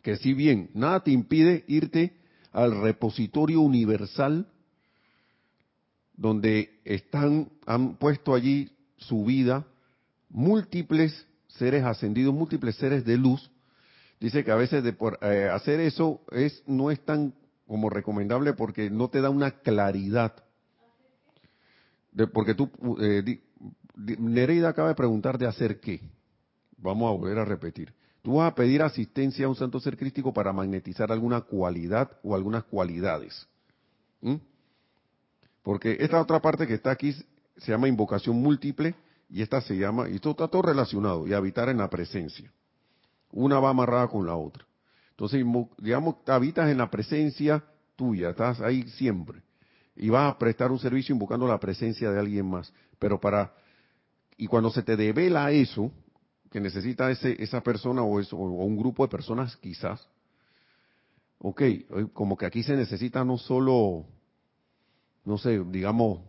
Que 0.03 0.15
si 0.17 0.33
bien 0.33 0.69
nada 0.75 1.03
te 1.03 1.09
impide 1.09 1.65
irte 1.67 2.13
al 2.51 2.79
repositorio 2.81 3.61
universal 3.61 4.47
donde 6.15 6.79
están, 6.85 7.49
han 7.65 7.95
puesto 7.95 8.35
allí 8.35 8.71
su 8.97 9.25
vida 9.25 9.65
múltiples 10.29 11.27
seres 11.47 11.83
ascendidos, 11.83 12.33
múltiples 12.33 12.75
seres 12.75 13.05
de 13.05 13.17
luz. 13.17 13.49
Dice 14.19 14.43
que 14.43 14.51
a 14.51 14.55
veces 14.55 14.83
de 14.83 14.93
por, 14.93 15.17
eh, 15.23 15.49
hacer 15.51 15.79
eso 15.79 16.21
es, 16.31 16.61
no 16.67 16.91
es 16.91 17.03
tan 17.03 17.33
como 17.65 17.89
recomendable 17.89 18.53
porque 18.53 18.91
no 18.91 19.09
te 19.09 19.21
da 19.21 19.31
una 19.31 19.49
claridad 19.61 20.43
porque 22.33 22.53
tú, 22.53 22.69
eh, 22.99 23.41
Nereida 23.95 24.69
acaba 24.69 24.89
de 24.89 24.95
preguntar 24.95 25.37
de 25.37 25.47
hacer 25.47 25.79
qué. 25.79 26.01
Vamos 26.77 27.09
a 27.09 27.17
volver 27.17 27.39
a 27.39 27.45
repetir. 27.45 27.93
Tú 28.21 28.35
vas 28.35 28.51
a 28.51 28.55
pedir 28.55 28.81
asistencia 28.81 29.45
a 29.45 29.49
un 29.49 29.55
santo 29.55 29.79
ser 29.79 29.97
crístico 29.97 30.33
para 30.33 30.53
magnetizar 30.53 31.11
alguna 31.11 31.41
cualidad 31.41 32.11
o 32.23 32.35
algunas 32.35 32.63
cualidades. 32.63 33.47
Porque 35.61 35.97
esta 35.99 36.21
otra 36.21 36.41
parte 36.41 36.67
que 36.67 36.75
está 36.75 36.91
aquí 36.91 37.13
se 37.57 37.71
llama 37.71 37.87
invocación 37.87 38.35
múltiple 38.37 38.95
y 39.29 39.41
esta 39.41 39.61
se 39.61 39.77
llama, 39.77 40.09
y 40.09 40.15
esto 40.15 40.31
está 40.31 40.47
todo 40.47 40.61
relacionado, 40.61 41.27
y 41.27 41.33
habitar 41.33 41.67
en 41.69 41.77
la 41.77 41.89
presencia. 41.89 42.51
Una 43.31 43.59
va 43.59 43.71
amarrada 43.71 44.07
con 44.07 44.27
la 44.27 44.35
otra. 44.35 44.65
Entonces, 45.11 45.43
digamos, 45.79 46.15
habitas 46.27 46.69
en 46.69 46.77
la 46.77 46.91
presencia 46.91 47.63
tuya, 47.95 48.29
estás 48.29 48.61
ahí 48.61 48.83
siempre 48.89 49.41
y 49.95 50.09
vas 50.09 50.33
a 50.33 50.37
prestar 50.37 50.71
un 50.71 50.79
servicio 50.79 51.13
invocando 51.13 51.47
la 51.47 51.59
presencia 51.59 52.11
de 52.11 52.19
alguien 52.19 52.49
más. 52.49 52.73
Pero 52.99 53.19
para, 53.19 53.53
y 54.37 54.47
cuando 54.47 54.69
se 54.71 54.83
te 54.83 54.95
devela 54.95 55.51
eso, 55.51 55.91
que 56.49 56.59
necesita 56.59 57.09
ese, 57.11 57.41
esa 57.41 57.61
persona 57.61 58.03
o, 58.03 58.19
eso, 58.19 58.37
o 58.37 58.65
un 58.65 58.77
grupo 58.77 59.03
de 59.03 59.09
personas 59.09 59.55
quizás, 59.57 60.07
ok, 61.39 61.61
como 62.13 62.37
que 62.37 62.45
aquí 62.45 62.63
se 62.63 62.75
necesita 62.75 63.23
no 63.23 63.37
solo, 63.37 64.05
no 65.25 65.37
sé, 65.37 65.63
digamos, 65.65 66.21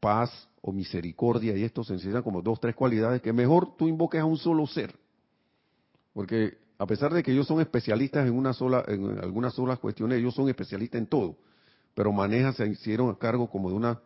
paz 0.00 0.48
o 0.60 0.72
misericordia 0.72 1.56
y 1.56 1.64
esto 1.64 1.84
se 1.84 1.94
necesitan 1.94 2.22
como 2.22 2.42
dos, 2.42 2.60
tres 2.60 2.74
cualidades 2.74 3.22
que 3.22 3.32
mejor 3.32 3.76
tú 3.76 3.88
invoques 3.88 4.20
a 4.20 4.24
un 4.24 4.36
solo 4.36 4.66
ser. 4.66 4.94
Porque 6.12 6.58
a 6.78 6.86
pesar 6.86 7.12
de 7.12 7.22
que 7.22 7.32
ellos 7.32 7.46
son 7.46 7.60
especialistas 7.60 8.26
en 8.26 8.34
una 8.34 8.52
sola, 8.52 8.84
en 8.88 9.18
algunas 9.18 9.54
solas 9.54 9.78
cuestiones, 9.78 10.18
ellos 10.18 10.34
son 10.34 10.48
especialistas 10.48 10.98
en 10.98 11.06
todo 11.06 11.36
pero 11.96 12.12
maneja, 12.12 12.52
se 12.52 12.68
hicieron 12.68 13.08
a 13.08 13.18
cargo 13.18 13.48
como 13.48 13.70
de 13.70 13.74
una 13.74 14.00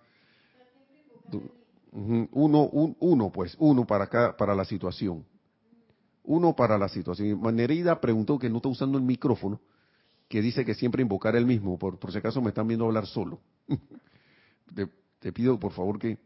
uno, 1.93 2.69
uno 3.01 3.33
pues, 3.33 3.57
uno 3.59 3.85
para 3.85 4.07
cada, 4.07 4.37
para 4.37 4.55
la 4.55 4.65
situación. 4.65 5.27
Uno 6.23 6.55
para 6.55 6.79
la 6.79 6.89
situación. 6.89 7.41
Manerida 7.41 8.01
preguntó 8.01 8.39
que 8.39 8.49
no 8.49 8.59
está 8.59 8.69
usando 8.69 8.97
el 8.97 9.03
micrófono 9.03 9.61
que 10.29 10.41
dice 10.41 10.65
que 10.65 10.75
siempre 10.75 11.03
invocar 11.03 11.35
el 11.35 11.45
mismo, 11.45 11.77
por, 11.77 11.99
por 11.99 12.13
si 12.13 12.19
acaso 12.19 12.41
me 12.41 12.51
están 12.51 12.69
viendo 12.69 12.87
hablar 12.87 13.07
solo. 13.07 13.41
te, 15.21 15.33
pido 15.33 15.59
por 15.59 15.73
favor 15.73 15.99
que 15.99 16.17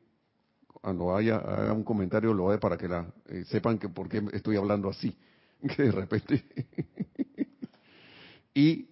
cuando 0.83 1.17
haya 1.17 1.37
haga 1.37 1.73
un 1.73 1.83
comentario 1.83 2.35
lo 2.35 2.51
haga 2.51 2.61
para 2.61 2.77
que 2.77 2.87
la, 2.87 3.11
eh, 3.29 3.45
sepan 3.47 3.79
que 3.79 3.89
por 3.89 4.11
qué 4.11 4.23
estoy 4.35 4.57
hablando 4.57 4.91
así, 4.91 5.17
que 5.75 5.85
de 5.85 5.93
repente. 5.93 6.45
y 8.55 8.91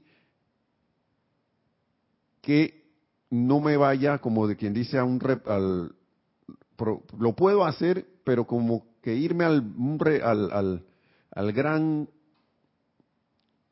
que 2.43 2.83
no 3.31 3.61
me 3.61 3.79
vaya 3.79 4.19
como 4.19 4.47
de 4.47 4.57
quien 4.57 4.75
dice 4.75 4.99
a 4.99 5.05
un 5.05 5.19
rep, 5.19 5.49
al, 5.49 5.95
lo 7.19 7.33
puedo 7.35 7.65
hacer, 7.65 8.07
pero 8.25 8.47
como 8.47 8.85
que 9.01 9.15
irme 9.15 9.45
al, 9.45 9.73
al, 10.23 10.53
al, 10.53 10.85
al 11.31 11.53
gran 11.53 12.09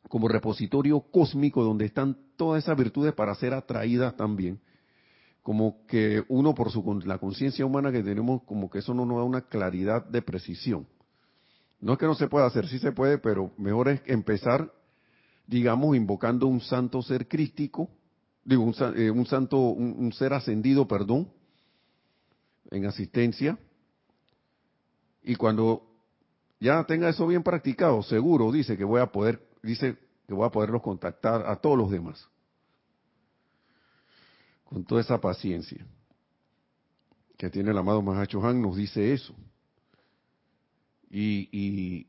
como 0.08 0.26
repositorio 0.26 1.00
cósmico 1.00 1.62
donde 1.62 1.84
están 1.84 2.16
todas 2.36 2.64
esas 2.64 2.76
virtudes 2.76 3.14
para 3.14 3.34
ser 3.36 3.54
atraídas 3.54 4.16
también. 4.16 4.60
Como 5.42 5.86
que 5.86 6.24
uno 6.28 6.54
por 6.54 6.70
su 6.70 7.00
la 7.04 7.18
conciencia 7.18 7.64
humana 7.64 7.92
que 7.92 8.02
tenemos, 8.02 8.42
como 8.42 8.68
que 8.68 8.80
eso 8.80 8.92
no 8.92 9.06
nos 9.06 9.18
da 9.18 9.24
una 9.24 9.42
claridad 9.42 10.04
de 10.04 10.20
precisión. 10.20 10.86
No 11.80 11.92
es 11.92 11.98
que 11.98 12.06
no 12.06 12.14
se 12.14 12.28
pueda 12.28 12.46
hacer, 12.46 12.66
sí 12.66 12.78
se 12.78 12.92
puede, 12.92 13.18
pero 13.18 13.52
mejor 13.56 13.88
es 13.88 14.02
empezar, 14.06 14.72
digamos, 15.46 15.96
invocando 15.96 16.46
un 16.46 16.60
santo 16.60 17.00
ser 17.02 17.28
crístico, 17.28 17.88
digo, 18.50 18.64
un, 18.64 18.74
eh, 18.96 19.10
un 19.10 19.26
santo, 19.26 19.58
un 19.58 20.12
ser 20.12 20.32
ascendido, 20.32 20.86
perdón, 20.86 21.32
en 22.70 22.84
asistencia. 22.84 23.58
Y 25.22 25.36
cuando 25.36 25.86
ya 26.58 26.84
tenga 26.84 27.08
eso 27.08 27.26
bien 27.26 27.42
practicado, 27.42 28.02
seguro 28.02 28.50
dice 28.52 28.76
que 28.76 28.84
voy 28.84 29.00
a 29.00 29.06
poder 29.06 29.48
dice 29.62 29.96
que 30.26 30.34
voy 30.34 30.46
a 30.46 30.50
poderlos 30.50 30.82
contactar 30.82 31.46
a 31.46 31.56
todos 31.56 31.76
los 31.76 31.90
demás. 31.90 32.28
Con 34.64 34.84
toda 34.84 35.00
esa 35.00 35.20
paciencia 35.20 35.84
que 37.36 37.50
tiene 37.50 37.70
el 37.70 37.78
amado 37.78 38.02
Mahacho 38.02 38.44
Han, 38.46 38.60
nos 38.60 38.76
dice 38.76 39.12
eso. 39.12 39.34
Y, 41.10 41.48
y 41.50 42.06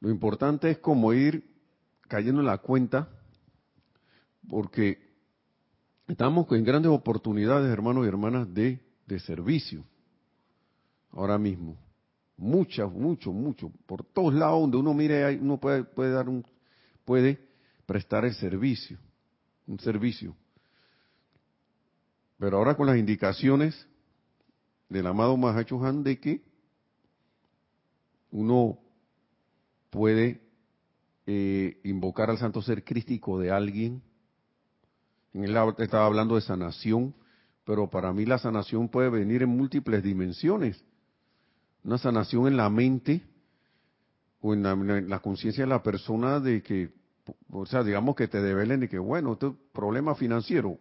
lo 0.00 0.10
importante 0.10 0.70
es 0.70 0.78
como 0.78 1.12
ir 1.12 1.50
cayendo 2.02 2.40
en 2.40 2.46
la 2.46 2.58
cuenta, 2.58 3.08
porque 4.48 4.98
estamos 6.06 6.50
en 6.52 6.64
grandes 6.64 6.90
oportunidades, 6.90 7.70
hermanos 7.70 8.04
y 8.04 8.08
hermanas, 8.08 8.52
de, 8.52 8.80
servicio 9.20 9.84
ahora 11.12 11.38
mismo 11.38 11.76
muchas, 12.36 12.90
mucho, 12.92 13.32
mucho, 13.32 13.72
por 13.86 14.04
todos 14.04 14.34
lados 14.34 14.60
donde 14.60 14.76
uno 14.76 14.94
mire, 14.94 15.36
uno 15.38 15.58
puede, 15.58 15.82
puede 15.82 16.12
dar 16.12 16.28
un, 16.28 16.46
puede 17.04 17.40
prestar 17.86 18.24
el 18.24 18.34
servicio, 18.34 18.98
un 19.66 19.80
servicio. 19.80 20.36
Pero 22.38 22.58
ahora 22.58 22.76
con 22.76 22.86
las 22.86 22.96
indicaciones 22.96 23.88
del 24.88 25.06
amado 25.06 25.36
Mahacho 25.36 25.84
Han 25.84 26.04
de 26.04 26.20
que 26.20 26.42
uno 28.30 28.78
puede 29.90 30.40
eh, 31.26 31.80
invocar 31.84 32.30
al 32.30 32.38
santo 32.38 32.62
ser 32.62 32.84
crístico 32.84 33.38
de 33.38 33.50
alguien. 33.50 34.02
Él 35.32 35.56
estaba 35.78 36.06
hablando 36.06 36.34
de 36.34 36.40
sanación, 36.40 37.14
pero 37.64 37.88
para 37.88 38.12
mí 38.12 38.24
la 38.24 38.38
sanación 38.38 38.88
puede 38.88 39.10
venir 39.10 39.42
en 39.42 39.50
múltiples 39.50 40.02
dimensiones 40.02 40.82
una 41.88 41.98
sanación 41.98 42.46
en 42.46 42.56
la 42.56 42.68
mente 42.68 43.22
o 44.40 44.54
en 44.54 45.08
la, 45.08 45.18
conciencia 45.20 45.64
de 45.64 45.70
la 45.70 45.82
persona 45.82 46.38
de 46.38 46.62
que, 46.62 46.90
o 47.50 47.66
sea, 47.66 47.82
digamos 47.82 48.14
que 48.14 48.28
te 48.28 48.40
develen 48.40 48.80
de 48.80 48.88
que, 48.88 48.98
bueno, 48.98 49.32
este 49.32 49.50
problema 49.72 50.14
financiero, 50.14 50.78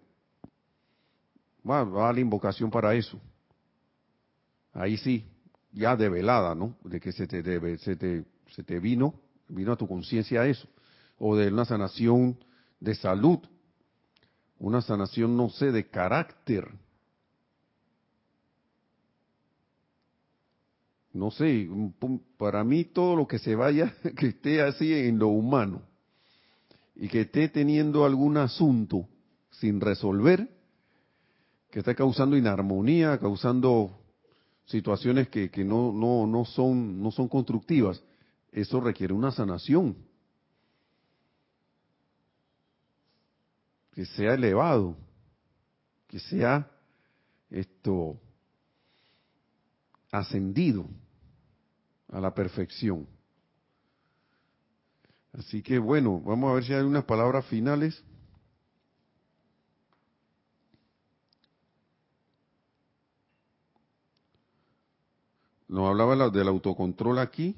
va, 1.67 1.83
va 1.83 2.09
a 2.09 2.13
la 2.13 2.19
invocación 2.19 2.69
para 2.69 2.93
eso. 2.93 3.19
Ahí 4.73 4.97
sí, 4.97 5.25
ya 5.71 5.95
develada, 5.95 6.53
¿no? 6.53 6.75
De 6.83 6.99
que 6.99 7.11
se 7.11 7.25
te, 7.25 7.41
debe, 7.41 7.77
se 7.79 7.95
te, 7.95 8.25
se 8.51 8.63
te 8.63 8.79
vino, 8.79 9.15
vino 9.47 9.71
a 9.71 9.77
tu 9.77 9.87
conciencia 9.87 10.45
eso. 10.45 10.67
O 11.17 11.35
de 11.35 11.47
una 11.47 11.65
sanación 11.65 12.37
de 12.79 12.93
salud, 12.93 13.39
una 14.59 14.81
sanación, 14.81 15.37
no 15.37 15.49
sé, 15.49 15.71
de 15.71 15.89
carácter, 15.89 16.67
no 21.13 21.31
sé, 21.31 21.67
para 22.37 22.63
mí 22.63 22.85
todo 22.85 23.15
lo 23.15 23.27
que 23.27 23.39
se 23.39 23.55
vaya, 23.55 23.93
que 24.17 24.27
esté 24.27 24.61
así 24.61 24.93
en 24.93 25.19
lo 25.19 25.29
humano 25.29 25.81
y 26.95 27.07
que 27.07 27.21
esté 27.21 27.49
teniendo 27.49 28.05
algún 28.05 28.37
asunto 28.37 29.07
sin 29.51 29.81
resolver, 29.81 30.49
que 31.69 31.79
está 31.79 31.95
causando 31.95 32.37
inarmonía, 32.37 33.17
causando 33.17 33.91
situaciones 34.65 35.29
que, 35.29 35.49
que 35.49 35.63
no, 35.63 35.91
no, 35.91 36.27
no, 36.27 36.45
son, 36.45 37.01
no 37.01 37.11
son 37.11 37.27
constructivas, 37.27 38.01
eso 38.51 38.79
requiere 38.79 39.13
una 39.13 39.31
sanación. 39.31 39.95
Que 43.97 44.05
sea 44.05 44.35
elevado, 44.35 44.95
que 46.07 46.19
sea 46.19 46.69
esto 47.49 48.21
ascendido 50.11 50.85
a 52.09 52.21
la 52.21 52.31
perfección. 52.31 53.07
Así 55.33 55.63
que 55.63 55.79
bueno, 55.79 56.21
vamos 56.21 56.51
a 56.51 56.53
ver 56.53 56.63
si 56.63 56.73
hay 56.75 56.83
unas 56.83 57.05
palabras 57.05 57.43
finales. 57.47 58.03
Nos 65.67 65.89
hablaba 65.89 66.29
del 66.29 66.47
autocontrol 66.47 67.17
aquí. 67.17 67.55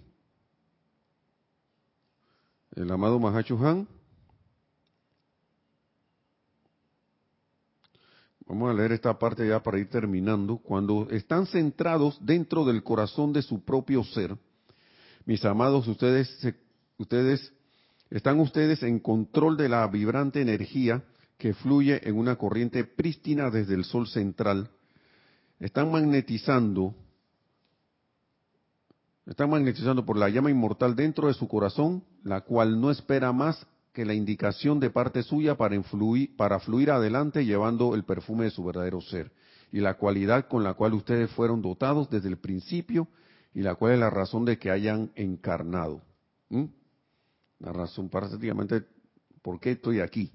El 2.77 2.89
amado 2.89 3.19
Mahacho 3.19 3.57
Han. 3.57 3.98
Vamos 8.49 8.71
a 8.71 8.73
leer 8.73 8.93
esta 8.93 9.19
parte 9.19 9.47
ya 9.47 9.61
para 9.61 9.77
ir 9.77 9.91
terminando. 9.91 10.57
Cuando 10.57 11.07
están 11.11 11.45
centrados 11.45 12.17
dentro 12.19 12.65
del 12.65 12.81
corazón 12.81 13.31
de 13.31 13.43
su 13.43 13.63
propio 13.63 14.03
ser, 14.03 14.35
mis 15.25 15.45
amados, 15.45 15.87
ustedes, 15.87 16.35
ustedes, 16.97 17.53
están 18.09 18.39
ustedes 18.39 18.81
en 18.81 18.99
control 18.99 19.55
de 19.55 19.69
la 19.69 19.85
vibrante 19.85 20.41
energía 20.41 21.03
que 21.37 21.53
fluye 21.53 22.01
en 22.09 22.17
una 22.17 22.37
corriente 22.37 22.83
prístina 22.85 23.51
desde 23.51 23.75
el 23.75 23.83
sol 23.83 24.07
central. 24.07 24.71
Están 25.59 25.91
magnetizando, 25.91 26.95
están 29.27 29.51
magnetizando 29.51 30.03
por 30.03 30.17
la 30.17 30.27
llama 30.27 30.49
inmortal 30.49 30.95
dentro 30.95 31.27
de 31.27 31.35
su 31.35 31.47
corazón, 31.47 32.03
la 32.23 32.41
cual 32.41 32.81
no 32.81 32.89
espera 32.89 33.31
más 33.31 33.63
que 33.99 34.05
la 34.05 34.13
indicación 34.13 34.79
de 34.79 34.91
parte 34.91 35.23
suya 35.23 35.57
para, 35.57 35.75
influir, 35.75 36.33
para 36.37 36.61
fluir 36.61 36.89
adelante 36.89 37.43
llevando 37.43 37.95
el 37.95 38.05
perfume 38.05 38.45
de 38.45 38.51
su 38.51 38.63
verdadero 38.63 39.01
ser 39.01 39.29
y 39.73 39.81
la 39.81 39.95
cualidad 39.95 40.47
con 40.47 40.63
la 40.63 40.73
cual 40.75 40.93
ustedes 40.93 41.29
fueron 41.31 41.61
dotados 41.61 42.09
desde 42.09 42.29
el 42.29 42.37
principio 42.37 43.09
y 43.53 43.59
la 43.59 43.75
cual 43.75 43.95
es 43.95 43.99
la 43.99 44.09
razón 44.09 44.45
de 44.45 44.57
que 44.57 44.71
hayan 44.71 45.11
encarnado. 45.15 46.01
La 47.59 47.73
razón 47.73 48.07
prácticamente 48.07 48.85
por 49.41 49.59
qué 49.59 49.71
estoy 49.71 49.99
aquí. 49.99 50.31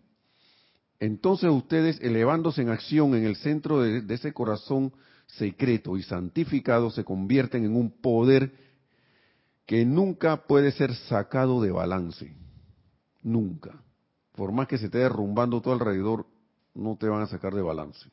Entonces 1.00 1.48
ustedes 1.48 1.98
elevándose 2.02 2.60
en 2.60 2.68
acción 2.68 3.14
en 3.14 3.24
el 3.24 3.36
centro 3.36 3.80
de 3.80 4.14
ese 4.14 4.34
corazón 4.34 4.92
secreto 5.26 5.96
y 5.96 6.02
santificado 6.02 6.90
se 6.90 7.02
convierten 7.02 7.64
en 7.64 7.74
un 7.74 7.90
poder 8.02 8.52
que 9.64 9.86
nunca 9.86 10.44
puede 10.46 10.70
ser 10.70 10.94
sacado 10.94 11.62
de 11.62 11.70
balance 11.70 12.43
Nunca. 13.24 13.82
Por 14.32 14.52
más 14.52 14.68
que 14.68 14.78
se 14.78 14.86
esté 14.86 14.98
derrumbando 14.98 15.60
todo 15.60 15.74
alrededor, 15.74 16.26
no 16.74 16.96
te 16.96 17.08
van 17.08 17.22
a 17.22 17.26
sacar 17.26 17.54
de 17.54 17.62
balance. 17.62 18.08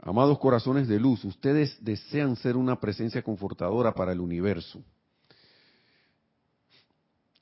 Amados 0.00 0.38
corazones 0.38 0.88
de 0.88 1.00
luz, 1.00 1.24
ustedes 1.24 1.76
desean 1.82 2.36
ser 2.36 2.56
una 2.56 2.78
presencia 2.78 3.22
confortadora 3.22 3.94
para 3.94 4.12
el 4.12 4.20
universo. 4.20 4.82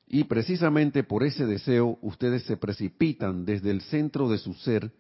Y 0.07 0.25
precisamente 0.25 1.03
por 1.03 1.25
ese 1.25 1.47
deseo, 1.47 1.99
ustedes 2.03 2.45
se 2.45 2.57
precipitan 2.57 3.45
desde 3.45 3.71
el 3.71 3.81
centro 3.81 4.29
de 4.29 4.39
su 4.39 4.55
ser, 4.55 4.93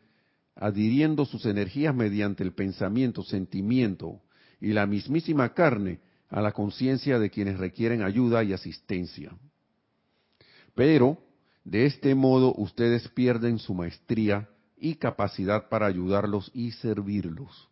adhiriendo 0.56 1.24
sus 1.24 1.46
energías 1.46 1.94
mediante 1.94 2.42
el 2.42 2.52
pensamiento, 2.52 3.22
sentimiento 3.22 4.20
y 4.60 4.72
la 4.72 4.86
mismísima 4.86 5.52
carne 5.52 6.00
a 6.30 6.40
la 6.40 6.52
conciencia 6.52 7.18
de 7.18 7.30
quienes 7.30 7.58
requieren 7.58 8.02
ayuda 8.02 8.42
y 8.42 8.52
asistencia. 8.52 9.36
Pero 10.74 11.18
de 11.64 11.86
este 11.86 12.14
modo 12.14 12.54
ustedes 12.56 13.08
pierden 13.08 13.58
su 13.58 13.74
maestría 13.74 14.48
y 14.76 14.96
capacidad 14.96 15.68
para 15.68 15.86
ayudarlos 15.86 16.50
y 16.52 16.72
servirlos. 16.72 17.70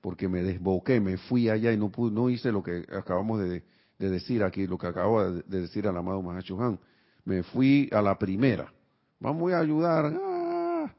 Porque 0.00 0.28
me 0.28 0.42
desboqué, 0.42 1.00
me 1.00 1.16
fui 1.16 1.48
allá 1.48 1.72
y 1.72 1.76
no, 1.76 1.90
pude, 1.90 2.12
no 2.12 2.28
hice 2.28 2.52
lo 2.52 2.62
que 2.62 2.84
acabamos 2.92 3.40
de, 3.40 3.62
decir 3.98 4.42
aquí, 4.42 4.66
lo 4.66 4.76
que 4.76 4.88
acabo 4.88 5.22
de 5.32 5.60
decir 5.60 5.86
al 5.86 5.96
amado 5.96 6.20
Mahacho 6.20 6.60
Han. 6.60 6.78
Me 7.24 7.44
fui 7.44 7.88
a 7.92 8.02
la 8.02 8.18
primera. 8.18 8.72
Vamos 9.20 9.52
a 9.52 9.60
ayudar. 9.60 10.12
Ah. 10.20 10.92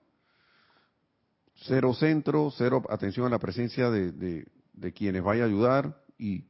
Cero 1.68 1.94
centro, 1.94 2.50
cero 2.58 2.82
atención 2.90 3.28
a 3.28 3.30
la 3.30 3.40
presencia 3.40 3.90
de, 3.90 4.12
de, 4.12 4.48
de 4.74 4.94
quienes 4.94 5.22
vaya 5.22 5.44
a 5.44 5.48
ayudar 5.48 6.02
y 6.18 6.46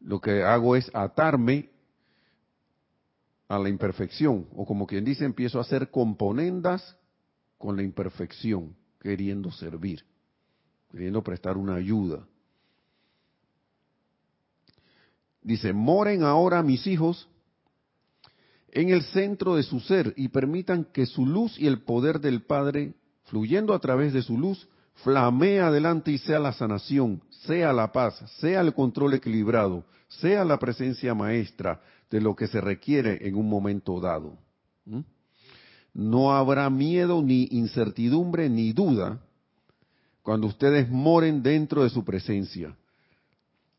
lo 0.00 0.20
que 0.20 0.42
hago 0.42 0.76
es 0.76 0.90
atarme 0.94 1.70
a 3.48 3.58
la 3.58 3.68
imperfección, 3.70 4.46
o 4.54 4.66
como 4.66 4.86
quien 4.86 5.04
dice, 5.04 5.24
empiezo 5.24 5.58
a 5.58 5.62
hacer 5.62 5.90
componendas 5.90 6.96
con 7.56 7.76
la 7.76 7.82
imperfección, 7.82 8.76
queriendo 9.00 9.50
servir, 9.50 10.04
queriendo 10.90 11.22
prestar 11.22 11.56
una 11.56 11.74
ayuda. 11.74 12.26
Dice, 15.42 15.72
moren 15.72 16.22
ahora 16.22 16.62
mis 16.62 16.86
hijos 16.86 17.28
en 18.70 18.90
el 18.90 19.02
centro 19.02 19.56
de 19.56 19.62
su 19.62 19.80
ser 19.80 20.12
y 20.16 20.28
permitan 20.28 20.84
que 20.84 21.06
su 21.06 21.24
luz 21.24 21.58
y 21.58 21.66
el 21.66 21.80
poder 21.80 22.20
del 22.20 22.42
Padre, 22.42 22.94
fluyendo 23.24 23.72
a 23.72 23.78
través 23.78 24.12
de 24.12 24.20
su 24.20 24.36
luz, 24.36 24.68
flamee 24.96 25.60
adelante 25.60 26.10
y 26.10 26.18
sea 26.18 26.38
la 26.38 26.52
sanación, 26.52 27.22
sea 27.30 27.72
la 27.72 27.92
paz, 27.92 28.22
sea 28.40 28.60
el 28.60 28.74
control 28.74 29.14
equilibrado, 29.14 29.86
sea 30.08 30.44
la 30.44 30.58
presencia 30.58 31.14
maestra 31.14 31.80
de 32.10 32.20
lo 32.20 32.34
que 32.34 32.46
se 32.46 32.60
requiere 32.60 33.26
en 33.26 33.34
un 33.34 33.48
momento 33.48 34.00
dado. 34.00 34.38
No 35.92 36.32
habrá 36.34 36.70
miedo, 36.70 37.22
ni 37.22 37.48
incertidumbre, 37.50 38.48
ni 38.48 38.72
duda 38.72 39.20
cuando 40.22 40.46
ustedes 40.46 40.88
moren 40.90 41.42
dentro 41.42 41.82
de 41.82 41.90
su 41.90 42.04
presencia. 42.04 42.76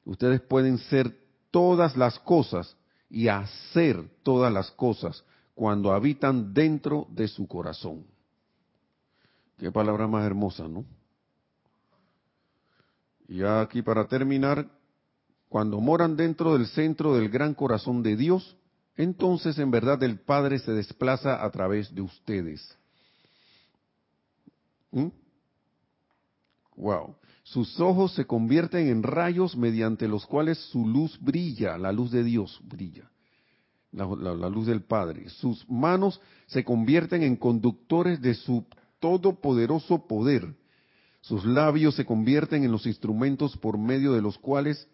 Ustedes 0.04 0.42
pueden 0.42 0.78
ser 0.80 1.16
todas 1.52 1.96
las 1.96 2.18
cosas 2.20 2.76
y 3.10 3.28
hacer 3.28 4.04
todas 4.24 4.52
las 4.52 4.72
cosas 4.72 5.24
cuando 5.54 5.92
habitan 5.92 6.54
dentro 6.54 7.08
de 7.12 7.28
su 7.28 7.48
corazón. 7.48 8.06
Qué 9.58 9.72
palabra 9.72 10.08
más 10.08 10.26
hermosa, 10.26 10.68
¿no? 10.68 10.86
Y 13.28 13.44
aquí 13.44 13.82
para 13.82 14.08
terminar, 14.08 14.68
cuando 15.50 15.82
moran 15.82 16.16
dentro 16.16 16.54
del 16.54 16.68
centro 16.68 17.16
del 17.16 17.30
gran 17.30 17.56
corazón 17.56 18.04
de 18.04 18.16
Dios, 18.16 18.56
entonces 18.96 19.58
en 19.58 19.72
verdad 19.72 20.02
el 20.04 20.20
Padre 20.20 20.60
se 20.60 20.72
desplaza 20.72 21.44
a 21.44 21.50
través 21.50 21.94
de 21.94 22.02
ustedes. 22.02 22.78
Wow. 24.92 27.10
¿Mm? 27.10 27.16
Sus 27.44 27.80
ojos 27.80 28.14
se 28.14 28.26
convierten 28.26 28.90
en 28.90 29.02
rayos 29.02 29.58
mediante 29.58 30.08
los 30.08 30.28
cuales 30.28 30.60
su 30.70 30.88
luz 30.88 31.20
brilla, 31.20 31.80
la 31.80 31.92
luz 31.92 32.12
de 32.12 32.24
Dios 32.24 32.60
brilla, 32.64 33.10
la, 33.92 34.06
la 34.06 34.50
luz 34.50 34.68
del 34.68 34.84
Padre. 34.84 35.30
Sus 35.30 35.68
manos 35.68 36.22
se 36.46 36.64
convierten 36.64 37.24
en 37.24 37.36
conductores 37.36 38.22
de 38.22 38.36
su 38.36 38.66
todopoderoso 39.00 40.06
poder. 40.06 40.56
Sus 41.22 41.44
labios 41.44 41.96
se 41.96 42.06
convierten 42.06 42.64
en 42.64 42.72
los 42.72 42.86
instrumentos 42.86 43.58
por 43.58 43.80
medio 43.80 44.14
de 44.14 44.22
los 44.22 44.38
cuales 44.38 44.88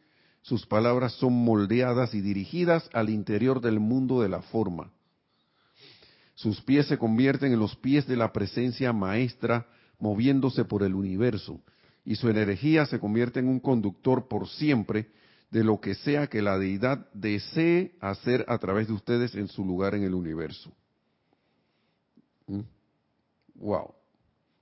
sus 0.45 0.67
palabras 0.67 1.13
son 1.13 1.33
moldeadas 1.33 2.13
y 2.13 2.21
dirigidas 2.21 2.87
al 2.93 3.09
interior 3.09 3.61
del 3.61 3.79
mundo 3.79 4.21
de 4.21 4.29
la 4.29 4.43
forma. 4.43 4.91
Sus 6.35 6.61
pies 6.61 6.85
se 6.85 6.99
convierten 6.99 7.51
en 7.51 7.57
los 7.57 7.75
pies 7.77 8.05
de 8.05 8.15
la 8.15 8.31
presencia 8.31 8.93
maestra 8.93 9.65
moviéndose 9.97 10.63
por 10.63 10.83
el 10.83 10.93
universo 10.93 11.59
y 12.05 12.13
su 12.13 12.29
energía 12.29 12.85
se 12.85 12.99
convierte 12.99 13.39
en 13.39 13.47
un 13.47 13.59
conductor 13.59 14.27
por 14.27 14.47
siempre 14.47 15.09
de 15.49 15.63
lo 15.63 15.81
que 15.81 15.95
sea 15.95 16.27
que 16.27 16.43
la 16.43 16.59
deidad 16.59 17.07
desee 17.11 17.95
hacer 17.99 18.45
a 18.47 18.59
través 18.59 18.85
de 18.85 18.93
ustedes 18.93 19.33
en 19.33 19.47
su 19.47 19.65
lugar 19.65 19.95
en 19.95 20.03
el 20.03 20.13
universo. 20.13 20.71
¿Mm? 22.45 22.59
Wow. 23.55 23.95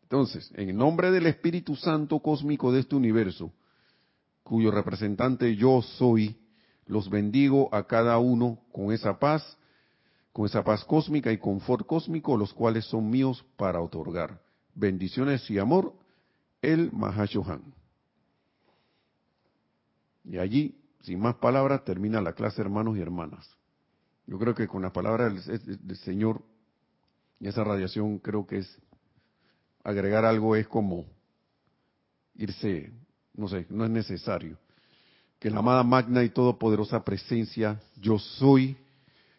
Entonces, 0.03 0.49
en 0.55 0.77
nombre 0.77 1.11
del 1.11 1.25
Espíritu 1.25 1.75
Santo 1.75 2.19
cósmico 2.19 2.71
de 2.71 2.79
este 2.79 2.95
universo, 2.95 3.51
cuyo 4.43 4.71
representante 4.71 5.55
yo 5.55 5.81
soy, 5.81 6.37
los 6.85 7.09
bendigo 7.09 7.73
a 7.73 7.87
cada 7.87 8.17
uno 8.17 8.59
con 8.71 8.91
esa 8.91 9.17
paz, 9.17 9.57
con 10.31 10.45
esa 10.45 10.63
paz 10.63 10.83
cósmica 10.83 11.31
y 11.31 11.37
confort 11.37 11.85
cósmico, 11.85 12.37
los 12.37 12.53
cuales 12.53 12.85
son 12.85 13.09
míos 13.09 13.45
para 13.55 13.81
otorgar. 13.81 14.41
Bendiciones 14.75 15.49
y 15.49 15.59
amor, 15.59 15.93
el 16.61 16.91
Mahashohan. 16.91 17.61
Y 20.25 20.37
allí, 20.37 20.77
sin 21.01 21.19
más 21.19 21.35
palabras, 21.35 21.83
termina 21.83 22.21
la 22.21 22.33
clase, 22.33 22.61
hermanos 22.61 22.97
y 22.97 23.01
hermanas. 23.01 23.47
Yo 24.25 24.39
creo 24.39 24.55
que 24.55 24.67
con 24.67 24.81
la 24.81 24.93
palabra 24.93 25.29
del, 25.29 25.97
Señor 25.97 26.41
y 27.39 27.47
esa 27.47 27.63
radiación, 27.63 28.19
creo 28.19 28.47
que 28.47 28.59
es 28.59 28.81
agregar 29.83 30.23
algo 30.23 30.55
es 30.55 30.67
como 30.67 31.05
irse 32.35 32.93
no 33.35 33.47
sé, 33.47 33.65
no 33.69 33.85
es 33.85 33.91
necesario. 33.91 34.57
Que 35.39 35.49
la 35.49 35.59
amada 35.59 35.83
magna 35.83 36.23
y 36.23 36.29
todopoderosa 36.29 37.03
presencia, 37.03 37.81
yo 37.99 38.19
soy, 38.19 38.77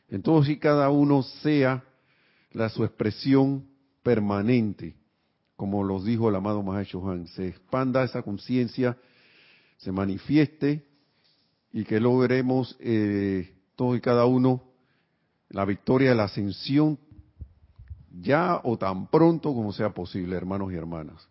en 0.09 0.23
todos 0.23 0.49
y 0.49 0.59
cada 0.59 0.91
uno 0.91 1.23
sea 1.23 1.83
la 2.53 2.69
su 2.69 2.85
expresión 2.85 3.67
permanente, 4.03 4.95
como 5.57 5.83
los 5.83 6.05
dijo 6.05 6.29
el 6.29 6.37
amado 6.37 6.63
Juan, 6.63 7.27
se 7.29 7.49
expanda 7.49 8.05
esa 8.05 8.23
conciencia, 8.23 8.97
se 9.79 9.93
manifieste 9.93 10.85
y 11.73 11.85
que 11.85 12.01
logremos 12.01 12.77
eh, 12.81 13.53
todos 13.77 13.97
y 13.97 14.01
cada 14.01 14.27
uno 14.27 14.63
la 15.49 15.65
victoria 15.65 16.11
de 16.11 16.17
la 16.17 16.25
ascensión 16.25 16.99
ya 18.21 18.61
o 18.63 18.77
tan 18.79 19.09
pronto 19.09 19.53
como 19.55 19.73
sea 19.73 19.91
posible, 19.91 20.37
hermanos 20.37 20.73
y 20.73 20.77
hermanas. 20.77 21.29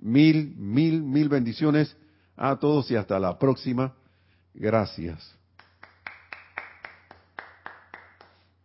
Mil, 0.00 0.54
mil, 0.56 1.02
mil 1.02 1.28
bendiciones 1.28 1.96
a 2.36 2.58
todos 2.58 2.90
y 2.90 2.96
hasta 2.96 3.18
la 3.18 3.38
próxima. 3.38 3.94
Gracias. 4.54 5.39